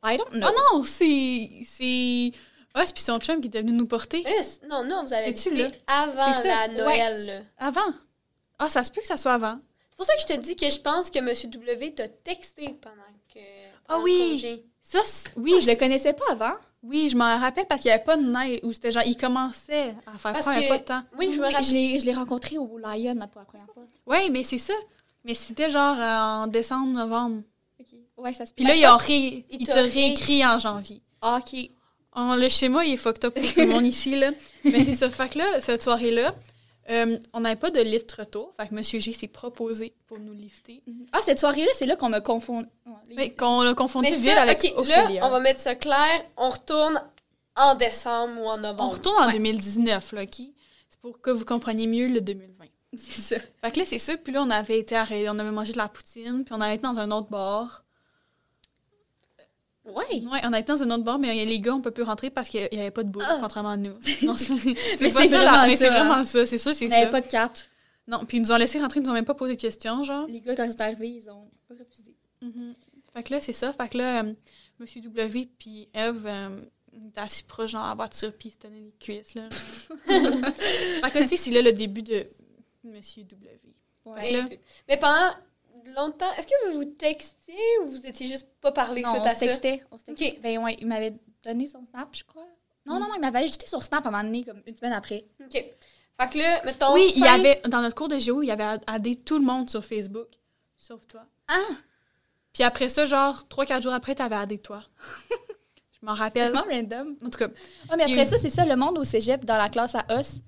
I 0.05 0.17
don't 0.17 0.31
know. 0.31 0.49
Oh 0.51 0.77
non, 0.79 0.85
c'est. 0.85 1.49
C'est. 1.65 2.33
Us 2.75 2.91
puis 2.93 3.03
son 3.03 3.19
chum 3.21 3.41
qui 3.41 3.49
était 3.49 3.61
venu 3.61 3.73
nous 3.73 3.87
porter. 3.87 4.25
Non, 4.69 4.83
non, 4.85 5.05
vous 5.05 5.13
avez 5.13 5.37
C'est-tu 5.37 5.55
dit 5.55 5.63
là? 5.63 5.69
avant 5.87 6.33
C'est 6.41 6.49
la 6.49 6.69
Noël. 6.69 7.27
là. 7.27 7.41
Avant. 7.59 7.93
Ah, 8.59 8.71
ça 8.71 8.83
se 8.83 8.91
peut 8.91 9.01
que 9.03 9.07
ça 9.07 9.17
soit 9.19 9.35
avant. 9.35 9.59
C'est 9.91 9.97
pour 9.97 10.07
ça 10.07 10.15
que 10.15 10.21
je 10.23 10.27
te 10.27 10.41
dis 10.41 10.57
que 10.57 10.71
je 10.71 10.79
pense 10.79 11.11
que 11.11 11.19
Monsieur 11.21 11.49
W 11.51 11.95
t'a 11.95 12.09
texté 12.09 12.77
pendant 12.81 12.97
que. 13.33 13.41
Ah 13.89 13.99
oui. 14.03 14.41
le. 14.43 14.63
Ça, 14.81 15.01
c'est- 15.05 15.33
oui, 15.37 15.55
je 15.61 15.67
le 15.69 15.75
connaissais 15.77 16.15
pas 16.15 16.25
avant. 16.31 16.55
Oui, 16.83 17.09
je 17.11 17.17
m'en 17.17 17.39
rappelle 17.39 17.67
parce 17.67 17.81
qu'il 17.83 17.91
n'y 17.91 17.95
avait 17.95 18.05
pas 18.05 18.17
de 18.17 18.23
neige, 18.25 18.61
ou 18.63 18.73
c'était 18.73 18.93
genre, 18.93 19.03
il 19.07 19.17
commençait 19.17 19.95
à 20.07 20.19
faire 20.19 20.33
Parce 20.33 20.41
froid, 20.43 20.55
il 20.55 20.61
n'y 20.61 20.67
que- 20.69 20.73
avait 20.73 20.83
pas 20.85 20.95
de 20.97 21.01
temps. 21.03 21.07
Oui, 21.19 21.31
je 21.33 21.39
me 21.41 21.45
rappelle. 21.45 21.65
je 21.65 22.05
l'ai, 22.05 22.15
rencontré 22.15 22.59
au 22.59 22.79
Lion 22.79 23.15
là, 23.15 23.27
pour 23.29 23.41
la 23.41 23.45
première 23.47 23.67
fois. 23.73 23.85
Oui, 24.07 24.31
mais 24.31 24.43
c'est 24.45 24.59
ça. 24.59 24.75
Mais 25.25 25.35
c'était 25.35 25.71
genre 25.71 25.97
euh, 25.99 26.43
en 26.43 26.47
décembre, 26.49 26.89
novembre. 26.93 27.43
Ouais, 28.17 28.35
ça 28.35 28.47
se 28.47 28.53
Puis 28.53 28.65
là, 28.65 28.75
ils 28.75 28.87
ont 28.87 28.97
ré... 28.97 29.45
il 29.51 29.61
il 29.63 29.67
t'a 29.67 29.75
te 29.75 29.79
ré- 29.79 29.89
réécrit 29.89 30.45
en 30.47 30.59
janvier. 30.59 31.01
Ah, 31.21 31.39
OK. 31.41 31.59
Oh, 32.15 32.35
le 32.37 32.49
schéma, 32.49 32.85
il 32.85 32.93
est 32.95 32.97
fucked 32.97 33.25
up 33.25 33.35
pour 33.35 33.43
tout 33.43 33.61
le 33.61 33.67
monde 33.69 33.87
ici, 33.87 34.19
là. 34.19 34.31
Mais 34.65 34.85
c'est 34.85 34.95
ça. 34.95 35.09
Fait 35.11 35.29
que 35.29 35.39
là, 35.39 35.61
cette 35.61 35.83
soirée-là, 35.83 36.35
euh, 36.91 37.19
on 37.33 37.41
n'avait 37.41 37.57
pas 37.57 37.71
de 37.71 37.81
lift 37.81 38.11
retour. 38.13 38.55
Fait 38.61 38.69
que 38.69 38.75
Monsieur 38.75 38.99
G 39.01 39.13
s'est 39.13 39.29
proposé 39.29 39.95
pour 40.07 40.19
nous 40.19 40.33
lifter. 40.33 40.83
Ah, 41.13 41.21
cette 41.23 41.39
soirée-là, 41.39 41.71
c'est 41.75 41.87
là 41.87 41.97
qu'on 41.97 42.09
me 42.09 42.21
confond. 42.21 42.61
Ouais, 42.87 42.93
les- 43.09 43.15
Mais 43.15 43.31
qu'on 43.31 43.61
a 43.61 43.75
confondu 43.75 44.11
Mais 44.11 44.35
ça, 44.35 44.43
avec 44.43 44.59
ok, 44.65 44.73
Ophélia. 44.79 45.21
là, 45.21 45.27
on 45.27 45.31
va 45.31 45.41
mettre 45.41 45.61
ça 45.61 45.75
clair. 45.75 46.25
On 46.37 46.51
retourne 46.51 47.01
en 47.57 47.75
décembre 47.75 48.41
ou 48.41 48.47
en 48.47 48.55
On 48.55 48.59
novembre. 48.59 48.93
retourne 48.95 49.23
en 49.23 49.27
Ouais. 49.27 49.33
2019, 49.35 50.13
là, 50.13 50.23
OK? 50.23 50.41
C'est 50.91 51.01
pour 51.01 51.21
que 51.21 51.31
vous 51.31 51.45
compreniez 51.45 51.87
mieux 51.87 52.09
le 52.09 52.21
2020. 52.21 52.67
C'est 52.97 53.21
ça. 53.39 53.43
Fait 53.65 53.71
que 53.73 53.79
là, 53.79 53.85
c'est 53.87 53.99
ça. 53.99 54.17
Puis 54.19 54.33
là, 54.33 54.43
on 54.43 54.51
avait 54.51 54.79
été 54.79 54.95
arrêté, 54.97 55.29
on 55.31 55.39
avait 55.39 55.51
mangé 55.51 55.73
de 55.73 55.79
la 55.79 55.89
poutine, 55.89 56.45
puis 56.45 56.55
on 56.55 56.61
avait 56.61 56.75
été 56.75 56.83
dans 56.83 56.99
un 56.99 57.11
autre 57.11 57.29
bar. 57.31 57.85
Ouais. 59.85 60.23
Ouais, 60.25 60.41
on 60.45 60.53
a 60.53 60.61
été 60.61 60.73
dans 60.73 60.83
un 60.83 60.91
autre 60.93 61.03
bar, 61.03 61.19
mais 61.19 61.45
les 61.45 61.59
gars, 61.61 61.75
on 61.75 61.81
peut 61.81 61.91
plus 61.91 62.05
rentrer 62.05 62.31
parce 62.31 62.49
qu'il 62.49 62.69
n'y 62.73 62.79
avait 62.79 62.91
pas 62.93 63.03
de 63.03 63.09
boule, 63.09 63.25
Ah. 63.27 63.39
contrairement 63.41 63.71
à 63.71 63.77
nous. 63.77 63.93
Non, 64.23 64.35
Mais 65.01 65.11
pas 65.11 65.23
c'est 65.23 65.29
ça, 65.29 65.37
vraiment 65.39 65.51
la- 65.53 65.67
mais 65.67 65.77
c'est 65.77 65.89
ça, 65.89 66.05
vraiment 66.05 66.25
ça. 66.25 66.47
C'est 66.47 66.59
sûr, 66.59 66.75
c'est 66.75 66.87
On 66.87 66.89
n'avait 66.89 67.05
ça. 67.07 67.11
pas 67.11 67.21
de 67.21 67.27
carte. 67.29 67.69
Non, 68.07 68.25
puis 68.25 68.37
ils 68.37 68.41
nous 68.43 68.53
ont 68.53 68.57
laissé 68.57 68.81
rentrer, 68.81 69.01
ils 69.01 69.03
nous 69.03 69.11
ont 69.11 69.15
même 69.15 69.25
pas 69.25 69.35
posé 69.35 69.57
de 69.57 69.61
questions, 69.61 70.03
genre. 70.05 70.27
Les 70.29 70.41
gars, 70.41 70.55
quand 70.55 70.65
ils 70.65 70.73
sont 70.73 70.81
arrivés, 70.81 71.09
ils 71.09 71.29
ont 71.31 71.51
refusé. 71.71 72.15
Mhm. 72.41 72.75
Fait 73.13 73.23
que 73.25 73.33
là, 73.35 73.41
c'est 73.41 73.53
ça. 73.53 73.73
Fait 73.73 73.89
que 73.89 73.99
là, 73.99 74.23
euh, 74.23 74.33
Monsieur 74.79 75.01
W 75.03 75.49
puis 75.59 75.89
Eve 75.95 76.25
euh, 76.27 76.49
étaient 76.95 77.21
assis 77.21 77.43
proches 77.43 77.73
dans 77.73 77.85
la 77.87 77.95
voiture, 77.95 78.33
puis 78.33 78.49
ils 78.49 78.53
se 78.53 78.59
tenaient 78.59 78.81
les 78.81 78.95
cuisses, 78.99 79.35
là. 79.35 79.49
fait 80.07 81.11
que 81.11 81.19
là, 81.19 81.23
tu 81.23 81.29
sais, 81.29 81.37
c'est 81.37 81.51
là 81.51 81.63
le 81.63 81.73
début 81.73 82.03
de 82.03 82.27
Monsieur 82.85 83.25
W. 83.25 83.61
Ouais. 84.05 84.33
Là- 84.33 84.45
mais 84.89 84.97
pendant 84.97 85.31
longtemps, 85.97 86.31
est-ce 86.39 86.47
que 86.47 86.69
vous 86.69 86.79
vous 86.79 86.85
textiez 86.85 87.55
ou 87.83 87.87
vous 87.89 88.07
étiez 88.07 88.27
juste 88.27 88.49
pas 88.61 88.73
parlé 88.73 89.03
Non, 89.03 89.11
suite 89.11 89.23
on 89.23 89.27
à 89.27 89.31
se 89.31 89.37
ça? 89.37 89.47
textait. 89.47 89.85
On 89.91 89.99
se 89.99 90.05
textait. 90.05 90.33
Ok. 90.37 90.41
Ben 90.43 90.59
ouais, 90.59 90.77
il 90.81 90.87
m'avait 90.87 91.15
donné 91.45 91.67
son 91.67 91.85
snap, 91.87 92.09
je 92.15 92.25
crois. 92.25 92.47
Non, 92.87 92.95
non, 92.95 93.07
non, 93.09 93.15
il 93.17 93.21
m'avait 93.21 93.41
ajouté 93.45 93.67
sur 93.69 93.81
Snap 93.83 94.05
à 94.05 94.09
un 94.09 94.11
moment 94.11 94.25
donné, 94.25 94.43
comme 94.45 94.61
une 94.67 94.75
semaine 94.77 94.93
après. 94.93 95.25
OK. 95.41 95.53
Fait 95.53 96.31
que 96.31 96.39
là, 96.39 96.63
mettons. 96.65 96.93
oui, 96.95 97.13
il 97.15 97.23
y 97.23 97.29
avait, 97.29 97.61
dans 97.69 97.81
notre 97.81 97.95
cours 97.95 98.09
de 98.09 98.19
géo, 98.19 98.43
il 98.43 98.47
y 98.47 98.51
avait 98.51 98.81
addé 98.89 99.15
tout 99.15 99.39
le 99.39 99.45
monde 99.45 99.71
sur 99.71 99.85
Facebook, 99.85 100.27
sauf 100.77 101.07
toi. 101.07 101.25
Ah! 101.47 101.59
Puis 102.53 102.65
après 102.65 102.89
ça, 102.89 103.07
genre, 103.07 103.45
3-4 103.49 103.83
jours 103.83 103.93
après, 103.95 104.15
t'avais 104.17 104.35
addé 104.37 104.59
toi. 104.59 104.83
Je 106.01 106.05
m'en 106.07 106.15
C'est 106.17 106.23
rappelle. 106.23 106.51
vraiment 106.53 106.67
random. 106.69 107.17
En 107.25 107.31
tout 107.31 107.39
cas, 107.39 107.49
Ah, 107.89 107.97
mais 107.97 108.03
après 108.03 108.25
eu- 108.25 108.27
ça, 108.27 108.37
c'est 108.37 108.51
ça, 108.51 108.65
le 108.67 108.75
monde 108.75 108.99
au 108.99 109.05
cégep, 109.05 109.45
dans 109.45 109.57
la 109.57 109.69
classe 109.69 109.95
à 109.95 110.05
Os, 110.19 110.41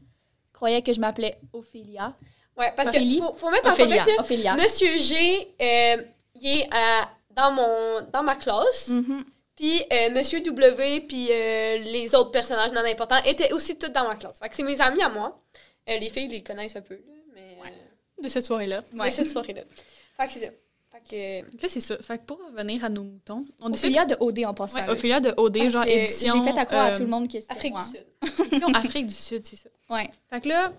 croyait 0.53 0.83
que 0.83 0.93
je 0.93 0.99
m'appelais 1.01 1.39
Ophélia. 1.53 2.17
Ouais, 2.57 2.73
parce 2.77 2.89
Ophélie? 2.91 3.19
que 3.19 3.25
faut, 3.25 3.35
faut 3.35 3.51
mettre 3.51 3.69
en 3.69 3.73
Ophélia. 3.73 3.99
contexte, 3.99 4.17
là, 4.17 4.23
Ophélia. 4.23 4.55
Monsieur 4.57 4.99
G, 4.99 5.49
euh, 5.61 5.97
il 6.41 6.59
est 6.61 6.69
à- 6.73 7.09
dans, 7.31 7.51
mon, 7.53 8.01
dans 8.13 8.23
ma 8.23 8.37
classe. 8.37 8.89
Mhm. 8.89 9.25
Puis 9.57 9.83
euh, 9.93 10.11
Monsieur 10.11 10.41
W, 10.41 11.01
puis 11.03 11.29
euh, 11.31 11.79
les 11.79 12.15
autres 12.15 12.31
personnages 12.33 12.73
non 12.73 12.85
importants 12.85 13.23
étaient 13.25 13.53
aussi 13.53 13.77
tous 13.79 13.89
dans 13.89 14.07
ma 14.07 14.17
classe. 14.17 14.39
Fait 14.39 14.49
que 14.49 14.57
c'est 14.57 14.63
mes 14.65 14.81
amis 14.81 15.03
à 15.03 15.09
moi. 15.09 15.41
Euh, 15.89 15.97
les 15.99 16.09
filles, 16.11 16.25
ils 16.25 16.31
les 16.31 16.43
connaissent 16.43 16.75
un 16.77 16.81
peu, 16.81 16.95
là, 16.95 17.01
mais 17.35 17.57
euh, 17.65 18.23
de 18.23 18.29
cette 18.29 18.45
soirée-là. 18.45 18.83
de 18.93 19.11
cette 19.11 19.31
soirée-là. 19.31 19.63
Fait 20.17 20.27
que 20.27 20.33
c'est 20.33 20.47
ça. 20.47 20.53
Fait 20.93 21.43
que... 21.45 21.63
Là, 21.63 21.69
c'est 21.69 21.81
ça. 21.81 21.97
Fait 21.99 22.19
que 22.19 22.23
pour 22.25 22.39
revenir 22.39 22.85
à 22.85 22.89
nos 22.89 23.03
moutons, 23.03 23.45
on 23.61 23.69
décide. 23.69 23.87
Ophélia 23.87 24.05
de 24.07 24.17
OD 24.21 24.45
en 24.45 24.55
passant. 24.55 24.77
Ouais. 24.79 24.89
Ophélia 24.91 25.21
de 25.21 25.35
OD, 25.37 25.59
Parce 25.59 25.71
genre 25.71 25.87
édition. 25.87 26.35
J'ai 26.45 26.53
fait 26.53 26.59
à 26.59 26.65
croire 26.67 26.85
à 26.87 26.91
euh, 26.91 26.97
tout 26.97 27.03
le 27.03 27.09
monde 27.09 27.27
que 27.31 27.41
c'était 27.41 27.53
Afrique 27.53 27.73
moi. 27.75 27.85
du 27.85 27.99
Sud. 28.29 28.47
édition 28.47 28.69
Afrique 28.75 29.07
du 29.09 29.15
Sud, 29.15 29.45
c'est 29.47 29.57
ça. 29.57 29.69
Ouais. 29.91 30.09
Fait 30.31 30.41
que 30.41 30.49
là, 30.49 30.73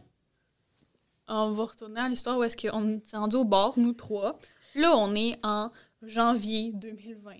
on 1.28 1.52
va 1.52 1.64
retourner 1.66 2.00
à 2.02 2.10
l'histoire 2.10 2.38
où 2.38 2.44
est-ce 2.44 2.58
qu'on 2.58 3.02
s'est 3.04 3.18
rendu 3.18 3.36
au 3.36 3.46
bar, 3.46 3.74
nous 3.78 3.94
trois. 3.94 4.40
Là, 4.76 4.96
on 4.98 5.16
est 5.16 5.38
en 5.44 5.72
janvier 6.02 6.72
2020. 6.74 7.32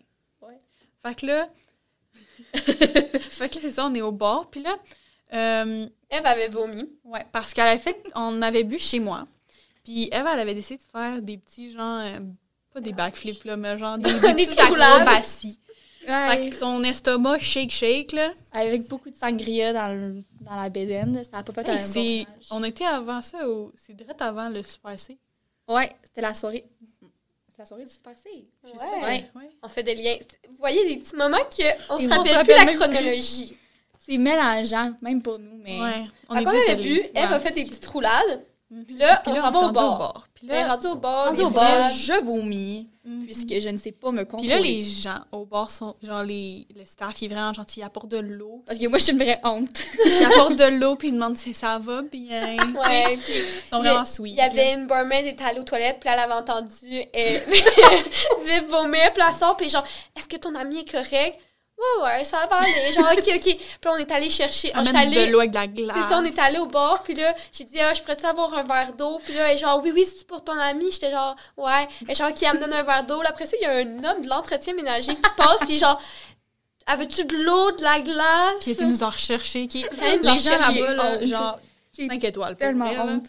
Ouais. 0.42 0.58
Fait 1.04 1.16
que 1.16 1.26
là. 1.26 1.50
fait 2.56 3.50
que 3.50 3.56
là, 3.56 3.62
c'est 3.62 3.72
ça, 3.72 3.86
on 3.88 3.94
est 3.94 4.02
au 4.02 4.12
bar. 4.12 4.50
Puis 4.50 4.64
là, 4.64 4.78
euh, 5.34 5.88
Eve 6.10 6.26
avait 6.26 6.48
vomi. 6.48 6.90
ouais, 7.04 7.26
parce 7.32 7.54
qu'elle 7.54 7.68
avait 7.68 7.80
fait. 7.80 8.02
On 8.16 8.42
avait 8.42 8.64
bu 8.64 8.80
chez 8.80 9.00
moi. 9.00 9.28
Puis 9.84 10.06
Eve, 10.12 10.26
elle 10.32 10.40
avait 10.40 10.54
décidé 10.54 10.78
de 10.78 10.90
faire 10.90 11.22
des 11.22 11.38
petits, 11.38 11.70
genre. 11.72 12.02
euh, 12.02 12.20
pas 12.74 12.82
des 12.82 12.94
backflips, 12.94 13.44
là, 13.46 13.56
mais 13.58 13.78
genre 13.78 13.98
des, 13.98 14.14
des 14.20 14.34
Des 14.34 14.46
petits 14.46 14.60
acrobaties. 14.60 15.60
Fait 16.06 16.50
que 16.50 16.56
son 16.56 16.84
estomac 16.84 17.40
shake 17.40 17.72
shake, 17.72 18.12
là. 18.14 18.34
Avec 18.52 18.88
beaucoup 18.88 19.10
de 19.10 19.16
sangria 19.16 19.74
dans, 19.74 19.88
le- 19.94 20.24
dans 20.42 20.56
la 20.56 20.70
bédaine. 20.70 21.24
Ça 21.24 21.38
n'a 21.38 21.44
pas 21.44 21.54
fait 21.54 21.68
Hey, 21.70 21.76
un 21.76 21.80
c'est- 21.80 21.94
bon 21.94 22.02
ménage. 22.32 22.48
on 22.52 22.64
était 22.64 22.86
avant 22.86 23.22
ça, 23.22 23.48
au... 23.48 23.72
c'est 23.76 23.94
direct 23.94 24.22
avant 24.22 24.50
le 24.50 24.62
Super 24.64 25.00
C. 25.00 25.18
Ouais, 25.68 25.92
c'était 26.04 26.22
la 26.22 26.34
soirée. 26.34 26.66
C'est 27.50 27.60
la 27.60 27.66
soirée 27.66 27.86
du 27.86 27.92
Super 27.94 28.14
C. 28.18 28.30
Ouais. 28.64 28.72
Ouais. 29.04 29.30
ouais. 29.36 29.50
On 29.64 29.68
fait 29.70 29.84
des 29.84 29.96
liens. 29.96 30.16
Vous 30.50 30.58
voyez 30.60 30.88
des 30.88 30.98
petits 31.02 31.16
moments 31.16 31.38
qu'on 31.38 32.00
se 32.00 32.08
rappelle 32.10 32.46
plus 32.46 32.66
la 32.66 32.74
chronologie. 32.74 33.58
C'est 34.08 34.20
mélangeant, 34.20 34.94
même 35.02 35.20
pour 35.24 35.40
nous, 35.40 35.58
mais... 35.64 35.82
Ouais. 35.82 36.06
On 36.30 36.36
est 36.36 36.42
on 36.44 36.46
avait 36.48 36.76
désolés. 36.76 36.84
bu, 36.84 37.00
Eve 37.00 37.14
Ouais. 37.16 37.22
a 37.36 37.40
fait 37.40 37.52
des 37.56 37.64
petites 37.64 37.86
roulades. 37.88 38.46
Puis 38.86 38.96
là, 38.98 39.22
on 39.26 39.36
s'en 39.36 39.52
va 39.52 39.60
au 39.68 39.72
bar. 39.72 40.28
Puis 40.34 40.48
là. 40.48 40.68
Rendu 40.68 40.88
au 40.88 40.96
roulades. 41.50 41.94
je 41.94 42.14
vomis, 42.24 42.88
Mhm. 43.06 43.26
puisque 43.26 43.60
je 43.60 43.70
ne 43.70 43.78
sais 43.78 43.92
pas 43.92 44.10
me 44.12 44.24
Puis 44.24 44.28
contrôler. 44.28 44.50
là, 44.50 44.60
les 44.60 44.80
gens 44.84 45.20
au 45.32 45.46
bar 45.46 45.70
sont. 45.70 45.96
Genre, 46.02 46.24
les, 46.24 46.66
le 46.76 46.84
staff, 46.86 47.22
il 47.22 47.26
est 47.26 47.34
vraiment 47.36 47.54
gentil. 47.54 47.82
Il 47.82 47.84
apporte 47.84 48.08
de 48.10 48.18
l'eau. 48.18 48.64
Parce 48.66 48.80
que 48.80 48.88
moi, 48.88 48.98
je 48.98 49.04
suis 49.04 49.14
une 49.14 49.20
vraie 49.20 49.40
honte. 49.44 49.80
Il 50.06 50.26
apporte 50.26 50.56
de 50.56 50.64
l'eau, 50.80 50.96
puis 50.96 51.10
il 51.10 51.14
demande 51.14 51.38
si 51.38 51.54
ça 51.54 51.78
va 51.78 52.02
bien. 52.02 52.58
Ouais, 52.76 53.18
puis 53.18 53.34
Ils 53.64 53.70
sont 53.70 53.80
vraiment 53.80 54.06
sweet. 54.06 54.34
il 54.34 54.38
y 54.38 54.42
avait 54.42 54.74
une 54.74 54.88
barmaid 54.88 55.24
qui 55.24 55.30
était 55.32 55.44
allée 55.44 55.60
aux 55.60 55.64
toilettes, 55.64 56.00
puis 56.00 56.10
elle 56.12 56.20
avait 56.20 56.34
entendu 56.34 56.88
Viv 58.46 58.66
vomir, 58.70 59.14
puis 59.14 59.24
elle 59.28 59.34
sort, 59.34 59.56
puis 59.58 59.70
genre, 59.70 59.84
est-ce 60.18 60.28
que 60.28 60.38
ton 60.38 60.54
ami 60.56 60.80
est 60.80 60.92
correct? 60.92 61.40
Ouais, 61.78 62.04
ouais, 62.04 62.24
ça 62.24 62.46
va 62.48 62.58
aller. 62.58 62.94
Genre, 62.94 63.06
ok, 63.12 63.28
ok. 63.36 63.42
Puis 63.42 63.60
là, 63.84 63.92
on 63.92 63.98
est 63.98 64.12
allé 64.12 64.30
chercher. 64.30 64.70
là. 64.70 64.76
on 64.78 64.84
est 64.84 64.90
Amène 64.90 65.08
allé. 65.08 65.26
de 65.28 65.32
l'eau 65.32 65.40
avec 65.40 65.52
de 65.52 65.56
la 65.56 65.68
glace. 65.68 65.98
C'est 65.98 66.10
ça, 66.10 66.20
on 66.20 66.24
est 66.24 66.40
allé 66.40 66.58
au 66.58 66.68
bar, 66.68 67.04
puis 67.04 67.14
là, 67.16 67.36
j'ai 67.52 67.66
dit, 67.66 67.80
ah, 67.82 67.94
je 67.94 68.02
pourrais 68.02 68.26
avoir 68.26 68.54
un 68.54 68.64
verre 68.64 68.94
d'eau? 68.94 69.20
Puis 69.24 69.34
là, 69.34 69.50
elle 69.50 69.56
est 69.56 69.60
genre, 69.60 69.82
oui, 69.84 69.92
oui, 69.94 70.06
c'est 70.06 70.26
pour 70.26 70.44
ton 70.44 70.58
ami. 70.58 70.90
J'étais 70.92 71.12
genre, 71.12 71.36
ouais. 71.58 71.88
Est 72.08 72.16
genre, 72.16 72.34
qui 72.34 72.46
elle 72.46 72.56
me 72.56 72.60
donne 72.60 72.74
un 72.74 72.84
verre 72.84 73.04
d'eau. 73.06 73.22
Là, 73.22 73.30
Après 73.30 73.46
ça, 73.46 73.58
il 73.60 73.64
y 73.64 73.66
a 73.66 73.72
un 73.78 74.04
homme 74.04 74.22
de 74.22 74.30
l'entretien 74.30 74.74
ménager 74.74 75.16
qui 75.16 75.30
passe, 75.36 75.60
puis 75.68 75.78
genre, 75.78 76.02
avais-tu 76.86 77.26
de 77.26 77.36
l'eau, 77.36 77.72
de 77.72 77.84
la 77.84 78.00
glace? 78.00 78.62
Qui 78.62 78.72
était 78.72 78.86
nous 78.86 79.04
en 79.04 79.10
rechercher. 79.10 79.68
Qui... 79.68 79.86
Les 80.02 80.38
gens 80.38 80.58
là-bas, 80.58 80.94
là, 80.94 81.26
genre, 81.26 81.60
5 81.98 82.24
étoiles. 82.24 82.56
Tellement 82.56 82.90
honte. 82.90 83.28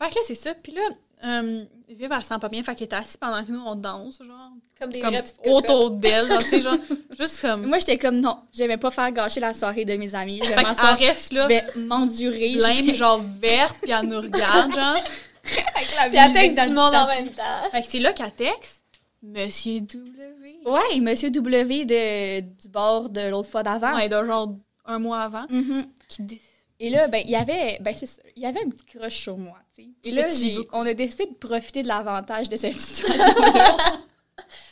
Fait 0.00 0.10
que 0.10 0.14
là, 0.14 0.20
c'est 0.24 0.34
ça. 0.34 0.54
Puis 0.54 0.72
là, 0.72 0.82
euh, 1.24 1.64
Viv, 1.88 2.08
elle 2.12 2.22
se 2.22 2.28
sent 2.28 2.38
pas 2.40 2.48
bien. 2.48 2.62
Fait 2.62 2.74
qu'elle 2.74 2.84
était 2.86 2.96
assise 2.96 3.16
pendant 3.16 3.42
que 3.44 3.50
nous, 3.50 3.60
on 3.64 3.74
danse, 3.74 4.18
genre. 4.18 4.50
Comme 4.78 4.92
des 4.92 5.00
Comme 5.00 5.10
vraies 5.10 5.22
petites 5.22 5.38
cocottes. 5.38 5.70
autour 5.70 5.90
d'elle, 5.92 6.28
genre, 6.28 6.38
tu 6.42 6.48
sais, 6.48 6.60
genre, 6.60 6.76
juste 7.18 7.40
comme. 7.40 7.66
Moi, 7.66 7.78
j'étais 7.78 7.98
comme 7.98 8.20
non, 8.20 8.38
j'aimais 8.52 8.76
pas 8.76 8.90
faire 8.90 9.10
gâcher 9.10 9.40
la 9.40 9.54
soirée 9.54 9.84
de 9.84 9.94
mes 9.96 10.14
amis. 10.14 10.40
Je 10.44 10.48
vais 10.50 11.06
reste 11.08 11.32
là, 11.32 11.42
je 11.42 11.48
vais 11.48 11.64
m'endurer. 11.76 12.56
vais- 12.58 12.94
genre 12.94 13.20
verte, 13.40 13.76
puis 13.82 13.90
elle 13.90 14.06
nous 14.06 14.20
regarde, 14.20 14.72
genre. 14.74 14.96
avec 15.74 15.94
la 15.96 16.08
Puis 16.08 16.16
elle 16.18 16.28
musique 16.28 16.34
texte 16.34 16.56
dans 16.56 16.62
du 16.64 16.68
le 16.68 16.74
monde 16.74 16.92
temps. 16.92 17.04
en 17.04 17.06
même 17.08 17.30
temps. 17.30 17.70
Fait 17.72 17.80
que 17.82 17.86
c'est 17.88 18.00
là 18.00 18.12
qu'elle 18.12 18.32
texte 18.32 18.84
Monsieur 19.22 19.80
W. 19.80 20.58
Ouais, 20.66 21.00
Monsieur 21.00 21.30
W 21.30 21.84
de, 21.86 22.40
du 22.40 22.68
bord 22.68 23.08
de 23.08 23.28
l'autre 23.30 23.48
fois 23.48 23.62
d'avant. 23.62 23.94
Ouais, 23.96 24.08
de 24.08 24.24
genre 24.24 24.54
un 24.84 24.98
mois 24.98 25.20
avant. 25.22 25.46
Mhm. 25.48 25.86
Qui 26.06 26.22
dé- 26.22 26.40
Et 26.80 26.90
là, 26.90 27.08
ben, 27.08 27.22
il 27.24 27.30
y 27.30 27.36
avait, 27.36 27.78
ben, 27.80 27.94
c'est 27.94 28.06
ça, 28.06 28.22
il 28.36 28.42
y 28.42 28.46
avait 28.46 28.60
un 28.62 28.68
petit 28.68 28.84
crush 28.84 29.16
sur 29.16 29.36
moi, 29.38 29.56
sais. 29.82 29.88
Et 30.04 30.10
là, 30.10 30.26
on 30.72 30.86
a 30.86 30.94
décidé 30.94 31.26
de 31.26 31.34
profiter 31.34 31.82
de 31.82 31.88
l'avantage 31.88 32.48
de 32.48 32.56
cette 32.56 32.72
situation-là. 32.78 33.76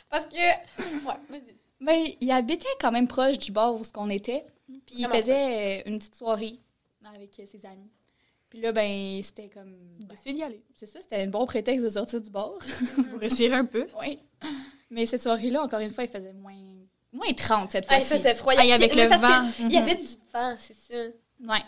Parce 0.09 0.25
que. 0.25 0.35
Ouais, 0.35 1.15
vas-y. 1.29 1.55
ben, 1.81 2.05
il 2.21 2.31
habitait 2.31 2.67
quand 2.79 2.91
même 2.91 3.07
proche 3.07 3.37
du 3.39 3.51
bar 3.51 3.75
où 3.75 3.83
ce 3.83 3.91
qu'on 3.91 4.09
était. 4.09 4.45
Puis 4.85 4.95
il 4.99 5.07
faisait 5.07 5.79
euh, 5.79 5.89
une 5.89 5.97
petite 5.97 6.15
soirée 6.15 6.57
avec 7.13 7.39
euh, 7.39 7.45
ses 7.49 7.65
amis. 7.65 7.89
Puis 8.49 8.61
là, 8.61 8.71
ben, 8.71 9.21
c'était 9.23 9.49
comme... 9.49 9.75
ben, 9.99 10.33
d'y 10.33 10.43
aller. 10.43 10.63
c'est 10.75 10.85
ça, 10.85 10.99
c'était 11.01 11.17
un 11.21 11.27
bon 11.27 11.45
prétexte 11.45 11.83
de 11.83 11.89
sortir 11.89 12.21
du 12.21 12.29
bar. 12.29 12.53
Pour 13.11 13.19
respirer 13.19 13.55
un 13.55 13.65
peu. 13.65 13.87
oui. 14.01 14.19
Mais 14.89 15.05
cette 15.05 15.21
soirée-là, 15.23 15.61
encore 15.63 15.79
une 15.81 15.93
fois, 15.93 16.05
il 16.05 16.09
faisait 16.09 16.31
moins, 16.31 16.53
moins 17.11 17.33
30 17.33 17.71
cette 17.71 17.85
Ah, 17.89 17.97
il 17.97 18.01
fois-ci. 18.03 18.23
faisait 18.23 18.35
froid. 18.35 18.53
Ah, 18.57 18.63
il 18.63 18.69
y 18.69 18.71
avait 18.71 18.87
le 18.87 19.17
vent. 19.17 19.49
Il 19.59 19.71
y 19.73 19.77
avait 19.77 19.95
du 19.95 20.07
vent, 20.33 20.55
c'est 20.57 20.75
ça. 20.77 20.95
Ouais. 21.41 21.59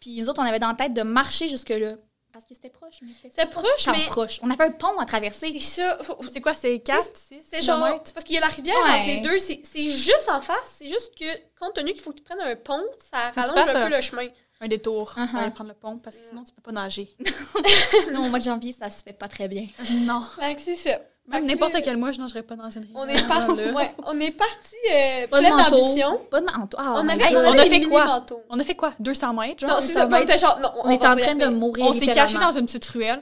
Puis 0.00 0.20
nous 0.20 0.28
autres, 0.28 0.40
on 0.40 0.44
avait 0.44 0.58
dans 0.58 0.68
la 0.68 0.74
tête 0.74 0.92
de 0.92 1.02
marcher 1.02 1.48
jusque-là. 1.48 1.94
Parce 2.38 2.48
que 2.48 2.54
c'était 2.54 2.70
proche, 2.70 2.98
mais 3.02 3.08
c'était 3.20 3.34
C'est 3.40 3.50
proche, 3.50 3.84
pas 3.84 3.92
mais. 3.92 4.04
proche. 4.06 4.38
On 4.42 4.50
avait 4.50 4.62
un 4.64 4.70
pont 4.70 4.96
à 5.00 5.04
traverser. 5.06 5.50
C'est 5.52 5.58
ça. 5.82 5.98
C'est 6.32 6.40
quoi, 6.40 6.54
c'est 6.54 6.78
4, 6.78 7.16
6 7.16 7.40
C'est 7.44 7.62
genre. 7.62 8.00
Parce 8.14 8.24
qu'il 8.24 8.36
y 8.36 8.38
a 8.38 8.40
la 8.40 8.46
rivière 8.46 8.76
Ouais. 8.84 8.90
entre 8.98 9.06
les 9.06 9.20
deux. 9.20 9.38
C'est 9.38 9.60
c'est 9.68 9.86
juste 9.88 10.28
en 10.28 10.40
face. 10.40 10.56
C'est 10.78 10.88
juste 10.88 11.10
que, 11.18 11.24
compte 11.58 11.74
tenu 11.74 11.92
qu'il 11.94 12.00
faut 12.02 12.12
que 12.12 12.18
tu 12.18 12.22
prennes 12.22 12.40
un 12.40 12.54
pont, 12.54 12.80
ça 13.10 13.30
rallonge 13.34 13.68
un 13.74 13.74
un- 13.82 13.88
peu 13.88 13.96
le 13.96 14.00
chemin. 14.00 14.28
Un 14.60 14.68
détour. 14.68 15.14
Pour 15.14 15.40
aller 15.40 15.50
prendre 15.50 15.68
le 15.70 15.74
pont, 15.74 15.98
parce 15.98 16.16
que 16.16 16.22
sinon, 16.28 16.44
tu 16.44 16.52
peux 16.52 16.62
pas 16.62 16.72
nager. 16.72 17.08
Non, 18.12 18.26
au 18.26 18.28
mois 18.28 18.38
de 18.38 18.44
janvier, 18.44 18.72
ça 18.72 18.88
se 18.90 19.02
fait 19.02 19.12
pas 19.12 19.28
très 19.28 19.48
bien. 19.48 19.66
non. 19.90 20.22
Fait 20.38 20.54
que 20.54 20.60
c'est 20.60 20.76
ça. 20.76 20.98
Même 21.28 21.44
n'importe 21.46 21.74
quel 21.84 21.96
mois, 21.96 22.10
je 22.10 22.18
nagerais 22.20 22.42
pas 22.42 22.56
dans 22.56 22.70
une. 22.70 22.86
On 22.94 23.06
est. 23.06 23.72
Ouais, 23.74 23.94
on 24.06 24.18
est 24.18 24.30
parti 24.30 24.74
euh, 24.92 25.26
plein 25.26 25.56
d'ambition. 25.70 26.20
Pas 26.30 26.40
de 26.40 26.46
manteau. 26.46 26.76
Ah, 26.80 26.94
On 26.96 27.08
avait, 27.08 27.18
God. 27.32 27.44
on 27.44 27.48
on 27.50 27.52
a 27.52 27.64
fait 27.66 27.80
quoi? 27.82 28.04
manteaux. 28.06 28.42
On 28.48 28.58
a 28.58 28.64
fait 28.64 28.74
quoi? 28.74 28.94
200 28.98 29.34
mètres, 29.34 29.60
genre? 29.60 29.70
Non, 29.70 29.76
c'est 29.80 29.92
ça 29.92 30.20
était 30.20 30.38
genre. 30.38 30.58
Non, 30.62 30.70
On 30.84 30.88
va 30.96 31.12
en 31.12 31.16
train 31.16 31.34
de 31.34 31.46
mourir. 31.48 31.84
On 31.86 31.92
s'est 31.92 32.06
caché 32.06 32.38
dans 32.38 32.52
une 32.52 32.66
petite 32.66 32.86
ruelle, 32.86 33.20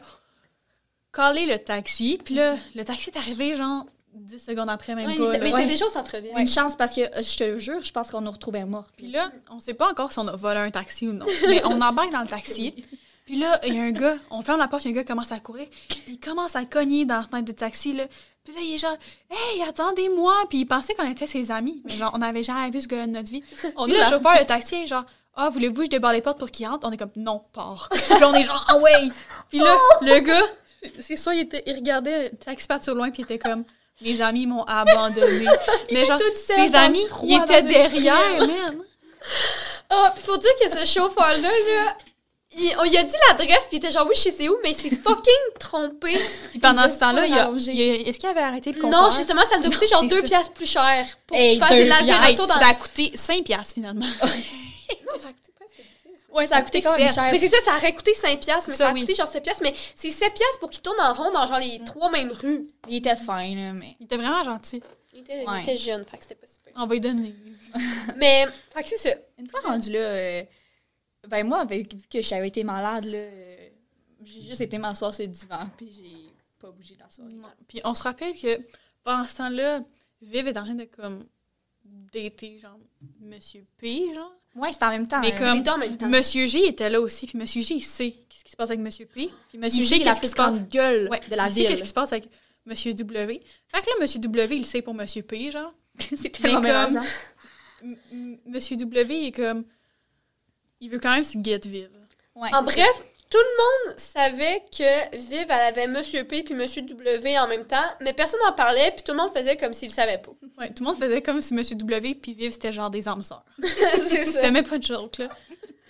collé 1.12 1.46
le 1.46 1.58
taxi, 1.58 2.18
puis 2.24 2.34
là, 2.34 2.56
le 2.74 2.84
taxi 2.84 3.10
est 3.10 3.16
arrivé, 3.18 3.54
genre, 3.56 3.84
10 4.14 4.38
secondes 4.38 4.70
après, 4.70 4.94
même 4.94 5.06
Ouais, 5.08 5.16
pas. 5.18 5.24
était- 5.34 5.38
mais 5.40 5.50
il 5.50 5.54
Ouais. 5.54 5.66
déjà 5.66 5.86
au 5.86 5.90
centre-ville. 5.90 6.30
Une 6.36 6.46
chance 6.48 6.74
parce 6.76 6.94
que 6.94 7.02
euh, 7.02 7.22
je 7.22 7.36
te 7.36 7.58
jure, 7.58 7.82
je 7.82 7.92
pense 7.92 8.10
qu'on 8.10 8.20
nous 8.22 8.30
retrouvait 8.30 8.64
morte. 8.64 8.90
Puis 8.96 9.08
là, 9.10 9.30
on 9.50 9.60
sait 9.60 9.74
pas 9.74 9.90
encore 9.90 10.12
si 10.12 10.18
on 10.18 10.28
a 10.28 10.36
volé 10.36 10.58
un 10.60 10.70
taxi 10.70 11.06
ou 11.08 11.12
non. 11.12 11.26
Mais 11.48 11.62
on 11.66 11.80
embarque 11.80 12.12
dans 12.12 12.22
le 12.22 12.26
taxi. 12.26 12.74
Puis 13.26 13.36
là, 13.36 13.60
il 13.66 13.74
y 13.74 13.78
a 13.78 13.82
un 13.82 13.90
gars, 13.90 14.16
on 14.30 14.42
ferme 14.42 14.60
la 14.60 14.68
porte, 14.68 14.84
il 14.84 14.88
y 14.88 14.90
a 14.90 14.92
un 14.92 14.94
gars 14.94 15.02
qui 15.02 15.08
commence 15.08 15.32
à 15.32 15.40
courir. 15.40 15.66
Puis 15.88 16.02
il 16.08 16.20
commence 16.20 16.54
à 16.54 16.64
cogner 16.64 17.04
dans 17.04 17.16
la 17.16 17.22
fenêtre 17.22 17.44
du 17.44 17.54
taxi, 17.54 17.92
là. 17.92 18.04
Puis 18.44 18.54
là, 18.54 18.60
il 18.62 18.74
est 18.74 18.78
genre, 18.78 18.96
hey, 19.28 19.62
attendez-moi. 19.62 20.44
Puis 20.48 20.58
il 20.58 20.66
pensait 20.66 20.94
qu'on 20.94 21.10
était 21.10 21.26
ses 21.26 21.50
amis. 21.50 21.82
Mais 21.84 21.96
genre, 21.96 22.12
on 22.14 22.18
n'avait 22.18 22.44
jamais 22.44 22.70
vu 22.70 22.80
ce 22.80 22.86
gars-là 22.86 23.08
de 23.08 23.12
notre 23.12 23.28
vie. 23.28 23.42
On 23.76 23.88
est 23.88 23.98
le 23.98 24.04
chauffeur, 24.04 24.38
le 24.38 24.46
taxi, 24.46 24.76
est 24.76 24.86
genre, 24.86 25.04
ah, 25.34 25.50
voulez-vous 25.50 25.80
que 25.80 25.84
je 25.86 25.90
débarre 25.90 26.12
les 26.12 26.22
portes 26.22 26.38
pour 26.38 26.50
qu'il 26.50 26.68
entre? 26.68 26.86
On 26.86 26.92
est 26.92 26.96
comme, 26.96 27.10
non, 27.16 27.42
pars. 27.52 27.88
Puis 27.92 28.20
là, 28.20 28.28
on 28.28 28.34
est 28.34 28.44
genre, 28.44 28.64
ah 28.68 28.76
ouais. 28.76 29.08
Puis 29.48 29.58
là, 29.58 29.76
le 30.00 30.20
gars, 30.20 30.46
c'est 31.00 31.16
sûr, 31.16 31.32
il, 31.32 31.40
était, 31.40 31.64
il 31.66 31.74
regardait 31.74 32.30
le 32.30 32.36
taxi 32.36 32.68
partir 32.68 32.94
loin, 32.94 33.10
puis 33.10 33.22
il 33.22 33.24
était 33.24 33.38
comme, 33.38 33.64
mes 34.00 34.20
amis 34.20 34.46
m'ont 34.46 34.62
abandonné. 34.62 35.46
Mais 35.90 36.04
genre, 36.04 36.20
ses 36.32 36.74
amis, 36.76 37.04
ils 37.24 37.40
étaient 37.42 37.62
derrière, 37.62 38.46
man. 38.46 38.78
Ah, 39.90 40.12
puis 40.14 40.24
faut 40.24 40.36
dire 40.36 40.50
que 40.60 40.68
ce 40.68 40.84
chauffeur-là, 40.84 41.48
là, 41.48 41.96
il, 42.58 42.74
on 42.78 42.82
lui 42.84 42.96
a 42.96 43.02
dit 43.02 43.12
l'adresse, 43.28 43.66
puis 43.68 43.72
il 43.72 43.76
était 43.78 43.90
genre, 43.90 44.06
oui, 44.08 44.14
je 44.16 44.20
sais 44.22 44.34
c'est 44.36 44.48
où, 44.48 44.56
mais 44.62 44.70
il 44.72 44.76
s'est 44.76 44.90
fucking 45.02 45.32
trompé. 45.60 46.18
Puis 46.50 46.58
pendant 46.58 46.88
ce 46.88 46.98
temps-là, 46.98 47.26
il 47.26 47.32
a, 47.34 47.50
il 47.56 47.80
a- 47.80 48.08
est-ce 48.08 48.18
qu'il 48.18 48.28
avait 48.28 48.40
arrêté 48.40 48.72
le 48.72 48.80
compteur? 48.80 49.02
Non, 49.02 49.10
justement, 49.10 49.44
ça 49.44 49.58
nous 49.58 49.66
a 49.66 49.70
coûté 49.70 49.86
genre 49.86 50.00
c'est 50.00 50.06
deux 50.08 50.16
ça. 50.22 50.22
piastres 50.22 50.52
plus 50.52 50.66
cher 50.70 51.06
pour 51.26 51.36
Hey, 51.36 51.50
que 51.58 51.62
tu 51.62 51.68
fasses 51.68 51.76
des 51.78 51.84
lasers 51.84 52.34
dans 52.36 52.48
ça 52.48 52.68
a 52.68 52.74
coûté 52.74 53.12
5 53.14 53.44
piastres, 53.44 53.74
finalement. 53.74 54.06
Non, 54.88 55.20
ça 55.20 55.28
a 55.28 55.32
coûté 55.32 55.52
presque 55.56 55.76
10. 55.76 55.82
Ouais, 56.32 56.46
ça 56.46 56.56
a 56.56 56.62
coûté 56.62 56.80
quand 56.80 56.96
même 56.96 57.08
cher. 57.12 57.28
Mais 57.32 57.38
c'est 57.38 57.48
ça, 57.48 57.56
ça 57.64 57.76
aurait 57.76 57.92
coûté 57.94 58.14
5 58.14 58.38
piastres, 58.40 58.68
mais 58.68 58.76
Ça, 58.76 58.84
ça, 58.84 58.90
a 58.90 58.92
oui. 58.92 59.00
coûté 59.00 59.14
genre 59.14 59.26
7 59.28 59.42
piastres, 59.42 59.62
mais 59.64 59.74
c'est 59.96 60.10
7 60.10 60.32
piastres 60.32 60.58
pour 60.60 60.70
qu'il 60.70 60.82
tourne 60.82 61.00
en 61.00 61.12
rond 61.12 61.32
dans 61.32 61.46
genre 61.46 61.58
les 61.58 61.80
trois 61.84 62.08
mêmes 62.10 62.30
rues. 62.30 62.66
Il 62.88 62.96
était 62.96 63.16
fin, 63.16 63.42
là, 63.54 63.72
mais. 63.72 63.96
Il 64.00 64.04
était 64.04 64.16
vraiment 64.16 64.44
gentil. 64.44 64.82
Il 65.12 65.20
était, 65.20 65.42
il 65.42 65.48
Ouais. 65.50 65.62
était 65.62 65.76
jeune, 65.76 66.04
fait 66.04 66.18
que 66.18 66.22
c'était 66.22 66.34
pas 66.36 66.46
super. 66.46 66.72
On 66.76 66.86
va 66.86 66.94
lui 66.94 67.00
donner. 67.00 67.34
Mais, 68.16 68.46
fait 68.74 68.82
que 68.82 68.88
c'est 68.90 68.96
ça. 68.98 69.16
Une 69.38 69.48
fois 69.48 69.60
rendu 69.60 69.90
là, 69.92 69.98
euh, 69.98 70.42
ben 71.28 71.46
moi, 71.46 71.60
avec, 71.60 71.94
vu 71.94 72.02
que 72.10 72.20
j'avais 72.22 72.48
été 72.48 72.64
malade, 72.64 73.04
là, 73.04 73.18
euh, 73.18 73.68
j'ai 74.22 74.40
juste 74.42 74.60
été 74.60 74.78
m'asseoir 74.78 75.14
sur 75.14 75.24
le 75.24 75.28
divan, 75.30 75.68
puis 75.76 75.90
j'ai 75.92 76.32
pas 76.58 76.70
bougé 76.70 76.94
de 76.94 77.00
la 77.00 77.10
soirée. 77.10 77.30
Puis 77.68 77.80
on 77.84 77.94
se 77.94 78.02
rappelle 78.02 78.34
que 78.34 78.60
pendant 79.04 79.24
ce 79.24 79.36
temps-là, 79.36 79.80
Viv 80.22 80.48
est 80.48 80.56
en 80.56 80.64
train 80.64 80.74
de 80.74 80.84
comme 80.84 81.24
dater, 81.84 82.58
genre, 82.58 82.78
Monsieur 83.20 83.64
P, 83.78 84.12
genre. 84.14 84.32
Ouais, 84.54 84.72
c'était 84.72 84.86
en 84.86 84.90
même 84.90 85.06
temps. 85.06 85.20
Mais 85.20 85.32
hein. 85.32 85.38
comme- 85.38 85.54
Les 85.56 85.60
deux 85.60 85.70
en 85.70 85.78
même 85.78 85.96
temps. 85.98 86.08
Monsieur 86.08 86.46
G 86.46 86.66
était 86.66 86.88
là 86.88 87.00
aussi, 87.00 87.26
puis 87.26 87.38
Monsieur 87.38 87.60
G, 87.60 87.74
il 87.74 87.80
sait 87.82 88.12
qu'est-ce 88.28 88.42
qui 88.44 88.50
se 88.52 88.56
passe 88.56 88.70
avec 88.70 88.80
Monsieur 88.80 89.04
P. 89.06 89.28
Puis 89.50 89.58
Monsieur 89.58 89.82
il 89.82 89.86
G, 89.86 89.96
sait 89.98 90.02
qu'est-ce 90.02 90.20
qui 90.22 90.28
se 90.28 90.34
passe. 90.34 90.66
gueule 90.68 91.08
Ouais, 91.10 91.20
de 91.28 91.34
la 91.36 91.46
il 91.48 91.52
sait 91.52 91.60
ville. 91.60 91.68
qu'est-ce 91.68 91.82
qui 91.82 91.88
se 91.88 91.94
passe 91.94 92.12
avec 92.12 92.28
Monsieur 92.64 92.94
W. 92.94 93.40
Fait 93.68 93.80
que 93.82 93.86
là, 93.86 93.92
Monsieur 94.00 94.18
W, 94.20 94.56
il 94.56 94.66
sait 94.66 94.80
pour 94.82 94.94
Monsieur 94.94 95.22
P, 95.22 95.50
genre. 95.50 95.72
c'est 95.98 96.30
tellement 96.30 96.60
Mais 96.62 96.72
comme- 96.72 97.96
Monsieur 98.46 98.76
W, 98.76 99.26
est 99.26 99.32
comme... 99.32 99.64
Il 100.80 100.90
veut 100.90 100.98
quand 100.98 101.14
même 101.14 101.24
se 101.24 101.38
get 101.42 101.60
Viv. 101.64 101.88
Ouais, 102.34 102.50
En 102.52 102.62
bref, 102.62 103.02
tout 103.30 103.38
le 103.38 103.88
monde 103.88 103.98
savait 103.98 104.62
que 104.70 105.16
Viv, 105.16 105.46
elle 105.48 105.50
avait 105.50 105.86
Monsieur 105.86 106.24
P 106.24 106.42
puis 106.42 106.54
Monsieur 106.54 106.82
W 106.82 107.38
en 107.38 107.48
même 107.48 107.64
temps, 107.64 107.84
mais 108.00 108.12
personne 108.12 108.40
n'en 108.44 108.52
parlait, 108.52 108.92
puis 108.92 109.02
tout 109.02 109.12
le 109.12 109.18
monde 109.18 109.32
faisait 109.32 109.56
comme 109.56 109.72
s'il 109.72 109.88
le 109.88 109.94
savait 109.94 110.18
pas. 110.18 110.32
Ouais, 110.58 110.68
tout 110.68 110.84
le 110.84 110.90
monde 110.90 110.98
faisait 110.98 111.22
comme 111.22 111.40
si 111.40 111.54
Monsieur 111.54 111.76
W 111.76 112.14
puis 112.14 112.34
Viv, 112.34 112.52
c'était 112.52 112.72
genre 112.72 112.90
des 112.90 113.08
âmes 113.08 113.22
sœurs. 113.22 113.44
c'est 113.62 114.24
ça. 114.26 114.32
C'était 114.32 114.50
même 114.50 114.66
pas 114.66 114.78
de 114.78 114.84
joke, 114.84 115.18
là. 115.18 115.28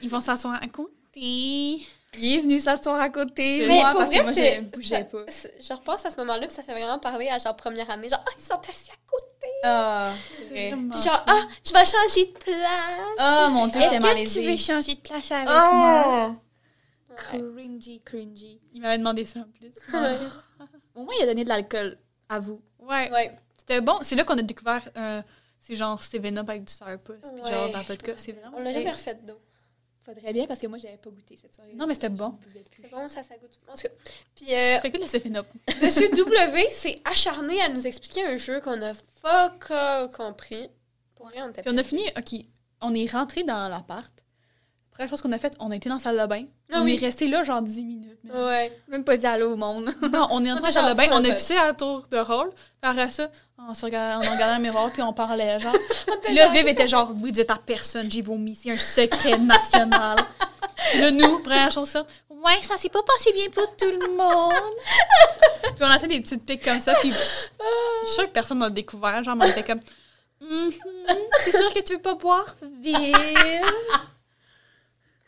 Ils 0.02 0.08
vont 0.08 0.20
s'asseoir 0.20 0.62
à 0.62 0.66
côté. 0.66 1.80
Il 2.18 2.34
est 2.34 2.38
venu 2.40 2.58
s'asseoir 2.58 3.00
à 3.00 3.08
côté 3.10 3.66
Mais 3.66 3.74
moi 3.80 3.90
pour 3.90 3.98
parce 4.00 4.10
que 4.10 4.14
vrai, 4.14 4.24
moi, 4.24 4.32
c'était- 4.34 4.56
je 4.56 4.60
bougeais 4.62 5.04
pas. 5.04 5.24
Je 5.60 5.72
repense 5.72 6.06
à 6.06 6.10
ce 6.10 6.16
moment-là, 6.16 6.46
puis 6.46 6.54
ça 6.54 6.62
fait 6.62 6.72
vraiment 6.72 6.98
parler 6.98 7.28
à 7.28 7.38
genre 7.38 7.56
première 7.56 7.88
année. 7.90 8.08
Genre, 8.08 8.22
ah, 8.26 8.30
ils 8.38 8.44
sont 8.44 8.60
assis 8.68 8.90
à 8.90 8.96
côté. 9.06 9.46
Ah, 9.64 10.12
c'est 10.38 10.44
vrai. 10.44 10.70
Puis 10.90 11.02
genre, 11.02 11.24
ah, 11.26 11.46
je 11.64 11.72
vais 11.72 11.84
changer 11.84 12.26
de 12.32 12.38
place. 12.38 13.18
Oh 13.20 13.50
mon 13.50 13.66
dieu, 13.66 13.80
j'étais 13.80 14.00
malaisée. 14.00 14.56
changer 14.56 14.94
de 14.94 15.00
place 15.00 15.30
avec 15.32 15.48
Oh! 15.50 16.32
Ouais. 17.10 17.16
Cringy, 17.16 18.00
cringy. 18.04 18.60
Il 18.74 18.80
m'avait 18.82 18.98
demandé 18.98 19.24
ça 19.24 19.40
en 19.40 19.44
plus. 19.58 19.72
Ouais. 19.94 20.16
Au 20.94 21.02
moins, 21.04 21.14
il 21.18 21.22
a 21.24 21.26
donné 21.26 21.44
de 21.44 21.48
l'alcool 21.48 21.98
à 22.28 22.38
vous. 22.40 22.60
Ouais. 22.78 23.10
Ouais. 23.10 23.38
C'était 23.58 23.80
bon. 23.80 23.98
C'est 24.02 24.16
là 24.16 24.24
qu'on 24.24 24.36
a 24.38 24.42
découvert. 24.42 24.88
euh, 24.96 25.22
c'est 25.58 25.74
genre 25.74 26.02
Steven 26.02 26.38
Up 26.38 26.48
avec 26.50 26.64
du 26.64 26.72
sour 26.72 26.86
puss. 27.02 27.16
Puis 27.32 27.42
Ouais, 27.42 27.50
genre 27.50 27.70
dans 27.70 27.82
vodka. 27.82 28.12
me 28.12 28.18
C'est 28.18 28.32
vraiment. 28.32 28.56
On 28.58 28.62
l'a 28.62 28.72
jamais 28.72 28.90
refait 28.90 29.14
d'eau. 29.14 29.40
Faudrait 30.06 30.32
bien 30.32 30.46
parce 30.46 30.60
que 30.60 30.68
moi, 30.68 30.78
j'avais 30.78 30.98
pas 30.98 31.10
goûté 31.10 31.36
cette 31.36 31.52
soirée. 31.52 31.74
Non, 31.74 31.88
mais 31.88 31.94
c'était 31.94 32.08
bon. 32.08 32.38
C'est 32.80 32.90
bon, 32.92 33.08
ça, 33.08 33.24
ça 33.24 33.36
goûte. 33.38 33.58
En 33.66 33.74
tout 33.74 33.82
cas. 33.82 33.88
Puis, 34.36 34.54
euh, 34.54 34.78
C'est 34.80 34.92
que 34.92 34.98
le 34.98 35.36
Up. 35.36 35.46
Monsieur 35.82 36.08
W 36.10 36.70
s'est 36.70 37.00
acharné 37.04 37.60
à 37.60 37.68
nous 37.68 37.88
expliquer 37.88 38.24
un 38.24 38.36
jeu 38.36 38.60
qu'on 38.60 38.80
a 38.82 38.94
fuck 38.94 39.68
all 39.70 40.08
compris. 40.12 40.68
Pour 41.16 41.26
rien, 41.26 41.46
on 41.46 41.50
était 41.50 41.62
Puis 41.62 41.72
on 41.74 41.76
a 41.76 41.82
fini. 41.82 42.04
OK. 42.16 42.40
On 42.82 42.94
est 42.94 43.10
rentré 43.10 43.42
dans 43.42 43.68
l'appart. 43.68 44.24
Première 44.96 45.10
chose 45.10 45.20
qu'on 45.20 45.32
a 45.32 45.38
faite, 45.38 45.54
on 45.60 45.70
a 45.70 45.76
été 45.76 45.90
dans 45.90 45.96
la 45.96 46.00
salle 46.00 46.18
de 46.18 46.24
bain. 46.26 46.44
Ah 46.72 46.78
on 46.80 46.84
oui. 46.84 46.94
est 46.94 47.04
resté 47.04 47.28
là 47.28 47.44
genre 47.44 47.60
10 47.60 47.82
minutes. 47.84 48.18
mais- 48.24 48.32
Ouais. 48.32 48.80
Même 48.88 49.04
pas 49.04 49.16
dit 49.18 49.26
allô 49.26 49.52
au 49.52 49.56
monde. 49.56 49.94
Non, 50.10 50.26
on 50.30 50.42
est 50.44 50.50
entré 50.50 50.62
dans 50.62 50.66
la 50.68 50.72
salle 50.72 50.90
de 50.92 50.96
bain, 50.96 51.08
on 51.12 51.22
a 51.24 51.34
pissé 51.34 51.54
à 51.56 51.66
la 51.66 51.74
tour 51.74 52.02
de 52.10 52.16
rôle. 52.16 52.50
Puis 52.80 52.90
après 52.90 53.10
ça, 53.10 53.30
on, 53.58 53.74
se 53.74 53.84
regardait, 53.84 54.26
on 54.26 54.32
regardait 54.32 54.54
un 54.56 54.58
miroir, 54.58 54.90
puis 54.90 55.02
on 55.02 55.12
parlait, 55.12 55.60
genre. 55.60 55.74
là, 56.32 56.48
Viv 56.48 56.66
était 56.66 56.86
genre, 56.88 57.12
oui, 57.22 57.30
dites 57.30 57.50
à 57.50 57.56
personne, 57.58 58.10
j'ai 58.10 58.22
vomi, 58.22 58.54
c'est 58.54 58.70
un 58.70 58.78
secret 58.78 59.36
national. 59.36 60.18
là, 60.98 61.10
nous, 61.10 61.40
première 61.42 61.70
chose, 61.70 61.88
ça, 61.90 62.06
ouais, 62.30 62.62
ça 62.62 62.78
s'est 62.78 62.88
pas 62.88 63.02
passé 63.02 63.32
bien 63.34 63.50
pour 63.50 63.76
tout 63.76 63.84
le 63.90 64.16
monde. 64.16 64.52
puis 65.62 65.82
on 65.82 65.90
a 65.90 65.98
fait 65.98 66.08
des 66.08 66.20
petites 66.22 66.44
piques 66.46 66.64
comme 66.64 66.80
ça, 66.80 66.94
puis 66.94 67.10
je 67.12 68.06
suis 68.06 68.14
sûre 68.14 68.24
que 68.24 68.32
personne 68.32 68.58
n'a 68.60 68.70
découvert, 68.70 69.22
genre, 69.22 69.36
mais 69.36 69.44
on 69.44 69.48
était 69.50 69.62
comme, 69.62 69.80
Mhm, 70.40 70.70
t'es 71.46 71.52
sûr 71.52 71.72
que 71.72 71.80
tu 71.80 71.94
veux 71.94 71.98
pas 72.00 72.14
boire, 72.14 72.54
Viv? 72.82 73.14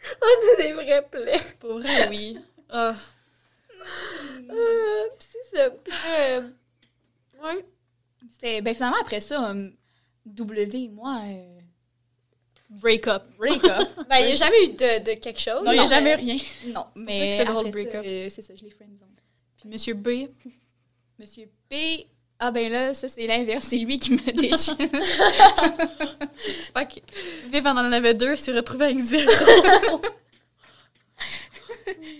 On 0.22 0.52
a 0.54 0.62
des 0.62 0.72
vrais 0.72 1.02
plaies. 1.10 1.40
Pour 1.60 1.78
vrai, 1.80 2.08
oui. 2.08 2.38
Euh, 2.74 2.92
puis 5.18 5.28
c'est 5.32 5.56
ça. 5.56 5.64
Euh, 6.08 6.40
ouais. 7.42 7.64
C'était, 8.30 8.60
ben 8.60 8.74
finalement, 8.74 8.98
après 9.00 9.20
ça, 9.20 9.50
euh, 9.50 9.70
W 10.26 10.68
et 10.74 10.88
moi, 10.88 11.20
euh, 11.26 11.58
break 12.70 13.06
up. 13.06 13.22
Break 13.38 13.64
up. 13.64 13.88
Ben, 14.08 14.18
il 14.20 14.26
n'y 14.26 14.32
a 14.32 14.36
jamais 14.36 14.64
eu 14.64 14.68
de, 14.68 15.04
de 15.04 15.14
quelque 15.20 15.40
chose. 15.40 15.62
Non, 15.64 15.72
il 15.72 15.74
n'y 15.74 15.78
a 15.80 15.82
mais- 15.82 15.88
jamais 15.88 16.14
rien. 16.14 16.36
non, 16.66 16.86
mais. 16.96 17.34
c'est 17.36 17.44
drôle, 17.44 17.66
après 17.68 17.70
break 17.70 17.90
ça, 17.92 17.98
up. 17.98 18.04
euh, 18.06 18.28
C'est 18.28 18.42
ça, 18.42 18.54
je 18.54 18.64
l'ai 18.64 18.70
friendzone. 18.70 19.08
Puis 19.58 19.68
Monsieur 19.68 19.94
B, 19.94 20.08
Monsieur 21.18 21.48
P. 21.68 22.06
Ah 22.40 22.52
ben 22.52 22.70
là, 22.70 22.94
ça 22.94 23.08
c'est 23.08 23.26
l'inverse, 23.26 23.66
c'est 23.68 23.78
lui 23.78 23.98
qui 23.98 24.12
me 24.12 24.32
déchire. 24.32 24.76
fait 26.74 26.86
que 26.86 27.50
Viv 27.50 27.66
en 27.66 27.70
en 27.76 27.92
avait 27.92 28.14
deux, 28.14 28.32
il 28.34 28.38
s'est 28.38 28.52
retrouvé 28.52 28.86
avec 28.86 28.98
zéro. 29.00 29.30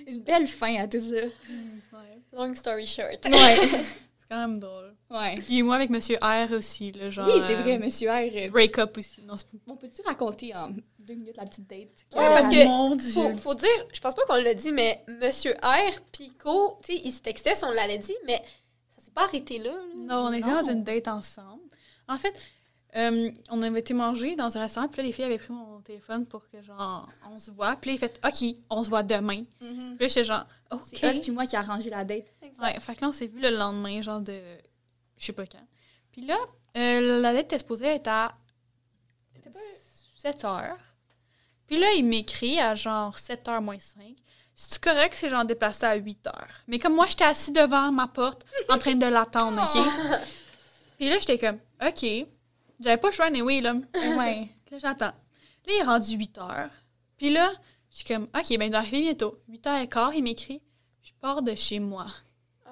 Une 0.07 0.21
belle 0.21 0.47
fin 0.47 0.77
à 0.83 0.89
tout 0.89 0.99
ça. 1.01 1.15
Ouais. 1.17 2.19
Long 2.33 2.55
story 2.55 2.87
short. 2.87 3.25
Ouais. 3.27 3.57
C'est 4.21 4.35
quand 4.35 4.41
même 4.49 4.59
drôle. 4.59 4.95
ouais. 5.11 5.37
Puis 5.37 5.63
moi 5.63 5.77
avec 5.77 5.89
Monsieur 5.91 6.17
R 6.21 6.53
aussi, 6.53 6.93
là, 6.93 7.09
genre. 7.11 7.29
Oui, 7.35 7.41
c'est 7.47 7.55
euh, 7.55 7.63
vrai, 7.63 7.79
Monsieur 7.79 8.11
R. 8.11 8.29
euh, 8.35 8.49
Break 8.51 8.77
up 8.79 8.99
aussi. 8.99 9.23
Non, 9.23 9.35
On 9.67 9.77
peut-tu 9.77 10.03
raconter 10.03 10.55
en 10.55 10.69
deux 10.99 11.15
minutes 11.15 11.37
la 11.39 11.47
petite 11.47 11.67
date? 11.67 11.79
Ouais, 12.15 12.29
parce 12.29 12.49
que 12.49 12.65
Mon 12.67 12.95
Dieu. 12.97 13.11
Faut, 13.13 13.31
faut 13.39 13.55
dire, 13.55 13.71
je 13.93 14.01
pense 14.01 14.15
pas 14.15 14.27
qu'on 14.27 14.35
l'a 14.43 14.53
dit, 14.53 14.71
mais 14.73 15.03
Monsieur 15.23 15.53
R, 15.63 15.99
Pico, 16.13 16.77
tu 16.85 16.95
sais, 16.95 17.01
ils 17.05 17.13
se 17.13 17.23
textaient, 17.23 17.55
si 17.55 17.65
on 17.65 17.71
l'avait 17.71 17.97
dit, 17.97 18.15
mais 18.27 18.43
s'est 19.09 19.14
pas 19.14 19.25
arrêté 19.25 19.59
là. 19.59 19.71
là. 19.73 19.79
Non, 19.97 20.14
on 20.29 20.33
était 20.33 20.47
Non. 20.49 20.62
dans 20.62 20.71
une 20.71 20.85
date 20.85 21.09
ensemble. 21.09 21.62
En 22.09 22.16
fait, 22.18 22.35
euh, 22.97 23.31
on 23.51 23.61
avait 23.62 23.81
été 23.81 23.92
manger 23.94 24.35
dans 24.37 24.57
un 24.57 24.61
restaurant, 24.61 24.88
puis 24.88 25.03
là, 25.03 25.07
les 25.09 25.12
filles 25.12 25.25
avaient 25.27 25.38
pris 25.38 25.53
mon 25.53 25.81
téléphone 25.83 26.25
pour 26.27 26.49
que, 26.49 26.62
genre, 26.62 27.09
on 27.31 27.38
se 27.38 27.51
voit. 27.51 27.77
Puis 27.77 27.90
là, 27.90 27.94
ils 27.97 27.99
fait 27.99 28.21
OK, 28.25 28.57
on 28.71 28.83
se 28.85 28.88
voit 28.88 29.03
demain. 29.03 29.44
Mhm. 29.61 29.97
Puis 29.97 30.07
là, 30.07 30.09
j'étais 30.09 30.25
genre, 30.25 30.47
OK. 30.71 30.81
C'est 30.92 31.21
puis 31.23 31.31
moi 31.31 31.47
qui 31.47 31.57
a 31.57 31.61
arrangé 31.61 31.90
la 31.90 32.05
date. 32.05 32.27
Ouais, 32.62 32.79
fait 32.81 32.97
que 32.97 33.03
là, 33.03 33.09
on 33.09 33.12
s'est 33.12 33.27
vu 33.27 33.40
le 33.40 33.51
lendemain, 33.51 34.01
genre 34.03 34.21
de. 34.21 34.40
Je 35.18 35.25
sais 35.27 35.33
pas 35.33 35.47
quand. 35.47 35.66
Puis 36.12 36.23
là, 36.23 36.38
euh, 36.77 37.21
la 37.21 37.33
date 37.33 37.47
était 37.47 37.59
supposée 37.59 37.87
être 37.87 38.09
à 38.09 38.35
7 40.16 40.44
heures. 40.44 40.77
Puis 41.66 41.79
là, 41.79 41.92
il 41.92 42.05
m'écrit 42.05 42.59
à 42.59 42.75
genre 42.75 43.18
7 43.18 43.47
h 43.47 43.62
moins 43.62 43.79
5. 43.79 44.16
C'est 44.61 44.83
correct, 44.83 45.14
c'est 45.16 45.29
genre 45.29 45.44
déplacé 45.44 45.87
à 45.87 45.94
8 45.94 46.27
heures? 46.27 46.49
Mais 46.66 46.81
comme 46.81 46.97
moi, 46.97 47.07
j'étais 47.09 47.23
assis 47.23 47.53
devant 47.53 47.92
ma 47.92 48.09
porte 48.09 48.44
en 48.68 48.77
train 48.77 48.97
de 48.97 49.07
l'attendre, 49.07 49.62
OK? 49.62 50.18
Puis 50.99 51.09
là, 51.09 51.21
j'étais 51.21 51.38
comme, 51.38 51.59
OK. 51.81 52.27
J'avais 52.81 52.97
pas 52.97 53.09
le 53.09 53.14
choix, 53.14 53.27
anyway, 53.27 53.61
là. 53.61 53.75
Ouais. 53.94 54.49
Là, 54.73 54.79
j'attends. 54.81 55.07
Là, 55.07 55.14
il 55.68 55.81
est 55.81 55.85
rendu 55.85 56.16
8 56.16 56.38
heures. 56.38 56.71
Puis 57.16 57.31
là, 57.31 57.53
je 57.92 57.99
suis 57.99 58.05
comme, 58.05 58.25
OK, 58.25 58.59
ben, 58.59 58.64
il 58.64 58.71
doit 58.71 58.81
arriver 58.81 59.03
bientôt. 59.03 59.38
8 59.49 59.64
h 59.64 59.88
15 59.88 60.12
il 60.16 60.23
m'écrit, 60.25 60.61
je 61.05 61.12
pars 61.21 61.40
de 61.40 61.55
chez 61.55 61.79
moi. 61.79 62.07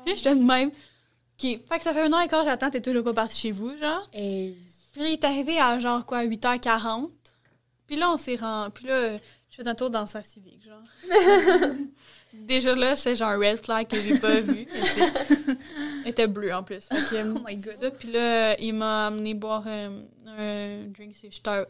Puis 0.03 0.11
là, 0.11 0.17
j'étais 0.17 0.35
de 0.35 0.43
même. 0.43 0.71
OK, 0.71 1.41
fait 1.41 1.77
que 1.77 1.83
ça 1.83 1.95
fait 1.95 2.03
un 2.03 2.13
an 2.13 2.19
et 2.19 2.27
quart, 2.27 2.45
j'attends, 2.45 2.71
t'es 2.71 2.81
toujours 2.81 3.05
pas 3.05 3.15
parti 3.15 3.39
chez 3.39 3.53
vous, 3.53 3.77
genre. 3.77 4.09
Puis 4.11 4.57
là, 4.97 5.07
il 5.07 5.13
est 5.13 5.25
arrivé 5.25 5.61
à 5.61 5.79
genre 5.79 6.05
quoi, 6.05 6.25
8h40. 6.25 7.11
Puis 7.87 7.95
là, 7.95 8.11
on 8.11 8.17
s'est 8.17 8.35
rendu. 8.35 8.73
Puis 8.73 8.87
là, 8.87 9.19
je 9.57 9.63
fais 9.63 9.69
un 9.69 9.75
tour 9.75 9.91
dans 9.91 10.07
sa 10.07 10.23
civique, 10.23 10.63
genre. 10.65 10.83
Déjà 12.33 12.75
là, 12.75 12.97
c'est 12.97 13.17
genre 13.17 13.31
un 13.31 13.39
red 13.39 13.57
flag 13.65 13.87
que 13.87 13.97
j'ai 13.97 14.19
pas 14.19 14.41
vu. 14.41 14.67
Elle 16.05 16.11
était 16.11 16.27
bleue 16.27 16.53
en 16.55 16.63
plus. 16.63 16.85
Fait 16.85 16.95
que, 16.95 17.23
Oh 17.37 17.41
my 17.47 17.57
c'est 17.59 17.71
God. 17.71 17.75
ça. 17.81 17.91
Puis 17.91 18.13
là, 18.13 18.61
il 18.61 18.75
m'a 18.75 19.07
amené 19.07 19.33
boire 19.35 19.65
euh, 19.67 20.03
un 20.27 20.89
drink 20.91 21.15
chez, 21.15 21.31
Star... 21.31 21.65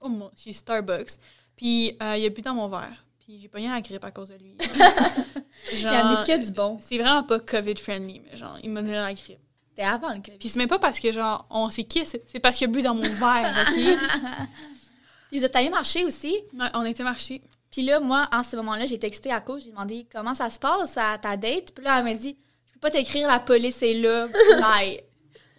oh, 0.00 0.08
mon- 0.08 0.30
chez 0.36 0.52
Starbucks. 0.52 1.18
Puis 1.56 1.96
euh, 2.02 2.16
il 2.16 2.24
a 2.24 2.28
bu 2.30 2.40
dans 2.40 2.54
mon 2.54 2.68
verre. 2.68 3.04
Puis 3.20 3.38
j'ai 3.40 3.48
pogné 3.48 3.68
la 3.68 3.80
grippe 3.80 4.04
à 4.04 4.10
cause 4.10 4.30
de 4.30 4.34
lui. 4.34 4.56
Il 5.74 5.86
a 5.86 6.00
amené 6.06 6.24
que 6.26 6.44
du 6.44 6.50
bon. 6.50 6.78
C'est 6.80 6.98
vraiment 6.98 7.22
pas 7.22 7.38
COVID-friendly, 7.38 8.22
mais 8.24 8.36
genre, 8.36 8.58
il 8.64 8.70
m'a 8.70 8.80
donné 8.82 8.94
la 8.94 9.12
grippe. 9.12 9.38
C'était 9.68 9.82
avant 9.86 10.08
le 10.08 10.16
COVID. 10.20 10.38
Puis 10.38 10.48
c'est 10.48 10.58
même 10.58 10.68
pas 10.68 10.78
parce 10.80 10.98
que, 10.98 11.12
genre, 11.12 11.46
on 11.50 11.70
s'est 11.70 11.84
kiss, 11.84 12.16
c'est 12.26 12.40
parce 12.40 12.56
qu'il 12.56 12.68
a 12.68 12.70
bu 12.72 12.82
dans 12.82 12.94
mon 12.94 13.02
verre, 13.02 13.66
OK? 13.68 13.98
Vous 15.32 15.44
êtes 15.44 15.56
allé 15.56 15.70
marcher 15.70 16.04
aussi? 16.04 16.34
Ouais, 16.52 16.66
on 16.74 16.84
était 16.84 17.02
marché. 17.04 17.42
Puis 17.70 17.82
là, 17.82 18.00
moi, 18.00 18.28
en 18.32 18.42
ce 18.42 18.54
moment-là, 18.56 18.84
j'ai 18.84 18.98
texté 18.98 19.32
à 19.32 19.40
cause, 19.40 19.64
j'ai 19.64 19.70
demandé 19.70 20.06
comment 20.12 20.34
ça 20.34 20.50
se 20.50 20.58
passe 20.58 20.96
à 20.98 21.16
ta 21.18 21.36
date? 21.36 21.72
Puis 21.74 21.84
là, 21.84 21.98
elle 21.98 22.04
m'a 22.04 22.14
dit, 22.14 22.36
je 22.66 22.72
peux 22.74 22.80
pas 22.80 22.90
t'écrire, 22.90 23.26
la 23.26 23.38
police 23.40 23.82
est 23.82 23.94
là. 23.94 24.28
Bye. 24.60 25.00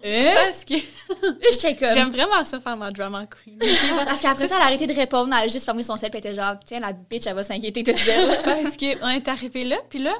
Hein? 0.05 0.33
Parce 0.35 0.65
que 0.65 0.73
Là, 0.73 1.47
j'étais 1.51 1.75
comme. 1.75 1.93
j'aime 1.93 2.11
vraiment 2.11 2.43
ça 2.43 2.59
faire 2.59 2.75
ma 2.75 2.91
drama 2.91 3.25
queen. 3.25 3.57
Parce 3.57 4.21
qu'après 4.21 4.47
ça, 4.47 4.57
elle 4.57 4.61
a 4.61 4.65
arrêté 4.65 4.85
de 4.85 4.93
répondre, 4.93 5.33
elle 5.33 5.45
a 5.45 5.47
juste 5.47 5.65
fermé 5.65 5.81
son 5.81 5.95
sel, 5.95 6.11
puis 6.11 6.19
elle 6.23 6.31
était 6.31 6.41
genre, 6.41 6.55
tiens, 6.65 6.81
la 6.81 6.91
bitch, 6.91 7.25
elle 7.25 7.35
va 7.35 7.43
s'inquiéter 7.43 7.83
toute 7.83 7.97
seule. 7.97 8.29
Parce 8.43 8.75
qu'on 8.77 9.09
est 9.09 9.27
arrivé 9.27 9.63
là, 9.63 9.77
puis 9.89 9.99
là, 9.99 10.13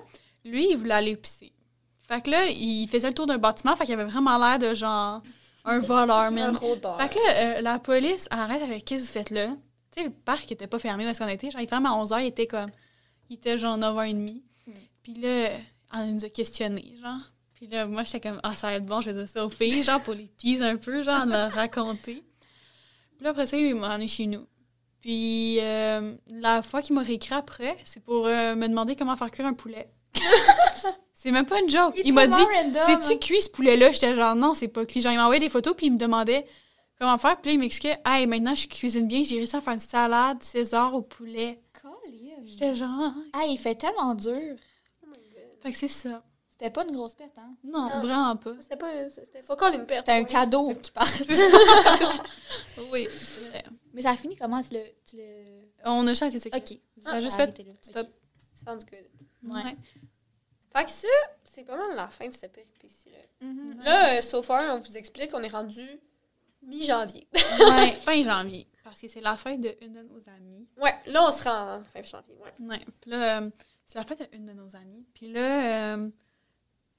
lui, 0.45 0.71
il 0.71 0.77
voulait 0.77 0.93
aller 0.95 1.15
pisser. 1.17 1.51
Fait 2.07 2.21
que 2.21 2.29
là, 2.29 2.45
il 2.47 2.87
faisait 2.87 3.07
le 3.07 3.13
tour 3.13 3.25
d'un 3.25 3.37
bâtiment, 3.37 3.75
fait 3.75 3.85
qu'il 3.85 3.93
avait 3.93 4.05
vraiment 4.09 4.37
l'air 4.37 4.57
de 4.57 4.73
genre 4.73 5.21
un 5.65 5.79
voleur, 5.79 6.19
Un 6.19 6.53
rôdeur. 6.53 6.99
Fait 6.99 7.09
que 7.09 7.15
là, 7.15 7.57
euh, 7.57 7.61
la 7.61 7.79
police 7.79 8.27
arrête 8.31 8.61
avec 8.61 8.85
qu'est-ce 8.85 9.03
que 9.03 9.07
vous 9.07 9.13
faites 9.13 9.29
là? 9.29 9.47
Tu 9.91 10.01
sais, 10.01 10.03
le 10.07 10.13
parc 10.13 10.51
était 10.51 10.67
pas 10.67 10.79
fermé 10.79 11.05
est-ce 11.05 11.19
qu'on 11.19 11.27
était. 11.27 11.51
Genre, 11.51 11.61
il 11.61 11.67
ferme 11.67 11.85
à 11.85 11.91
11h, 11.91 12.21
il 12.21 12.27
était 12.27 12.47
comme. 12.47 12.69
Il 13.29 13.35
était 13.35 13.57
genre 13.57 13.77
9h30. 13.77 14.41
Puis 15.03 15.13
là, 15.15 15.49
elle 15.93 16.13
nous 16.13 16.25
a 16.25 16.29
questionnés, 16.29 16.95
genre. 17.01 17.19
Puis 17.53 17.67
là, 17.67 17.85
moi, 17.85 18.03
j'étais 18.03 18.19
comme, 18.19 18.39
ah, 18.43 18.55
ça 18.55 18.67
va 18.67 18.73
être 18.73 18.85
bon, 18.85 19.01
je 19.01 19.11
vais 19.11 19.19
dire 19.19 19.29
ça 19.29 19.45
aux 19.45 19.49
filles, 19.49 19.83
genre, 19.83 20.01
pour 20.01 20.13
les 20.13 20.27
teaser 20.37 20.63
un 20.65 20.77
peu, 20.77 21.03
genre, 21.03 21.25
leur 21.25 21.51
raconter. 21.53 22.23
Puis 23.15 23.23
là, 23.23 23.29
après 23.29 23.45
ça, 23.45 23.57
il 23.57 23.75
m'a 23.75 23.89
ramené 23.89 24.07
chez 24.07 24.25
nous. 24.25 24.45
Puis 24.99 25.59
euh, 25.59 26.15
la 26.27 26.61
fois 26.61 26.81
qu'il 26.81 26.95
m'a 26.95 27.01
réécrit 27.03 27.35
après, 27.35 27.75
c'est 27.83 28.01
pour 28.01 28.25
euh, 28.25 28.55
me 28.55 28.67
demander 28.67 28.95
comment 28.95 29.17
faire 29.17 29.31
cuire 29.31 29.45
un 29.45 29.53
poulet. 29.53 29.91
c'est 31.23 31.31
même 31.31 31.45
pas 31.45 31.61
une 31.61 31.69
joke. 31.69 31.95
Il, 32.03 32.13
m'a 32.13 32.27
dit, 32.27 32.35
c'est-tu 32.85 33.17
cuit 33.17 33.41
ce 33.41 33.49
poulet-là? 33.49 33.93
J'étais 33.93 34.13
genre, 34.13 34.35
non, 34.35 34.53
c'est 34.53 34.67
pas 34.67 34.85
cuit. 34.85 35.01
Genre, 35.01 35.13
il 35.13 35.15
m'a 35.15 35.23
envoyé 35.23 35.39
des 35.39 35.47
photos, 35.47 35.73
puis 35.73 35.85
il 35.85 35.93
me 35.93 35.97
demandait 35.97 36.45
comment 36.99 37.17
faire. 37.17 37.39
Puis 37.39 37.51
là, 37.51 37.53
il 37.53 37.59
m'expliquait, 37.59 37.97
hey, 38.05 38.27
maintenant, 38.27 38.55
je 38.55 38.67
cuisine 38.67 39.07
bien, 39.07 39.23
j'ai 39.23 39.37
réussi 39.37 39.55
à 39.55 39.61
faire 39.61 39.71
une 39.71 39.79
salade 39.79 40.43
César 40.43 40.93
au 40.93 41.01
poulet. 41.01 41.61
J'étais 42.43 42.75
genre, 42.75 43.13
Ah, 43.31 43.45
il 43.47 43.57
fait 43.57 43.75
tellement 43.75 44.13
dur. 44.15 44.33
Oh 45.01 45.07
my 45.07 45.13
God. 45.13 45.61
fait 45.61 45.71
que 45.71 45.77
c'est 45.77 45.87
ça. 45.87 46.21
C'était 46.49 46.69
pas 46.69 46.83
une 46.85 46.93
grosse 46.93 47.15
perte, 47.15 47.37
hein? 47.37 47.55
Non, 47.63 47.87
Non. 47.89 47.99
vraiment 48.01 48.35
pas. 48.35 48.55
C'était 48.59 48.75
pas, 48.75 49.09
c'était 49.09 49.43
pas 49.47 49.53
encore 49.53 49.73
une 49.73 49.85
perte. 49.85 50.05
C'était 50.05 50.19
un 50.19 50.25
cadeau 50.25 50.73
qui 50.75 50.91
part. 50.91 51.07
Oui, 52.91 53.07
c'est 53.09 53.47
vrai. 53.49 53.63
Mais 53.93 54.01
ça 54.01 54.09
a 54.09 54.15
fini 54.17 54.35
comment? 54.35 54.61
Tu 54.61 54.73
le. 54.73 54.81
Tu 55.09 55.15
le... 55.15 55.23
On 55.85 56.05
a 56.05 56.13
chanté 56.13 56.37
ça. 56.37 56.49
Ok. 56.53 56.77
Ça 57.01 57.11
a 57.11 57.13
Ah, 57.13 57.21
juste 57.21 57.37
ça 57.37 57.43
a 57.43 57.47
fait 57.47 57.65
stop. 57.79 58.07
Sounds 58.53 58.85
good. 58.85 59.51
Ouais. 59.51 59.63
Ouais. 59.63 59.77
Fait 60.75 60.85
que 60.85 60.91
ça, 60.91 61.07
c'est 61.43 61.63
pas 61.63 61.77
mal 61.77 61.95
la 61.95 62.07
fin 62.07 62.27
de 62.27 62.33
cette 62.33 62.53
péripétie-là. 62.53 63.47
Mhm. 63.47 63.83
Là, 63.83 64.17
euh, 64.17 64.21
so 64.21 64.41
far, 64.41 64.75
on 64.75 64.79
vous 64.79 64.97
explique 64.97 65.31
qu'on 65.31 65.43
est 65.43 65.49
rendu 65.49 65.87
mi-janvier. 66.63 67.27
Ouais, 67.59 67.91
fin 67.93 68.23
janvier. 68.23 68.67
Parce 68.83 68.99
que 69.01 69.07
c'est 69.07 69.21
la 69.21 69.37
fête 69.37 69.61
d'une 69.61 69.93
de 69.93 70.01
nos 70.01 70.19
amies. 70.29 70.67
Ouais, 70.77 70.93
là, 71.05 71.25
on 71.27 71.31
sera 71.31 71.77
en 71.77 71.83
fin 71.83 72.01
janvier. 72.03 72.35
Ouais. 72.39 72.67
Ouais. 72.67 72.85
Puis 73.01 73.11
là, 73.11 73.41
euh, 73.41 73.49
c'est 73.85 73.97
la 73.97 74.05
fête 74.05 74.31
d'une 74.31 74.45
de 74.45 74.53
nos 74.53 74.75
amies. 74.75 75.05
Puis 75.13 75.31
là, 75.31 75.95
euh, 75.95 76.09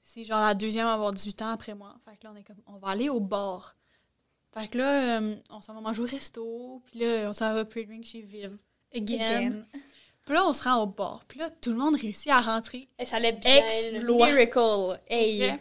c'est 0.01 0.23
genre 0.23 0.41
la 0.41 0.53
deuxième 0.53 0.87
à 0.87 0.93
avoir 0.93 1.11
18 1.11 1.41
ans 1.41 1.49
après 1.49 1.73
moi. 1.73 1.95
Fait 2.05 2.17
que 2.17 2.23
là, 2.23 2.31
on 2.33 2.37
est 2.37 2.43
comme, 2.43 2.61
on 2.67 2.77
va 2.77 2.89
aller 2.89 3.09
au 3.09 3.19
bar. 3.19 3.75
Fait 4.53 4.67
que 4.69 4.77
là, 4.77 5.19
euh, 5.19 5.35
on 5.49 5.61
s'en 5.61 5.73
va 5.73 5.81
manger 5.81 6.01
au 6.01 6.05
resto. 6.05 6.81
Puis 6.85 6.99
là, 6.99 7.29
on 7.29 7.33
s'en 7.33 7.53
va 7.53 7.65
pre-drink 7.65 8.05
chez 8.05 8.21
Viv. 8.21 8.57
Again. 8.93 9.15
Again. 9.19 9.65
Puis 10.25 10.33
là, 10.33 10.45
on 10.45 10.53
se 10.53 10.63
rend 10.63 10.81
au 10.81 10.87
bar. 10.87 11.23
Puis 11.27 11.39
là, 11.39 11.49
tout 11.61 11.69
le 11.71 11.77
monde 11.77 11.95
réussit 11.95 12.31
à 12.31 12.41
rentrer. 12.41 12.87
Et 12.97 13.05
ça 13.05 13.17
allait 13.17 13.33
bien. 13.33 13.55
Exploit. 13.57 14.27
Miracle. 14.27 14.99
Hey. 15.07 15.53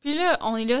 Puis 0.00 0.14
là, 0.14 0.38
on 0.42 0.56
est 0.56 0.64
là. 0.64 0.80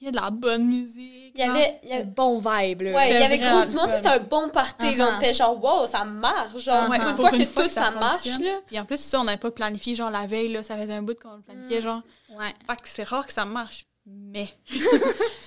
Il 0.00 0.06
y 0.06 0.08
a 0.08 0.12
de 0.12 0.16
la 0.16 0.30
bonne 0.30 0.64
musique. 0.64 1.32
Il 1.34 1.40
y 1.40 1.42
avait, 1.42 1.78
il 1.82 1.90
y 1.90 1.92
avait, 1.92 2.04
bon 2.04 2.38
vibe, 2.38 2.80
là. 2.82 2.92
ouais, 2.96 3.10
il 3.10 3.20
y 3.20 3.22
avait 3.22 3.36
gros 3.38 3.64
du 3.66 3.74
monde, 3.76 3.90
c'était 3.90 4.08
un 4.08 4.18
bon 4.18 4.48
party. 4.48 4.94
là. 4.96 5.08
On 5.08 5.12
Uh-huh. 5.12 5.16
était 5.18 5.34
genre, 5.34 5.62
wow, 5.62 5.86
ça 5.86 6.04
marche. 6.04 6.58
Genre, 6.58 6.90
une 6.92 7.00
pour 7.16 7.28
fois 7.28 7.30
que 7.32 7.44
tout 7.44 7.68
ça, 7.68 7.90
marche, 7.90 8.24
là. 8.24 8.60
Puis 8.66 8.80
en 8.80 8.86
plus, 8.86 8.96
ça, 8.98 9.20
on 9.20 9.24
n'avait 9.24 9.36
pas 9.38 9.50
planifié 9.50 9.94
genre 9.94 10.10
la 10.10 10.26
veille, 10.26 10.48
là, 10.52 10.62
ça 10.62 10.76
faisait 10.78 10.94
un 10.94 11.02
bout 11.02 11.20
qu'on 11.20 11.36
le 11.36 11.42
planifiait, 11.42 11.80
Mm. 11.80 11.82
genre. 11.82 12.02
Ouais. 12.30 12.54
Fait 12.66 12.76
que 12.76 12.88
c'est 12.88 13.04
rare 13.04 13.26
que 13.26 13.32
ça 13.34 13.44
marche. 13.44 13.84
Mais. 14.06 14.48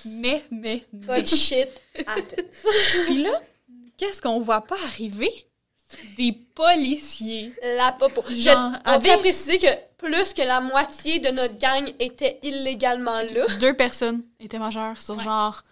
mais, 0.06 0.44
mais, 0.50 0.84
mais. 0.92 1.18
But 1.18 1.26
shit 1.26 1.68
happens. 2.06 2.42
Puis 3.06 3.22
là, 3.24 3.32
qu'est-ce 3.96 4.22
qu'on 4.22 4.38
voit 4.38 4.60
pas 4.60 4.76
arriver? 4.84 5.32
Des 6.16 6.32
policiers. 6.32 7.52
La 7.76 7.92
popo. 7.92 8.22
Je, 8.28 8.34
Genre, 8.34 8.72
on 8.86 8.98
tient 8.98 9.14
à 9.14 9.18
préciser 9.18 9.58
que 9.58 9.66
plus 9.98 10.34
que 10.34 10.42
la 10.42 10.60
moitié 10.60 11.18
de 11.18 11.28
notre 11.30 11.58
gang 11.58 11.90
était 11.98 12.38
illégalement 12.42 13.20
là. 13.22 13.46
Deux 13.60 13.74
personnes 13.74 14.22
étaient 14.40 14.58
majeures 14.58 15.00
sur 15.00 15.16
Ouais. 15.16 15.24
genre. 15.24 15.62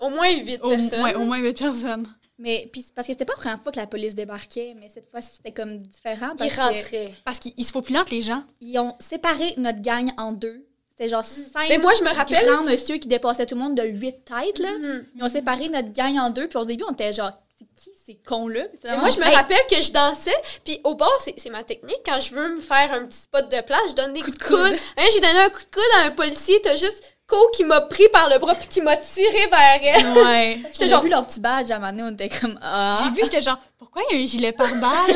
Au 0.00 0.10
moins 0.10 0.30
8 0.30 0.60
Au, 0.62 0.68
personnes. 0.70 1.02
ouais, 1.02 1.14
au 1.14 1.24
moins 1.24 1.38
huit 1.38 1.58
personnes. 1.58 2.06
Mais 2.36 2.68
puis 2.72 2.84
parce 2.94 3.06
que 3.06 3.12
c'était 3.12 3.24
pas 3.24 3.34
la 3.34 3.38
première 3.40 3.62
fois 3.62 3.70
que 3.72 3.78
la 3.78 3.86
police 3.86 4.14
débarquait, 4.14 4.74
mais 4.78 4.88
cette 4.88 5.08
fois-ci 5.08 5.36
c'était 5.36 5.52
comme 5.52 5.78
différent 5.78 6.30
Ils 6.34 6.36
parce 6.36 6.54
que 6.56 6.60
rentraient. 6.60 7.14
Parce 7.24 7.38
qu'ils 7.38 7.64
se 7.64 7.70
faufilent 7.70 7.96
entre 7.98 8.10
les 8.12 8.22
gens. 8.22 8.42
ils 8.60 8.76
ont 8.78 8.94
séparé 8.98 9.54
notre 9.56 9.80
gang 9.80 10.10
en 10.18 10.32
deux. 10.32 10.66
C'était 10.90 11.08
genre 11.08 11.24
cinq 11.24 11.68
Mais 11.68 11.78
moi, 11.78 11.92
je 11.98 12.04
me 12.04 12.10
rappelle- 12.14 12.44
grands 12.46 12.62
monsieur 12.64 12.98
qui 12.98 13.08
dépassaient 13.08 13.46
tout 13.46 13.54
le 13.54 13.60
monde 13.60 13.76
de 13.76 13.82
huit 13.84 14.24
têtes 14.24 14.58
là. 14.58 14.70
Mhm. 14.78 15.06
Ils 15.16 15.22
ont 15.24 15.28
séparé 15.28 15.68
notre 15.68 15.92
gang 15.92 16.16
en 16.18 16.30
deux, 16.30 16.48
puis 16.48 16.58
au 16.58 16.64
début 16.64 16.84
on 16.88 16.92
était 16.92 17.12
genre 17.12 17.32
c'est 17.56 17.66
qui 17.76 17.90
ces 18.04 18.16
cons 18.16 18.48
là 18.48 18.60
Mais 18.84 18.96
moi, 18.98 19.08
je 19.08 19.18
me 19.18 19.34
rappelle 19.34 19.64
que 19.70 19.80
je 19.80 19.90
dansais, 19.90 20.34
puis 20.62 20.78
au 20.84 20.94
bord, 20.94 21.16
c'est 21.20 21.48
ma 21.50 21.62
technique. 21.62 22.00
Quand 22.04 22.20
je 22.20 22.34
veux 22.34 22.56
me 22.56 22.60
faire 22.60 22.92
un 22.92 23.06
petit 23.06 23.18
spot 23.18 23.50
de 23.50 23.60
place, 23.62 23.80
je 23.90 23.94
donne 23.94 24.12
des 24.12 24.20
coups 24.20 24.36
de 24.36 24.44
coude. 24.44 24.78
Hein, 24.98 25.04
J'ai 25.12 25.20
donné 25.20 25.38
un 25.38 25.48
coup 25.48 25.60
de 25.60 25.74
coude 25.74 25.82
à 26.00 26.06
un 26.06 26.10
policier, 26.10 26.60
t'as 26.62 26.76
juste 26.76 27.02
Co 27.26 27.48
qui 27.54 27.64
m'a 27.64 27.80
pris 27.80 28.06
par 28.12 28.28
le 28.28 28.38
bras 28.38 28.54
puis 28.54 28.68
qui 28.68 28.82
m'a 28.82 28.96
tiré 28.98 29.46
vers 29.50 29.80
elle. 29.82 30.06
Ouais. 30.12 30.60
J'étais 30.74 30.88
genre 30.88 31.02
vu 31.02 31.08
leur 31.08 31.26
petit 31.26 31.40
badge 31.40 31.70
à 31.70 31.76
un 31.76 31.78
moment 31.78 31.92
donné, 31.92 32.02
on 32.02 32.12
était 32.12 32.28
comme 32.28 32.58
ah. 32.60 33.02
J'ai 33.02 33.10
vu, 33.10 33.20
j'étais 33.24 33.40
genre, 33.40 33.58
pourquoi 33.78 34.02
il 34.10 34.18
y 34.18 34.20
a 34.20 34.22
un 34.22 34.26
gilet 34.26 34.52
pare-balles? 34.52 35.14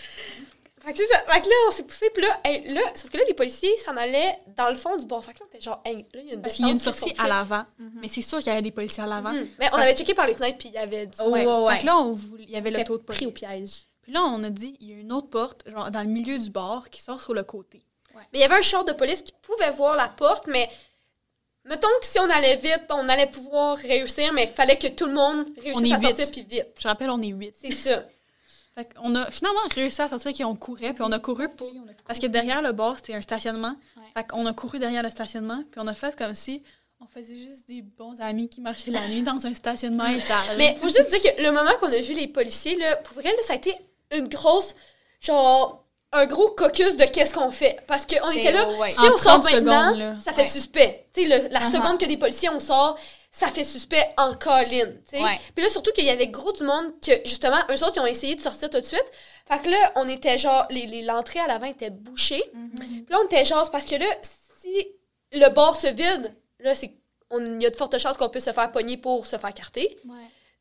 Fait 0.84 0.92
que 0.92 0.98
c'est 0.98 1.06
ça. 1.06 1.20
Fait 1.26 1.40
que 1.40 1.46
là, 1.48 1.54
on 1.68 1.70
s'est 1.70 1.82
poussé. 1.84 2.10
Puis 2.10 2.22
là, 2.22 2.40
hey, 2.44 2.68
là, 2.72 2.80
sauf 2.94 3.10
que 3.10 3.16
là, 3.16 3.24
les 3.26 3.34
policiers 3.34 3.76
s'en 3.78 3.96
allaient 3.96 4.38
dans 4.56 4.68
le 4.68 4.74
fond 4.74 4.96
du 4.96 5.06
bord. 5.06 5.24
Fait 5.24 5.32
que 5.32 5.38
là, 5.40 5.46
on 5.46 5.48
était 5.54 5.60
genre, 5.64 5.80
hey, 5.84 6.06
là, 6.12 6.20
il 6.20 6.26
y 6.26 6.30
a 6.30 6.34
une 6.34 6.42
Parce 6.42 6.54
qu'il 6.54 6.66
y 6.66 6.68
a 6.68 6.72
une 6.72 6.78
sortie 6.78 7.14
à 7.18 7.26
l'avant. 7.28 7.64
Mais 7.78 8.08
c'est 8.08 8.22
sûr 8.22 8.38
qu'il 8.38 8.48
y 8.48 8.50
avait 8.50 8.62
des 8.62 8.70
policiers 8.70 9.02
à 9.02 9.06
l'avant. 9.06 9.32
Mhm. 9.32 9.48
Mais 9.58 9.68
on 9.72 9.76
avait 9.76 9.96
checké 9.96 10.14
par 10.14 10.26
les 10.26 10.34
fenêtres, 10.34 10.58
puis 10.58 10.68
il 10.68 10.74
y 10.74 10.78
avait 10.78 11.06
du. 11.06 11.16
Oh, 11.20 11.30
ouais, 11.30 11.46
ouais. 11.46 11.74
Fait 11.76 11.80
que 11.80 11.86
là, 11.86 11.98
on 11.98 12.12
voulait- 12.12 12.44
il 12.44 12.50
y 12.50 12.56
avait 12.56 12.70
le 12.70 12.84
taux 12.84 12.98
de 12.98 13.02
pris 13.02 13.26
au 13.26 13.30
police. 13.30 13.48
piège. 13.48 13.70
Puis 14.02 14.12
là, 14.12 14.22
on 14.24 14.44
a 14.44 14.50
dit, 14.50 14.76
il 14.80 14.90
y 14.90 14.92
a 14.92 14.96
une 14.98 15.12
autre 15.12 15.30
porte, 15.30 15.64
genre 15.70 15.90
dans 15.90 16.02
le 16.02 16.08
milieu 16.08 16.38
du 16.38 16.50
bar, 16.50 16.90
qui 16.90 17.00
sort 17.00 17.20
sur 17.22 17.32
le 17.32 17.42
côté. 17.42 17.82
Mais 18.14 18.38
il 18.38 18.40
y 18.40 18.44
avait 18.44 18.56
un 18.56 18.62
char 18.62 18.84
de 18.84 18.92
police 18.92 19.22
qui 19.22 19.32
pouvait 19.42 19.70
voir 19.70 19.96
la 19.96 20.08
porte, 20.08 20.46
mais 20.46 20.68
mettons 21.64 21.88
que 22.00 22.06
si 22.06 22.18
on 22.20 22.28
allait 22.28 22.56
vite, 22.56 22.84
on 22.90 23.08
allait 23.08 23.26
pouvoir 23.26 23.76
réussir, 23.78 24.32
mais 24.34 24.44
il 24.44 24.48
fallait 24.48 24.78
que 24.78 24.88
tout 24.88 25.06
le 25.06 25.14
monde 25.14 25.46
On 25.58 25.62
réussisse 25.62 25.90
est 25.90 25.94
à 25.94 25.98
sortir 25.98 26.30
puis 26.30 26.42
vite. 26.42 26.66
Je 26.78 26.86
rappelle, 26.86 27.10
on 27.10 27.20
est 27.22 27.28
huit. 27.28 27.54
C'est 27.60 27.72
ça. 27.72 28.02
Fait 28.76 28.92
qu'on 28.94 29.14
a 29.14 29.30
finalement 29.30 29.60
réussi 29.74 30.02
à 30.02 30.08
sortir 30.08 30.32
qu'on 30.32 30.56
courait, 30.56 30.92
puis 30.92 31.02
on 31.02 31.12
a 31.12 31.18
couru 31.20 31.48
pour... 31.48 31.70
Parce 32.06 32.18
que 32.18 32.26
derrière 32.26 32.60
le 32.60 32.72
bar, 32.72 32.96
c'était 32.96 33.14
un 33.14 33.22
stationnement. 33.22 33.74
Ouais. 33.96 34.02
Fait 34.16 34.26
qu'on 34.26 34.44
a 34.46 34.52
couru 34.52 34.78
derrière 34.80 35.02
le 35.02 35.10
stationnement, 35.10 35.62
puis 35.70 35.80
on 35.82 35.86
a 35.86 35.94
fait 35.94 36.16
comme 36.16 36.34
si 36.34 36.62
on 37.00 37.06
faisait 37.06 37.36
juste 37.36 37.68
des 37.68 37.82
bons 37.82 38.20
amis 38.20 38.48
qui 38.48 38.60
marchaient 38.60 38.90
la 38.90 39.06
nuit 39.08 39.22
dans 39.22 39.46
un 39.46 39.54
stationnement 39.54 40.06
étage. 40.06 40.56
Mais 40.58 40.76
faut 40.80 40.88
juste 40.88 41.08
dire 41.10 41.22
que 41.22 41.42
le 41.42 41.50
moment 41.52 41.70
qu'on 41.80 41.92
a 41.92 42.00
vu 42.00 42.14
les 42.14 42.26
policiers, 42.26 42.76
là, 42.76 42.96
pour 42.96 43.14
vrai, 43.14 43.30
là, 43.30 43.42
ça 43.42 43.52
a 43.52 43.56
été 43.56 43.74
une 44.12 44.26
grosse, 44.28 44.74
genre, 45.20 45.84
un 46.12 46.26
gros 46.26 46.48
caucus 46.50 46.96
de 46.96 47.04
qu'est-ce 47.04 47.34
qu'on 47.34 47.50
fait. 47.50 47.78
Parce 47.86 48.06
qu'on 48.06 48.30
était 48.30 48.52
là, 48.52 48.68
ouais. 48.78 48.90
si 48.90 48.98
En 49.00 49.12
on 49.12 49.16
sort 49.16 49.40
30 49.40 49.52
maintenant, 49.52 49.94
là. 49.96 50.16
ça 50.24 50.32
fait 50.32 50.42
Ouais. 50.42 50.48
suspect. 50.48 51.06
Tu 51.12 51.22
sais, 51.28 51.48
la 51.48 51.60
Uh-huh. 51.60 51.72
seconde 51.72 51.98
que 51.98 52.06
des 52.06 52.16
policiers, 52.16 52.48
on 52.50 52.60
sort, 52.60 52.96
ça 53.36 53.48
fait 53.48 53.64
suspect 53.64 54.04
en 54.16 54.34
colline. 54.34 55.00
Puis 55.54 55.64
là, 55.64 55.68
surtout 55.70 55.90
qu'il 55.92 56.04
y 56.04 56.10
avait 56.10 56.28
gros 56.28 56.52
du 56.52 56.62
monde 56.62 56.86
que, 57.00 57.10
justement, 57.24 57.58
eux 57.70 57.82
autres, 57.84 57.94
ils 57.96 58.00
ont 58.00 58.06
essayé 58.06 58.36
de 58.36 58.40
sortir 58.40 58.70
tout 58.70 58.80
de 58.80 58.86
suite. 58.86 59.04
Fait 59.48 59.58
que 59.60 59.68
là, 59.68 59.92
on 59.96 60.06
était 60.08 60.38
genre, 60.38 60.66
les- 60.70 60.86
les- 60.86 61.02
l'entrée 61.02 61.40
à 61.40 61.46
l'avant 61.48 61.66
était 61.66 61.90
bouchée. 61.90 62.42
Puis 62.76 63.06
là, 63.08 63.18
on 63.20 63.24
était 63.24 63.44
genre, 63.44 63.68
parce 63.70 63.86
que 63.86 63.96
là, 63.96 64.06
si 64.60 64.86
le 65.32 65.48
bord 65.48 65.74
se 65.80 65.88
vide, 65.88 66.34
là, 66.60 66.74
c'est 66.74 66.92
il 67.36 67.62
y 67.62 67.66
a 67.66 67.70
de 67.70 67.76
fortes 67.76 67.98
chances 67.98 68.16
qu'on 68.16 68.28
puisse 68.28 68.44
se 68.44 68.52
faire 68.52 68.70
pogner 68.70 68.96
pour 68.96 69.26
se 69.26 69.36
faire 69.36 69.52
carter. 69.52 69.98
Ouais. 70.06 70.14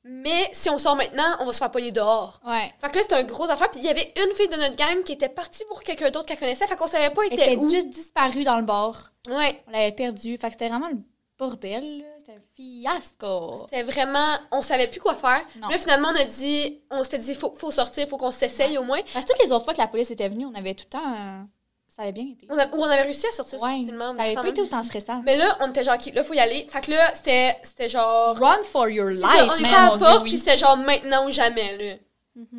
Mais 0.03 0.49
si 0.53 0.69
on 0.71 0.80
sort 0.80 0.95
maintenant, 0.95 1.38
on 1.39 1.45
va 1.45 1.53
se 1.53 1.59
faire 1.59 1.69
pogner 1.69 1.91
dehors. 1.91 2.39
Ouais. 2.45 2.74
Fait 2.82 2.89
que 2.89 2.95
là, 2.97 3.01
c'était 3.03 3.15
un 3.15 3.24
gros 3.24 3.43
affaire. 3.49 3.69
Puis 3.69 3.80
il 3.82 3.86
y 3.86 3.89
avait 3.89 4.11
une 4.17 4.36
fille 4.36 4.47
de 4.49 4.55
notre 4.55 4.76
gang 4.76 5.03
qui 5.03 5.11
était 5.13 5.30
partie 5.30 5.63
pour 5.69 5.84
quelqu'un 5.84 6.09
d'autre 6.09 6.26
qu'elle 6.26 6.39
connaissait. 6.39 6.65
Fait 6.65 6.76
qu'on 6.76 6.88
savait 6.88 7.11
pas 7.11 7.21
Elle 7.28 7.34
était 7.34 7.53
était 7.53 7.55
où. 7.57 7.69
juste 7.69 7.89
disparue 7.89 8.43
dans 8.43 8.57
le 8.57 8.63
bar. 8.63 9.13
Ouais. 9.30 9.61
On 9.67 9.71
l'avait 9.71 9.91
perdue. 9.91 10.38
Fait 10.39 10.47
que 10.47 10.53
c'était 10.53 10.67
vraiment 10.69 10.89
le 10.89 10.97
bordel. 11.38 12.03
C'était 12.26 12.38
un 12.38 12.41
fiasco. 12.55 13.65
C'était 13.69 13.84
vraiment. 13.84 14.38
On 14.51 14.61
savait 14.61 14.88
plus 14.88 14.99
quoi 14.99 15.15
faire. 15.15 15.41
Non. 15.59 15.67
Là, 15.69 15.78
finalement, 15.78 16.09
on 16.13 16.19
a 16.19 16.26
dit. 16.26 16.82
On 16.91 17.03
s'était 17.03 17.19
dit, 17.19 17.36
faut, 17.36 17.53
faut 17.57 17.71
sortir, 17.71 18.07
faut 18.07 18.17
qu'on 18.17 18.32
s'essaye 18.32 18.78
au 18.78 18.84
moins. 18.84 18.99
Parce 19.13 19.26
que 19.26 19.32
toutes 19.34 19.43
les 19.43 19.51
autres 19.51 19.65
fois 19.65 19.74
que 19.74 19.80
la 19.82 19.88
police 19.88 20.11
était 20.11 20.30
venue, 20.30 20.45
on 20.45 20.53
avait 20.55 20.74
tout 20.74 20.86
le 20.86 20.97
temps. 20.97 21.47
Ça 21.95 22.03
avait 22.03 22.11
bien 22.11 22.24
été. 22.24 22.47
On 22.49 22.57
a, 22.57 22.67
on 22.71 22.84
avait 22.86 23.03
réussi 23.03 23.28
à 23.28 23.32
sortir 23.32 23.61
Ouais. 23.61 23.78
facilement. 23.78 24.15
Ça 24.15 24.24
avait 24.24 24.34
pas 24.36 24.47
été 24.47 24.61
autant 24.61 24.84
stressant. 24.84 25.21
Mais 25.24 25.38
là, 25.38 25.57
on 25.61 25.69
était 25.69 25.84
genre, 25.84 25.95
OK, 25.95 26.11
là, 26.13 26.24
faut 26.24 26.34
y 26.34 26.39
aller. 26.39 26.65
Fait 26.67 26.82
que 26.82 26.91
là, 26.91 27.13
c'était 27.13 27.55
c'était 27.63 27.89
genre. 27.89 28.36
Run 28.38 28.63
for 28.63 28.89
your 28.89 29.09
life. 29.09 29.21
ça, 29.21 29.45
on 29.47 29.55
était 29.59 29.69
à 29.69 29.89
la 29.91 29.97
porte, 29.97 30.24
oui. 30.24 30.30
puis 30.30 30.38
c'était 30.38 30.57
genre 30.57 30.78
maintenant 30.78 31.28
ou 31.28 31.30
jamais, 31.32 31.78
là. 31.78 31.95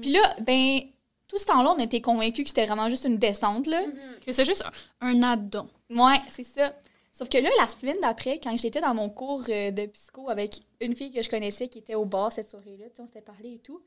Puis 0.00 0.12
là, 0.12 0.20
ben, 0.42 0.82
tout 1.26 1.38
ce 1.38 1.46
temps-là, 1.46 1.74
on 1.76 1.80
était 1.80 2.00
convaincus 2.00 2.44
que 2.44 2.50
c'était 2.50 2.64
vraiment 2.66 2.88
juste 2.88 3.06
une 3.06 3.18
descente, 3.18 3.66
là. 3.66 3.80
Que 4.24 4.32
c'est 4.32 4.44
juste 4.44 4.62
un, 5.00 5.08
un 5.08 5.32
addon. 5.32 5.68
Ouais, 5.90 6.20
c'est 6.28 6.44
ça. 6.44 6.72
Sauf 7.14 7.28
que 7.28 7.38
là, 7.38 7.48
la 7.60 7.68
semaine 7.68 8.00
d'après, 8.02 8.40
quand 8.42 8.56
j'étais 8.56 8.80
dans 8.80 8.92
mon 8.92 9.08
cours 9.08 9.44
euh, 9.48 9.70
de 9.70 9.86
psycho 9.86 10.28
avec 10.28 10.56
une 10.80 10.96
fille 10.96 11.12
que 11.12 11.22
je 11.22 11.30
connaissais 11.30 11.68
qui 11.68 11.78
était 11.78 11.94
au 11.94 12.04
bar 12.04 12.32
cette 12.32 12.50
soirée-là, 12.50 12.86
on 12.98 13.06
s'était 13.06 13.20
parlé 13.20 13.54
et 13.54 13.58
tout, 13.60 13.80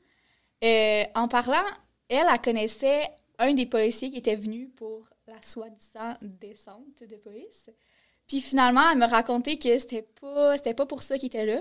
euh, 0.64 1.04
en 1.14 1.28
parlant, 1.28 1.62
elle, 2.08 2.26
elle 2.26 2.40
connaissait 2.40 3.06
un 3.38 3.52
des 3.52 3.66
policiers 3.66 4.08
qui 4.08 4.16
était 4.16 4.34
venu 4.34 4.68
pour 4.70 5.06
la 5.26 5.42
soi-disant 5.42 6.14
descente 6.22 7.02
de 7.02 7.16
police. 7.16 7.68
Puis 8.26 8.40
finalement, 8.40 8.90
elle 8.90 8.98
me 8.98 9.06
racontait 9.06 9.58
que 9.58 9.76
c'était 9.76 10.08
pas, 10.18 10.56
c'était 10.56 10.72
pas 10.72 10.86
pour 10.86 11.02
ça 11.02 11.18
qu'il 11.18 11.26
était 11.26 11.44
là. 11.44 11.60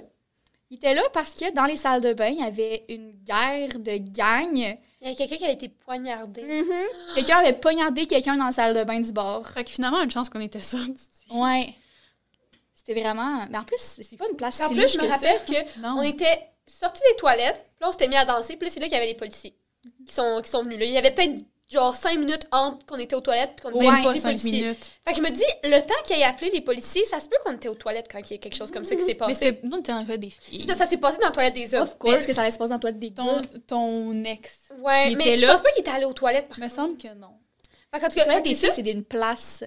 Il 0.69 0.77
était 0.77 0.93
là 0.93 1.03
parce 1.11 1.33
que 1.33 1.53
dans 1.53 1.65
les 1.65 1.75
salles 1.75 2.01
de 2.01 2.13
bain, 2.13 2.29
il 2.29 2.39
y 2.39 2.43
avait 2.43 2.85
une 2.87 3.11
guerre 3.11 3.77
de 3.77 3.97
gang. 3.97 4.77
Il 5.01 5.09
y 5.09 5.11
a 5.11 5.15
quelqu'un 5.15 5.37
qui 5.37 5.43
avait 5.43 5.53
été 5.53 5.69
poignardé. 5.69 6.41
Mhm. 6.41 6.85
Quelqu'un 7.15 7.37
avait 7.37 7.53
poignardé 7.53 8.07
quelqu'un 8.07 8.35
dans 8.35 8.45
la 8.45 8.51
salle 8.51 8.75
de 8.75 8.83
bain 8.83 8.99
du 8.99 9.11
bar. 9.11 9.47
Fait 9.47 9.63
que 9.63 9.69
finalement, 9.69 10.01
une 10.01 10.09
chance 10.09 10.29
qu'on 10.29 10.39
était 10.41 10.59
sortis. 10.59 10.95
Ouais. 11.29 11.73
C'était 12.73 12.99
vraiment. 12.99 13.45
Mais 13.51 13.57
en 13.59 13.63
plus, 13.63 13.77
c'est 13.79 14.17
pas 14.17 14.27
une 14.29 14.35
place 14.35 14.59
En 14.61 14.67
si 14.69 14.73
plus, 14.73 14.91
je 14.93 14.97
me 14.99 15.07
rappelle 15.07 15.43
que 15.45 15.79
Non. 15.81 15.97
on 15.99 16.01
était 16.01 16.47
sortis 16.65 17.01
des 17.11 17.15
toilettes, 17.17 17.65
puis 17.75 17.81
là, 17.81 17.89
on 17.89 17.91
s'était 17.91 18.07
mis 18.07 18.15
à 18.15 18.25
danser, 18.25 18.55
puis 18.57 18.67
là, 18.67 18.73
c'est 18.73 18.79
là 18.79 18.87
qu'il 18.87 18.93
y 18.95 18.97
avait 18.97 19.07
les 19.07 19.13
policiers 19.15 19.55
qui 20.05 20.13
sont, 20.13 20.41
qui 20.43 20.49
sont 20.49 20.63
venus. 20.63 20.79
Là. 20.79 20.85
Il 20.85 20.91
y 20.91 20.97
avait 20.97 21.11
peut-être 21.11 21.39
genre 21.69 21.95
cinq 21.95 22.17
minutes 22.17 22.47
entre 22.51 22.85
qu'on 22.85 22.95
était 22.97 23.15
aux 23.15 23.21
toilettes, 23.21 23.51
puis 23.57 23.63
qu'on 23.69 23.77
était 23.77 23.87
Ouais, 23.87 23.93
Même 23.93 24.03
pas 24.03 24.15
cinq 24.15 24.43
minutes. 24.43 24.85
Fait 25.05 25.11
que 25.11 25.17
je 25.17 25.21
me 25.21 25.29
dis, 25.29 25.43
le 25.63 25.79
temps 25.81 25.93
qu'il 26.05 26.17
ait 26.17 26.23
appelé 26.23 26.49
les 26.51 26.61
policiers, 26.61 27.03
ça 27.05 27.19
se 27.19 27.27
peut 27.27 27.35
qu'on 27.43 27.51
était 27.53 27.67
aux 27.67 27.75
toilettes 27.75 28.07
quand 28.11 28.19
il 28.19 28.31
y 28.31 28.35
a 28.35 28.37
quelque 28.37 28.55
chose 28.55 28.71
comme 28.71 28.83
ça 28.85 28.95
qui 28.95 29.01
s'est 29.01 29.07
Mais 29.07 29.15
passé. 29.15 29.33
c'était, 29.33 29.59
nous, 29.63 29.75
on 29.77 29.79
était 29.79 29.91
en 29.93 30.05
fait 30.05 30.17
des 30.17 30.29
filles. 30.29 30.65
Ça, 30.67 30.75
ça 30.75 30.85
s'est 30.85 30.97
passé 30.97 31.17
dans 31.19 31.27
la 31.27 31.33
toilette 31.33 31.55
des 31.55 31.73
hommes. 31.75 31.83
Of 31.83 31.97
course 31.97 32.25
que 32.25 32.33
ça 32.33 32.41
allait 32.41 32.51
se 32.51 32.57
passer 32.57 32.69
dans 32.69 32.75
la 32.75 32.79
toilette 32.79 32.99
des 32.99 33.11
Ton, 33.13 33.35
gars. 33.37 33.41
ton 33.67 34.23
ex. 34.23 34.71
Ouais, 34.79 35.11
Il 35.11 35.17
mais 35.17 35.23
était 35.25 35.37
je 35.37 35.41
là. 35.45 35.51
pense 35.53 35.61
pas 35.61 35.71
qu'il 35.71 35.81
était 35.81 35.91
allé 35.91 36.05
aux 36.05 36.13
toilettes. 36.13 36.47
Par 36.47 36.59
me 36.59 36.69
semble 36.69 36.97
que 36.97 37.13
non. 37.15 37.35
Fait 37.93 37.99
qu'en 37.99 38.07
tout 38.09 38.17
La 38.17 38.23
cas, 38.23 38.23
toilette 38.25 38.43
des 38.45 38.55
c'est 38.55 38.71
filles, 38.71 38.83
c'est 38.85 38.91
une 38.91 39.03
place 39.03 39.63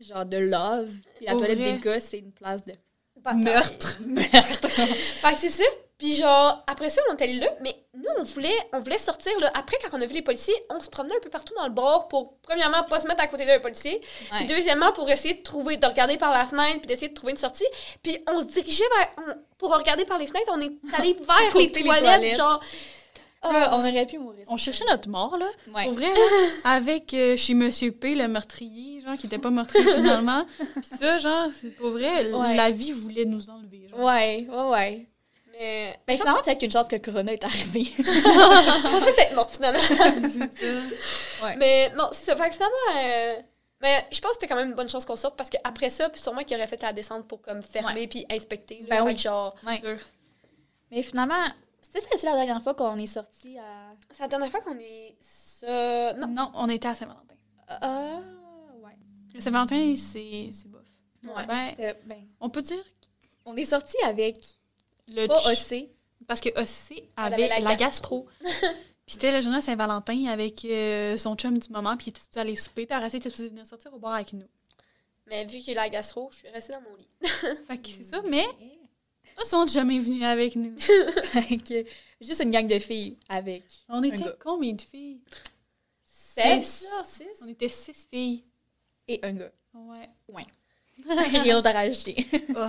genre 0.00 0.26
de 0.26 0.36
love. 0.38 0.90
Puis 1.16 1.26
la 1.26 1.32
toilette 1.32 1.58
vrai. 1.58 1.72
des 1.74 1.78
gars, 1.78 2.00
c'est 2.00 2.18
une 2.18 2.32
place 2.32 2.64
de 2.64 2.72
Bataille. 3.16 3.40
meurtre. 3.42 4.00
Fait 4.16 5.32
que 5.34 5.38
c'est 5.40 5.48
ça. 5.48 5.64
Puis 6.04 6.16
genre, 6.16 6.62
après 6.66 6.90
ça, 6.90 7.00
on 7.10 7.16
est 7.16 7.22
allé 7.22 7.34
là, 7.34 7.48
mais 7.62 7.74
nous, 7.94 8.04
on 8.18 8.24
voulait, 8.24 8.52
on 8.74 8.78
voulait 8.78 8.98
sortir, 8.98 9.32
là. 9.40 9.50
Après, 9.54 9.78
quand 9.82 9.96
on 9.96 10.00
a 10.02 10.06
vu 10.06 10.12
les 10.12 10.20
policiers, 10.22 10.54
on 10.68 10.78
se 10.78 10.90
promenait 10.90 11.14
un 11.16 11.20
peu 11.20 11.30
partout 11.30 11.54
dans 11.56 11.64
le 11.64 11.72
bar 11.72 12.08
pour, 12.08 12.34
premièrement, 12.42 12.82
pas 12.84 13.00
se 13.00 13.06
mettre 13.06 13.22
à 13.22 13.26
côté 13.26 13.46
d'un 13.46 13.58
policier. 13.58 14.00
Puis 14.00 14.40
Ouais. 14.40 14.44
deuxièmement, 14.44 14.92
pour 14.92 15.08
essayer 15.08 15.32
de 15.34 15.42
trouver, 15.42 15.78
de 15.78 15.86
regarder 15.86 16.18
par 16.18 16.30
la 16.32 16.44
fenêtre, 16.44 16.80
puis 16.80 16.88
d'essayer 16.88 17.08
de 17.08 17.14
trouver 17.14 17.32
une 17.32 17.38
sortie. 17.38 17.64
Puis 18.02 18.18
on 18.30 18.38
se 18.40 18.44
dirigeait 18.44 18.84
vers, 18.98 19.08
on- 19.16 19.38
pour 19.56 19.74
regarder 19.74 20.04
par 20.04 20.18
les 20.18 20.26
fenêtres, 20.26 20.50
on 20.52 20.60
est 20.60 20.72
allé 20.94 21.14
vers 21.26 21.56
les 21.56 21.72
toilettes, 21.72 22.36
genre. 22.36 22.60
Ah, 23.46 23.70
on 23.74 23.80
aurait 23.80 24.06
pu 24.06 24.18
mourir. 24.18 24.44
On 24.48 24.56
cherchait 24.56 24.84
notre 24.88 25.08
mort, 25.08 25.36
là. 25.38 25.46
Ouais. 25.74 25.84
Pour 25.84 25.92
vrai, 25.94 26.08
là, 26.12 26.20
avec 26.64 27.12
euh, 27.14 27.36
chez 27.36 27.52
Monsieur 27.54 27.92
P, 27.92 28.14
le 28.14 28.26
meurtrier, 28.28 29.02
genre, 29.02 29.16
qui 29.18 29.26
était 29.26 29.38
pas 29.38 29.50
meurtrier 29.50 29.84
finalement. 29.84 30.44
Puis 30.58 30.98
ça, 30.98 31.18
genre, 31.18 31.48
c'est 31.58 31.70
pour 31.70 31.90
vrai, 31.90 32.32
Ouais. 32.32 32.56
la 32.56 32.70
vie 32.70 32.92
voulait 32.92 33.26
nous 33.26 33.50
enlever. 33.50 33.88
Genre. 33.90 34.00
Ouais, 34.00 34.46
ouais, 34.50 34.68
ouais. 34.70 35.06
Mais. 35.58 35.98
Ben 36.06 36.18
finalement, 36.18 36.42
peut-être 36.42 36.58
qu'une 36.60 36.70
chance 36.70 36.88
que 36.88 36.96
Corona 36.96 37.32
est 37.32 37.44
arrivé. 37.44 37.84
Je 37.84 38.02
pensais 38.90 39.12
peut-être 39.16 39.34
morte 39.34 39.50
finalement. 39.52 39.80
c'est 40.28 40.48
ça. 40.50 41.44
Ouais. 41.46 41.56
Mais 41.56 41.90
non, 41.96 42.08
c'est 42.12 42.24
ça. 42.24 42.36
Fait 42.36 42.48
que 42.48 42.54
finalement. 42.54 42.76
euh, 42.96 43.36
Mais 43.80 44.06
je 44.10 44.20
pense 44.20 44.30
que 44.32 44.34
c'était 44.40 44.48
quand 44.48 44.56
même 44.56 44.68
une 44.70 44.74
bonne 44.74 44.88
chose 44.88 45.04
qu'on 45.04 45.16
sorte 45.16 45.36
parce 45.36 45.50
qu'après 45.50 45.90
ça, 45.90 46.08
puis 46.08 46.20
sûrement 46.20 46.42
qu'il 46.42 46.56
aurait 46.56 46.66
fait 46.66 46.82
la 46.82 46.92
descente 46.92 47.28
pour 47.28 47.40
comme 47.40 47.62
fermer 47.62 48.06
puis 48.08 48.24
inspecter. 48.30 48.80
Là, 48.82 48.86
Ben 49.00 49.04
oui. 49.04 49.16
genre. 49.18 49.54
Ouais. 49.66 49.78
Sûr. 49.78 49.96
Mais 50.90 51.02
finalement, 51.02 51.44
c'était 51.80 52.26
la 52.26 52.32
dernière 52.36 52.62
fois 52.62 52.74
qu'on 52.74 52.96
est 52.98 53.06
sorti 53.06 53.58
à. 53.58 53.92
C'est 54.10 54.22
la 54.22 54.28
dernière 54.28 54.50
fois 54.50 54.60
qu'on 54.60 54.78
est. 54.78 55.16
Non. 56.18 56.26
Non, 56.28 56.50
on 56.54 56.68
était 56.68 56.88
à 56.88 56.94
Saint-Valentin. 56.94 57.34
Ah, 57.68 58.20
ouais. 58.82 58.92
Le 59.34 59.40
Saint-Valentin, 59.40 59.94
c'est 59.96 60.50
c'est 60.52 60.68
bof. 60.68 60.82
Ouais. 61.24 61.46
Ben, 61.46 61.94
ben, 62.04 62.18
on 62.40 62.50
peut 62.50 62.60
dire 62.60 62.84
on 63.46 63.56
est 63.56 63.64
sorti 63.64 63.96
avec 64.04 64.36
le 65.08 65.26
pas 65.26 65.40
OC. 65.50 65.88
Parce 66.26 66.40
que 66.40 66.48
OC 66.50 67.02
avait 67.16 67.34
avait 67.34 67.48
la, 67.48 67.60
la 67.60 67.76
gastro. 67.76 68.26
puis 68.40 68.50
c'était 69.06 69.32
la 69.32 69.40
journée 69.40 69.58
à 69.58 69.62
Saint-Valentin 69.62 70.26
avec 70.26 70.64
euh, 70.64 71.16
son 71.18 71.36
chum 71.36 71.58
du 71.58 71.68
moment, 71.70 71.96
puis 71.96 72.06
il 72.06 72.10
était 72.10 72.20
supposé 72.20 72.40
aller 72.40 72.56
souper, 72.56 72.86
puis 72.86 72.96
il 73.00 73.06
était 73.06 73.28
supposé 73.28 73.48
venir 73.48 73.66
sortir 73.66 73.92
au 73.92 73.98
bar 73.98 74.14
avec 74.14 74.32
nous. 74.32 74.46
Mais 75.26 75.44
vu 75.44 75.60
qu'il 75.60 75.74
y 75.74 75.78
a 75.78 75.82
la 75.82 75.88
gastro, 75.88 76.28
je 76.30 76.38
suis 76.38 76.48
restée 76.48 76.72
dans 76.72 76.82
mon 76.82 76.96
lit. 76.96 77.08
Fait 77.66 77.78
que 77.78 77.88
c'est 77.88 78.04
ça, 78.04 78.22
mais 78.28 78.46
eux 79.40 79.44
sont 79.44 79.66
jamais 79.66 79.98
venus 79.98 80.22
avec 80.22 80.56
nous. 80.56 80.76
Juste 82.20 82.42
une 82.42 82.50
gang 82.50 82.66
de 82.66 82.78
filles 82.78 83.16
avec. 83.28 83.64
On 83.88 84.02
était 84.02 84.16
gars. 84.16 84.36
combien 84.42 84.72
de 84.72 84.80
filles? 84.80 85.20
Six? 86.04 86.86
Six. 87.04 87.24
On 87.42 87.48
était 87.48 87.68
six 87.68 88.06
filles. 88.10 88.44
Et 89.08 89.20
un 89.22 89.32
gars. 89.32 89.52
Ouais. 89.74 90.44
Rien 91.06 91.54
d'autre 91.54 91.68
à 91.68 91.72
rajouter. 91.72 92.26
Oh. 92.56 92.68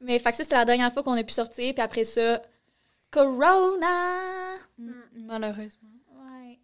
Mais 0.00 0.18
fait 0.18 0.30
que 0.30 0.36
ça, 0.36 0.42
c'était 0.44 0.56
la 0.56 0.64
dernière 0.64 0.92
fois 0.92 1.02
qu'on 1.02 1.12
a 1.12 1.22
pu 1.24 1.32
sortir. 1.32 1.72
Puis 1.74 1.82
après 1.82 2.04
ça, 2.04 2.40
Corona! 3.10 4.56
Mm, 4.78 4.92
Malheureusement. 5.14 5.88
Ouais. 6.14 6.58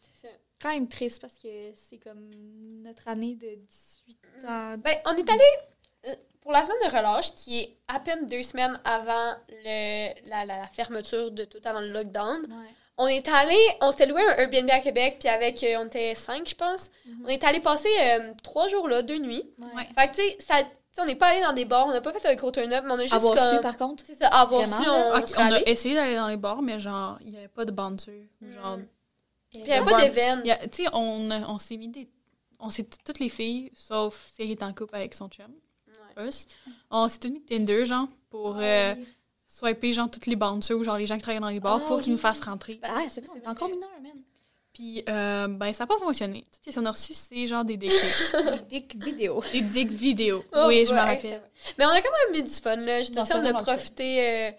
C'est 0.00 0.26
ça. 0.28 0.32
Quand 0.60 0.70
même 0.70 0.88
triste 0.88 1.20
parce 1.20 1.38
que 1.38 1.72
c'est 1.74 1.98
comme 1.98 2.30
notre 2.82 3.08
année 3.08 3.34
de 3.34 3.54
18 3.66 4.18
ans. 4.48 4.76
Ben, 4.78 4.94
on 5.06 5.14
est 5.16 5.28
allé 5.30 5.42
euh, 6.06 6.14
pour 6.40 6.52
la 6.52 6.62
semaine 6.64 6.78
de 6.90 6.96
relâche, 6.96 7.34
qui 7.34 7.60
est 7.60 7.76
à 7.88 7.98
peine 8.00 8.26
deux 8.26 8.42
semaines 8.42 8.78
avant 8.84 9.34
le, 9.48 10.28
la, 10.28 10.44
la- 10.44 10.58
la 10.60 10.66
fermeture 10.66 11.30
de 11.30 11.44
tout, 11.44 11.58
avant 11.64 11.80
le 11.80 11.90
lockdown. 11.92 12.42
Ouais. 12.42 12.70
on 12.98 13.06
est 13.08 13.26
allé, 13.28 13.56
on 13.80 13.90
s'était 13.90 14.06
loué 14.06 14.20
un 14.22 14.36
Airbnb 14.36 14.70
à 14.70 14.80
Québec, 14.80 15.16
puis 15.20 15.28
avec, 15.28 15.62
euh, 15.64 15.78
on 15.80 15.86
était 15.86 16.14
cinq, 16.14 16.48
je 16.48 16.54
pense. 16.54 16.90
On 17.24 17.28
est 17.28 17.42
allé 17.44 17.60
passer 17.60 17.88
euh, 18.00 18.32
trois 18.42 18.68
jours 18.68 18.88
là, 18.88 19.02
deux 19.02 19.18
nuits. 19.18 19.44
Ouais. 19.58 19.84
Fait 19.98 20.08
que, 20.08 20.14
tu 20.16 20.22
sais, 20.22 20.36
ça- 20.40 20.68
on 21.00 21.04
n'est 21.04 21.16
pas 21.16 21.28
allé 21.28 21.40
dans 21.42 21.52
des 21.52 21.64
bars, 21.64 21.86
on 21.86 21.90
n'a 21.92 22.00
pas 22.00 22.12
fait 22.12 22.28
un 22.28 22.34
gros 22.34 22.50
turn-up, 22.50 22.84
mais 22.86 22.92
on 22.92 22.98
a 22.98 23.02
juste 23.02 23.14
Avoir 23.14 23.34
comme... 23.34 23.56
su, 23.56 23.60
par 23.60 23.76
contre? 23.76 24.04
C'est 24.06 24.14
ça, 24.14 24.28
avoir 24.28 24.62
Vraiment, 24.62 24.82
su, 25.26 25.34
on, 25.36 25.40
a 25.52 25.60
essayé 25.66 25.94
d'aller 25.94 26.16
dans 26.16 26.28
les 26.28 26.36
bars, 26.36 26.62
mais 26.62 26.78
genre, 26.80 27.18
il 27.20 27.30
n'y 27.30 27.36
avait 27.38 27.48
pas 27.48 27.64
de 27.64 27.70
bouncer. 27.70 28.28
ou 28.42 28.50
Genre, 28.50 28.78
Puis 29.50 29.60
il 29.60 29.64
n'y 29.64 29.72
avait 29.72 29.90
pas 29.90 30.00
d'événement. 30.00 30.42
tu 30.72 30.84
sais, 30.84 30.88
on, 30.92 31.30
on 31.30 31.58
s'est 31.58 31.76
mis 31.76 31.88
des. 31.88 32.08
On 32.58 32.70
s'est 32.70 32.86
toutes 33.04 33.18
les 33.18 33.28
filles, 33.28 33.70
sauf 33.74 34.30
si 34.34 34.42
elle 34.42 34.50
est 34.50 34.62
en 34.62 34.72
couple 34.72 34.96
avec 34.96 35.14
son 35.14 35.28
chum, 35.28 35.52
Ouais. 36.16 36.28
us. 36.28 36.46
On 36.90 37.08
s'est 37.08 37.18
toutes 37.18 37.32
mis 37.32 37.42
Tinder, 37.42 37.84
genre, 37.84 38.08
pour 38.30 38.56
euh, 38.58 38.94
swiper, 39.46 39.92
genre, 39.92 40.10
toutes 40.10 40.26
les 40.26 40.36
bouncers 40.36 40.76
ou 40.76 40.82
genre 40.82 40.96
les 40.96 41.06
gens 41.06 41.16
qui 41.16 41.22
travaillent 41.22 41.40
dans 41.40 41.48
les 41.50 41.60
bars 41.60 41.80
Ah 41.84 41.88
pour 41.88 42.00
qu'ils 42.00 42.12
nous 42.12 42.18
fassent 42.18 42.40
rentrer. 42.40 42.80
Ah, 42.82 43.02
c'est 43.08 43.20
vrai, 43.20 43.36
on 43.36 43.44
est 43.44 43.48
encore 43.48 43.68
mineur, 43.68 43.90
man. 44.02 44.12
Puis, 44.76 45.02
euh, 45.08 45.48
ben, 45.48 45.72
ça 45.72 45.84
n'a 45.84 45.86
pas 45.86 45.96
fonctionné. 45.96 46.44
Toutes 46.52 46.66
les 46.66 46.72
qu'on 46.74 46.84
a 46.84 46.90
reçues, 46.90 47.14
c'est 47.14 47.46
genre 47.46 47.64
des 47.64 47.78
dick. 47.78 47.90
Des 48.68 48.80
dick 48.80 49.02
vidéos. 49.02 49.42
des 49.50 49.62
dick 49.62 49.90
vidéos. 49.90 50.44
Oh, 50.52 50.64
oui, 50.66 50.84
je 50.84 50.90
ouais, 50.90 50.96
me 50.96 51.00
rappelle. 51.00 51.40
Mais 51.78 51.86
on 51.86 51.88
a 51.88 52.02
quand 52.02 52.10
même 52.12 52.40
eu 52.40 52.42
du 52.42 52.52
fun, 52.52 52.76
là. 52.76 53.02
Je 53.02 53.10
dis, 53.10 53.18
on 53.18 53.44
a 53.46 53.52
profité 53.54 54.20
euh, 54.20 54.50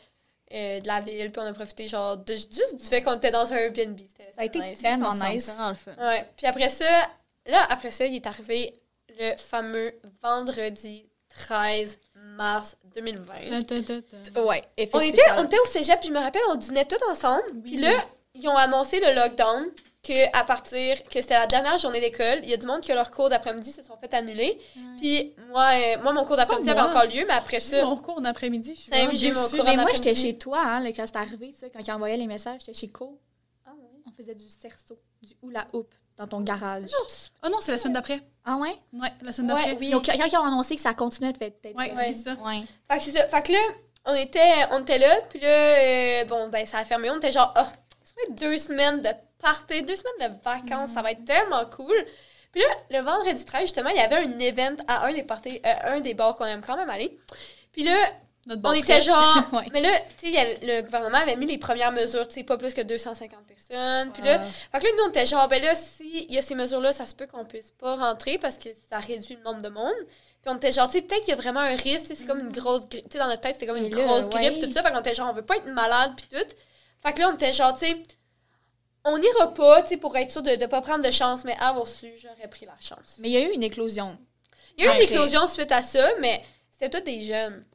euh, 0.56 0.80
de 0.80 0.88
la 0.88 1.02
ville, 1.02 1.32
puis 1.32 1.40
on 1.40 1.46
a 1.46 1.54
profité, 1.54 1.88
genre, 1.88 2.18
de, 2.18 2.34
juste 2.34 2.78
du 2.80 2.84
fait 2.84 3.04
qu'on 3.04 3.14
était 3.14 3.30
dans 3.30 3.54
un 3.54 3.58
Airbnb. 3.58 4.00
C'était 4.00 4.32
Ça 4.34 4.42
a 4.42 4.46
été 4.46 4.58
nice. 4.58 4.82
nice. 4.82 5.46
Vraiment 5.50 5.70
le 5.70 5.76
fun. 5.76 5.92
Ouais. 6.00 6.26
Puis 6.36 6.48
après 6.48 6.70
ça, 6.70 7.08
là, 7.46 7.68
après 7.70 7.92
ça, 7.92 8.08
il 8.08 8.16
est 8.16 8.26
arrivé 8.26 8.74
le 9.20 9.38
fameux 9.38 9.94
vendredi 10.24 11.06
13 11.30 12.00
mars 12.16 12.76
2020. 12.96 13.34
Ta, 13.50 13.62
ta, 13.62 13.84
ta, 13.84 14.02
ta. 14.02 14.44
Ouais, 14.44 14.64
On 14.94 15.00
était, 15.00 15.22
on 15.38 15.44
était 15.44 15.60
au 15.60 15.66
cégep, 15.68 16.00
puis 16.00 16.10
je 16.10 16.14
me 16.14 16.20
rappelle, 16.20 16.42
on 16.50 16.56
dînait 16.56 16.86
tous 16.86 17.04
ensemble. 17.08 17.44
Puis 17.64 17.78
là, 17.78 18.04
ils 18.34 18.48
ont 18.48 18.58
annoncé 18.58 19.00
le 19.00 19.14
lockdown, 19.14 19.68
que 20.08 20.38
à 20.38 20.44
partir, 20.44 21.04
que 21.04 21.22
c'était 21.22 21.34
la 21.38 21.48
dernière 21.48 21.78
journée 21.78 22.00
d'école. 22.00 22.40
Il 22.44 22.50
y 22.50 22.54
a 22.54 22.58
du 22.58 22.66
monde 22.66 22.82
qui 22.82 22.92
a 22.92 22.96
leur 22.96 23.12
cours 23.12 23.30
d'après-midi 23.30 23.72
se 23.72 23.84
sont 23.84 23.98
fait 23.98 24.14
annuler. 24.14 24.58
Puis 24.98 25.36
moi, 25.50 25.70
euh, 25.74 26.02
moi 26.02 26.14
mon 26.14 26.24
cours 26.24 26.38
d'après-midi 26.38 26.70
avait 26.70 26.80
encore 26.82 27.06
lieu, 27.06 27.26
mais 27.28 27.34
après 27.34 27.60
ça, 27.60 27.84
Mon 27.84 27.98
cours 27.98 28.22
d'après-midi, 28.22 28.76
je 28.76 28.82
suis 28.82 28.92
mon 29.32 29.50
cours 29.50 29.64
Mais 29.66 29.76
moi, 29.76 29.92
j'étais 29.94 30.16
chez 30.16 30.38
toi, 30.38 30.62
hein, 30.64 30.80
là, 30.80 30.92
quand 30.92 31.06
c'est 31.06 31.18
arrivé, 31.18 31.52
ça, 31.52 31.68
quand 31.70 31.80
ils 31.86 31.92
envoyaient 31.92 32.18
les 32.18 32.28
messages, 32.28 32.62
j'étais 32.62 32.78
chez 32.78 32.88
Co. 32.90 33.20
Ah 33.66 33.72
ouais. 33.72 33.90
On 34.08 34.12
faisait 34.12 34.36
du 34.36 34.46
cerceau, 34.48 34.98
du 35.22 35.34
hula 35.44 35.68
hoop 35.74 35.94
dans 36.18 36.28
ton 36.28 36.42
garage. 36.42 36.90
Oh 37.44 37.50
non, 37.50 37.58
c'est 37.62 37.72
la 37.72 37.78
semaine 37.78 37.94
d'après. 37.94 38.22
Ah 38.46 38.56
ouais? 38.58 38.76
Ouais, 38.94 39.10
la 39.22 39.34
semaine 39.34 39.52
Ouais, 39.52 39.62
d'après. 39.66 39.78
oui. 39.78 39.92
Donc, 39.92 40.06
quand 40.06 40.14
ils 40.26 40.38
ont 40.38 40.44
annoncé 40.46 40.76
que 40.76 40.82
ça 40.82 40.94
continuait 40.94 41.34
de 41.34 41.44
être. 41.44 41.64
Ouais, 41.76 41.92
Ouais. 41.94 42.14
c'est 42.16 42.30
ça. 42.30 42.34
Ouais. 42.44 42.62
Fait 42.90 42.98
que 42.98 43.04
c'est 43.04 43.12
ça. 43.12 43.28
Fait 43.28 43.42
que 43.46 43.52
là, 43.52 43.60
on 44.06 44.14
était, 44.16 44.54
on 44.72 44.82
était 44.82 45.00
là, 45.00 45.16
puis 45.30 45.40
là, 45.40 45.48
euh, 45.50 46.26
bon, 46.26 46.48
ben, 46.48 46.66
ça 46.66 46.80
a 46.80 46.86
fermé. 46.86 47.10
On 47.12 47.18
était 47.18 47.32
genre, 47.32 47.52
ah, 47.56 47.70
être 47.70 47.87
deux 48.32 48.58
semaines 48.58 49.02
de 49.02 49.10
party, 49.42 49.84
deux 49.84 49.96
semaines 49.96 50.32
de 50.32 50.44
vacances, 50.44 50.92
ça 50.92 51.02
va 51.02 51.12
être 51.12 51.26
tellement 51.26 51.66
cool. 51.66 51.96
Puis 52.52 52.62
là, 52.62 53.00
le 53.00 53.06
vendredi 53.06 53.44
13, 53.46 53.62
justement, 53.62 53.90
il 53.90 53.98
y 53.98 54.00
avait 54.00 54.16
un 54.16 54.40
event 54.40 54.76
à 54.88 55.06
un 55.08 55.14
des 55.14 55.24
parties, 55.24 55.62
euh, 55.66 55.74
un 55.96 56.00
des 56.00 56.14
bars 56.14 56.36
qu'on 56.36 56.46
aime 56.46 56.62
quand 56.66 56.76
même 56.78 56.90
aller. 56.90 57.18
Puis 57.72 57.84
là, 57.84 57.96
Notre 58.48 58.62
on 58.64 58.72
était 58.72 58.94
prêt. 58.94 59.02
genre. 59.02 59.44
Ouais. 59.54 59.66
Mais 59.74 59.82
là, 59.82 59.90
tu 60.20 60.32
sais, 60.34 60.60
le 60.64 60.82
gouvernement 60.82 61.18
avait 61.20 61.36
mis 61.36 61.46
les 61.46 61.58
premières 61.58 61.92
mesures, 61.92 62.28
tu 62.28 62.36
sais, 62.36 62.44
pas 62.44 62.58
plus 62.58 62.74
que 62.74 62.82
250 62.82 63.40
personnes. 63.46 64.12
Puis 64.14 64.24
là, 64.24 64.42
Ah. 64.42 64.46
fait 64.80 64.80
que 64.80 64.84
là, 64.86 64.92
nous, 64.98 65.04
on 65.06 65.10
était 65.10 65.26
genre, 65.26 65.48
ben 65.48 65.62
là, 65.62 65.76
s'il 65.76 66.32
y 66.32 66.38
a 66.38 66.42
ces 66.42 66.56
mesures-là, 66.56 66.94
ça 66.94 67.06
se 67.06 67.14
peut 67.14 67.28
qu'on 67.28 67.46
puisse 67.46 67.72
pas 67.72 67.96
rentrer 67.96 68.38
parce 68.40 68.58
que 68.58 68.70
ça 68.90 68.98
réduit 69.00 69.36
le 69.36 69.44
nombre 69.44 69.62
de 69.62 69.70
monde. 69.70 69.94
Puis 70.42 70.52
on 70.54 70.56
était 70.56 70.72
genre, 70.72 70.88
tu 70.88 70.94
sais, 70.94 71.02
peut-être 71.02 71.22
qu'il 71.26 71.32
y 71.36 71.38
a 71.38 71.42
vraiment 71.42 71.60
un 71.60 71.76
risque, 71.76 72.06
c'est 72.16 72.26
comme 72.26 72.40
une 72.40 72.52
grosse 72.54 72.88
grippe. 72.88 73.04
Tu 73.10 73.12
sais, 73.14 73.20
dans 73.20 73.28
notre 73.28 73.42
tête, 73.42 73.54
c'était 73.54 73.68
comme 73.68 73.78
une 73.78 73.90
grosse 73.90 74.26
ouais. 74.34 74.50
grippe, 74.50 74.64
tout 74.64 74.72
ça. 74.72 74.82
Fait 74.82 74.92
qu'on 74.92 75.00
était 75.02 75.14
genre, 75.14 75.30
on 75.30 75.34
veut 75.34 75.46
pas 75.46 75.58
être 75.58 75.68
malade, 75.68 76.14
puis 76.16 76.26
tout. 76.32 76.46
Fait 77.04 77.14
que 77.14 77.20
là, 77.22 77.30
on 77.30 77.36
était 77.36 77.54
genre, 77.54 77.74
tu 77.74 77.86
sais, 77.86 78.04
on 79.06 79.18
n'ira 79.18 79.54
pas, 79.54 79.82
tu 79.84 79.90
sais, 79.90 79.98
pour 79.98 80.16
être 80.18 80.32
sûr 80.32 80.42
de 80.42 80.52
ne 80.52 80.66
pas 80.66 80.82
prendre 80.82 81.04
de 81.06 81.12
chance, 81.12 81.44
mais 81.46 81.56
avoir 81.60 81.88
su, 81.88 82.08
j'aurais 82.18 82.50
pris 82.50 82.66
la 82.66 82.76
chance. 82.82 83.18
Mais 83.20 83.30
il 83.30 83.34
y 83.34 83.38
a 83.38 83.42
eu 83.42 83.54
une 83.54 83.64
éclosion. 83.64 84.18
Il 84.78 84.84
y 84.84 84.88
a 84.88 84.94
eu 84.94 84.98
une 84.98 85.04
éclosion 85.04 85.48
suite 85.48 85.72
à 85.72 85.82
ça, 85.82 86.08
mais 86.20 86.44
c'était 86.72 86.90
tous 87.00 87.06
des 87.06 87.24
jeunes. 87.24 87.66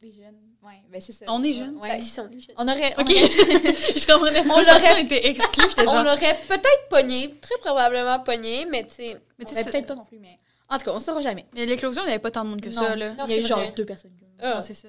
Des 0.00 0.10
jeunes. 0.12 0.36
Ouais, 0.62 0.82
ben 0.90 1.00
c'est 1.00 1.12
ça. 1.12 1.24
On 1.28 1.42
est 1.44 1.52
jeunes? 1.52 1.76
Ouais. 1.78 1.90
Ben, 1.90 2.00
si, 2.00 2.18
on 2.20 2.28
est 2.28 2.40
jeunes. 2.40 2.54
On 2.58 2.66
aurait. 2.68 2.92
on 2.98 3.02
Ok, 3.02 3.10
aurait- 3.10 3.28
je 4.00 4.06
comprenais 4.06 4.42
pas. 4.42 4.54
On 4.54 4.60
l'aurait- 4.60 5.02
était 5.02 5.28
exclus. 5.28 5.68
J'étais 5.70 5.82
On 5.88 5.92
genre. 5.92 6.02
l'aurait 6.04 6.36
peut-être 6.48 6.88
pogné, 6.90 7.34
très 7.40 7.56
probablement 7.58 8.18
pogné, 8.20 8.66
mais 8.66 8.84
tu 8.86 8.94
sais. 8.94 9.16
Mais 9.38 9.44
tu 9.44 9.54
sais, 9.54 9.60
aurait 9.62 9.70
peut-être 9.70 9.86
pas 9.86 9.94
non 9.94 10.04
plus, 10.04 10.18
mais. 10.18 10.38
En 10.68 10.76
tout 10.78 10.84
cas, 10.86 10.92
on 10.92 10.98
saura 10.98 11.20
jamais. 11.20 11.46
Mais 11.54 11.66
l'éclosion, 11.66 12.02
il 12.02 12.06
n'y 12.06 12.10
avait 12.12 12.18
pas 12.20 12.32
tant 12.32 12.44
de 12.44 12.50
monde 12.50 12.60
que 12.60 12.68
Non. 12.70 12.82
ça, 12.82 12.96
là. 12.96 13.14
Non, 13.14 13.24
il 13.26 13.30
y 13.30 13.34
a 13.34 13.38
eu 13.38 13.42
c'est 13.42 13.48
genre 13.48 13.58
vrai. 13.60 13.72
deux 13.76 13.86
personnes. 13.86 14.12
Ah. 14.42 14.60
C'est 14.62 14.74
ça. 14.74 14.88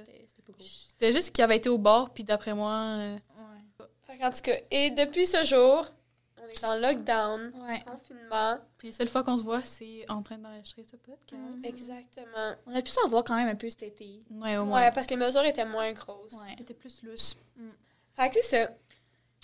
C'était 0.89 1.13
juste 1.13 1.31
qu'il 1.31 1.43
avait 1.43 1.57
été 1.57 1.69
au 1.69 1.77
bar, 1.77 2.11
puis 2.11 2.23
d'après 2.23 2.55
moi. 2.55 2.71
euh, 2.73 3.17
Ouais. 4.17 4.23
Qu'en 4.23 4.31
tout 4.31 4.41
cas, 4.41 4.55
et 4.71 4.91
depuis 4.91 5.25
ce 5.27 5.43
jour, 5.45 5.85
on 6.41 6.47
est 6.47 6.63
en 6.63 6.75
lockdown, 6.75 7.51
Ouais. 7.67 7.81
confinement. 7.85 8.57
Puis 8.77 8.89
la 8.89 8.93
seule 8.95 9.07
fois 9.07 9.23
qu'on 9.23 9.37
se 9.37 9.43
voit, 9.43 9.61
c'est 9.63 10.09
en 10.09 10.21
train 10.23 10.37
d'enregistrer 10.37 10.83
ce 10.83 10.95
podcast. 10.95 11.41
Mm. 11.41 11.65
Exactement. 11.65 12.55
On 12.65 12.75
a 12.75 12.81
pu 12.81 12.91
s'en 12.91 13.07
voir 13.09 13.23
quand 13.23 13.35
même 13.35 13.47
un 13.49 13.55
peu 13.55 13.69
cet 13.69 13.83
été. 13.83 14.19
Ouais, 14.31 14.57
au 14.57 14.65
moins. 14.65 14.81
Ouais, 14.81 14.91
parce 14.91 15.07
que 15.07 15.13
les 15.15 15.19
mesures 15.25 15.43
étaient 15.45 15.65
moins 15.65 15.91
grosses. 15.93 16.31
Ouais. 16.33 16.55
C'était 16.57 16.73
plus 16.73 17.01
loose. 17.03 17.35
Fait 18.15 18.29
que 18.29 18.35
c'est 18.41 18.65
ça. 18.65 18.71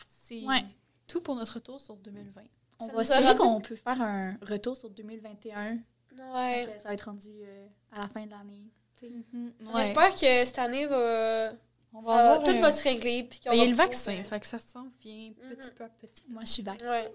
C'est 0.08 0.42
Ouais. 0.46 0.64
tout 1.08 1.22
pour 1.22 1.36
notre 1.36 1.56
retour 1.56 1.80
sur 1.82 1.96
2020. 1.98 2.42
On 2.80 3.04
Ça 3.04 3.20
va 3.22 3.28
rendu- 3.34 3.40
qu'on 3.40 3.62
peut 3.62 3.76
faire 3.76 4.02
un 4.02 4.36
retour 4.42 4.76
sur 4.76 4.90
2021. 4.90 5.74
Ouais. 6.16 6.64
Après, 6.64 6.80
ça 6.80 6.88
va 6.90 6.94
être 6.94 7.02
rendu 7.06 7.30
euh, 7.44 7.68
à 7.92 8.02
la 8.02 8.08
fin 8.10 8.26
de 8.26 8.32
l'année. 8.32 8.64
On 9.66 9.78
espère 9.80 10.14
que 10.16 10.46
cette 10.46 10.60
année 10.60 10.86
va. 10.86 11.52
On 11.94 12.02
va 12.02 12.14
avoir 12.16 12.44
tout 12.44 12.52
un- 12.52 12.60
va 12.62 12.72
se 12.72 12.84
régler. 12.84 13.24
Puis 13.24 13.40
Ben, 13.46 13.54
Il 13.54 13.60
y 13.60 13.62
a 13.62 13.66
le 13.68 13.76
vaccin, 13.76 14.16
fait 14.24 14.40
que 14.40 14.48
ça 14.48 14.60
s'en 14.60 14.88
vient 15.02 15.32
petit 15.34 15.70
Mhm. 15.70 15.76
peu 15.78 15.84
à 15.84 15.90
petit. 15.90 16.24
Moi, 16.28 16.44
je 16.46 16.50
suis 16.52 16.64
vaccinée. 16.64 16.90
Ouais. 16.90 17.12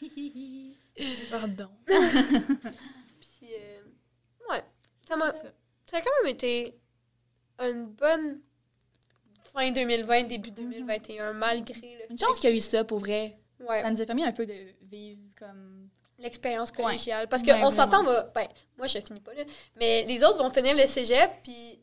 Pardon. 1.30 1.68
Puis, 1.86 3.48
euh, 3.54 3.80
ouais. 4.50 4.62
Ça. 5.08 5.14
C'est 5.32 5.38
ça. 5.38 5.52
Ça 5.90 5.96
a 5.96 6.00
quand 6.00 6.10
même 6.22 6.32
été 6.32 6.78
une 7.58 7.86
bonne 7.86 8.40
fin 9.52 9.70
2020, 9.70 10.24
début 10.24 10.50
2021, 10.50 11.32
malgré 11.32 11.96
le 11.96 12.12
Une 12.12 12.18
chance 12.18 12.38
qu'il 12.38 12.50
y 12.50 12.52
a 12.52 12.56
eu 12.56 12.60
ça, 12.60 12.84
pour 12.84 12.98
vrai. 13.00 13.36
Ouais. 13.60 13.82
Ça 13.82 13.90
nous 13.90 14.00
a 14.00 14.06
permis 14.06 14.24
un 14.24 14.32
peu 14.32 14.46
de 14.46 14.54
vivre 14.82 15.20
comme... 15.38 15.88
l'expérience 16.18 16.70
Ouais. 16.70 16.84
collégiale. 16.84 17.28
Parce 17.28 17.42
qu'on 17.42 17.70
s'entend. 17.70 18.04
Ben, 18.04 18.46
moi, 18.78 18.86
je 18.86 18.98
finis 19.00 19.20
pas 19.20 19.34
là. 19.34 19.42
Mais 19.76 20.04
les 20.04 20.22
autres 20.22 20.38
vont 20.38 20.50
finir 20.50 20.74
le 20.76 20.86
cégep, 20.86 21.30
puis 21.42 21.80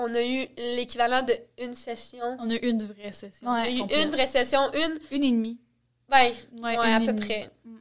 on 0.00 0.14
a 0.14 0.22
eu 0.24 0.46
l'équivalent 0.56 1.22
de 1.22 1.34
une 1.58 1.74
session. 1.74 2.36
On 2.40 2.48
a 2.48 2.54
eu 2.54 2.58
une 2.70 2.82
vraie 2.82 3.12
session. 3.12 3.48
On 3.48 3.52
a 3.52 3.68
eu 3.68 3.78
complète. 3.80 4.04
une 4.04 4.10
vraie 4.10 4.26
session, 4.26 4.60
une. 4.72 4.98
Une 5.10 5.24
et 5.24 5.30
demie. 5.32 5.58
Ben, 6.08 6.32
Ouais, 6.62 6.78
ouais, 6.78 6.92
à 6.94 7.00
peu 7.00 7.14
près. 7.14 7.50
Mm. 7.64 7.76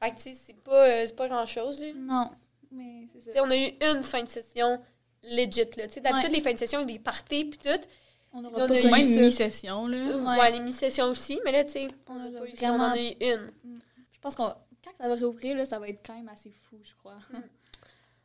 Fait 0.00 0.10
que, 0.12 0.16
tu 0.16 0.22
sais, 0.22 0.36
c'est 0.46 0.56
pas, 0.56 0.86
euh, 0.88 1.06
pas 1.16 1.28
grand 1.28 1.44
chose. 1.46 1.84
Non, 1.96 2.30
mais 2.70 3.06
c'est 3.12 3.32
ça. 3.32 3.42
on 3.44 3.50
a 3.50 3.56
eu 3.56 3.70
une 3.82 4.02
fin 4.02 4.22
de 4.22 4.28
session 4.28 4.80
legit, 5.24 5.64
là. 5.76 5.86
Tu 5.88 5.94
sais, 5.94 6.00
d'habitude, 6.00 6.30
Ouais. 6.30 6.36
les 6.36 6.40
fins 6.40 6.52
de 6.52 6.58
session, 6.58 6.84
des 6.84 6.98
parties, 7.00 7.44
puis 7.44 7.58
tout. 7.58 7.80
On 8.32 8.44
aura 8.44 8.66
pas 8.66 8.80
eu 8.80 8.88
Même 8.90 9.20
mi-session, 9.24 9.86
là. 9.88 9.98
Ouais, 10.16 10.38
Ouais. 10.38 10.50
les 10.52 10.60
mi-sessions 10.60 11.06
aussi. 11.06 11.40
Mais 11.44 11.52
là, 11.52 11.64
tu 11.64 11.72
sais, 11.72 11.88
On 12.06 12.14
vraiment- 12.56 12.84
on 12.84 12.88
en 12.88 12.92
a 12.92 12.98
eu 12.98 13.12
une. 13.20 13.50
Je 14.12 14.20
pense 14.20 14.36
qu'on 14.36 14.44
quand 14.84 14.92
ça 14.96 15.08
va 15.08 15.14
réouvrir, 15.16 15.56
là, 15.56 15.66
ça 15.66 15.78
va 15.80 15.88
être 15.88 16.00
quand 16.06 16.14
même 16.14 16.28
assez 16.28 16.50
fou, 16.52 16.78
je 16.82 16.94
crois. 16.94 17.16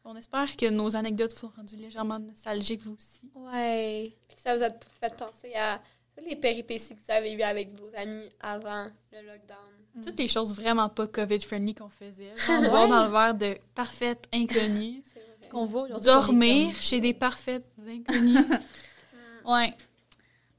On 0.05 0.15
espère 0.15 0.55
que 0.57 0.69
nos 0.69 0.95
anecdotes 0.95 1.33
sont 1.37 1.51
rendues 1.55 1.77
légèrement 1.77 2.19
nostalgiques, 2.19 2.81
vous 2.83 2.95
aussi. 2.97 3.31
Ouais. 3.35 4.13
Puis 4.27 4.35
que 4.35 4.41
ça 4.41 4.55
vous 4.55 4.63
a 4.63 4.67
fait 4.99 5.15
penser 5.15 5.53
à 5.55 5.81
toutes 6.15 6.27
les 6.27 6.35
péripéties 6.35 6.95
que 6.95 6.99
vous 6.99 7.11
avez 7.11 7.31
eues 7.33 7.41
avec 7.41 7.79
vos 7.79 7.89
amis 7.95 8.29
avant 8.41 8.89
le 9.11 9.21
lockdown. 9.25 10.03
Toutes 10.03 10.19
les 10.19 10.27
choses 10.27 10.53
vraiment 10.55 10.89
pas 10.89 11.07
COVID-friendly 11.07 11.75
qu'on 11.75 11.89
faisait. 11.89 12.33
Genre 12.47 12.61
boire 12.69 12.87
dans 12.87 13.05
le 13.05 13.11
verre 13.11 13.33
de 13.35 13.57
parfaites 13.75 14.27
inconnues. 14.33 15.01
C'est 15.13 15.19
vrai. 15.19 15.49
Qu'on 15.49 15.65
va 15.65 15.79
aujourd'hui. 15.81 16.05
Dormir 16.05 16.75
on 16.77 16.81
chez 16.81 16.99
des 16.99 17.13
parfaites 17.13 17.65
inconnues. 17.87 18.37
Mm. 19.45 19.51
Ouais. 19.51 19.73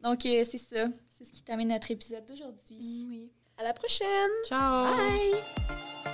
Donc, 0.03 0.27
euh, 0.27 0.45
c'est 0.45 0.59
ça. 0.59 0.85
C'est 1.09 1.25
ce 1.25 1.33
qui 1.33 1.43
termine 1.43 1.69
notre 1.69 1.91
épisode 1.91 2.27
d'aujourd'hui. 2.27 2.77
oui. 3.11 3.31
À 3.57 3.63
la 3.63 3.73
prochaine! 3.73 4.31
Ciao! 4.47 4.95
Bye! 4.95 6.14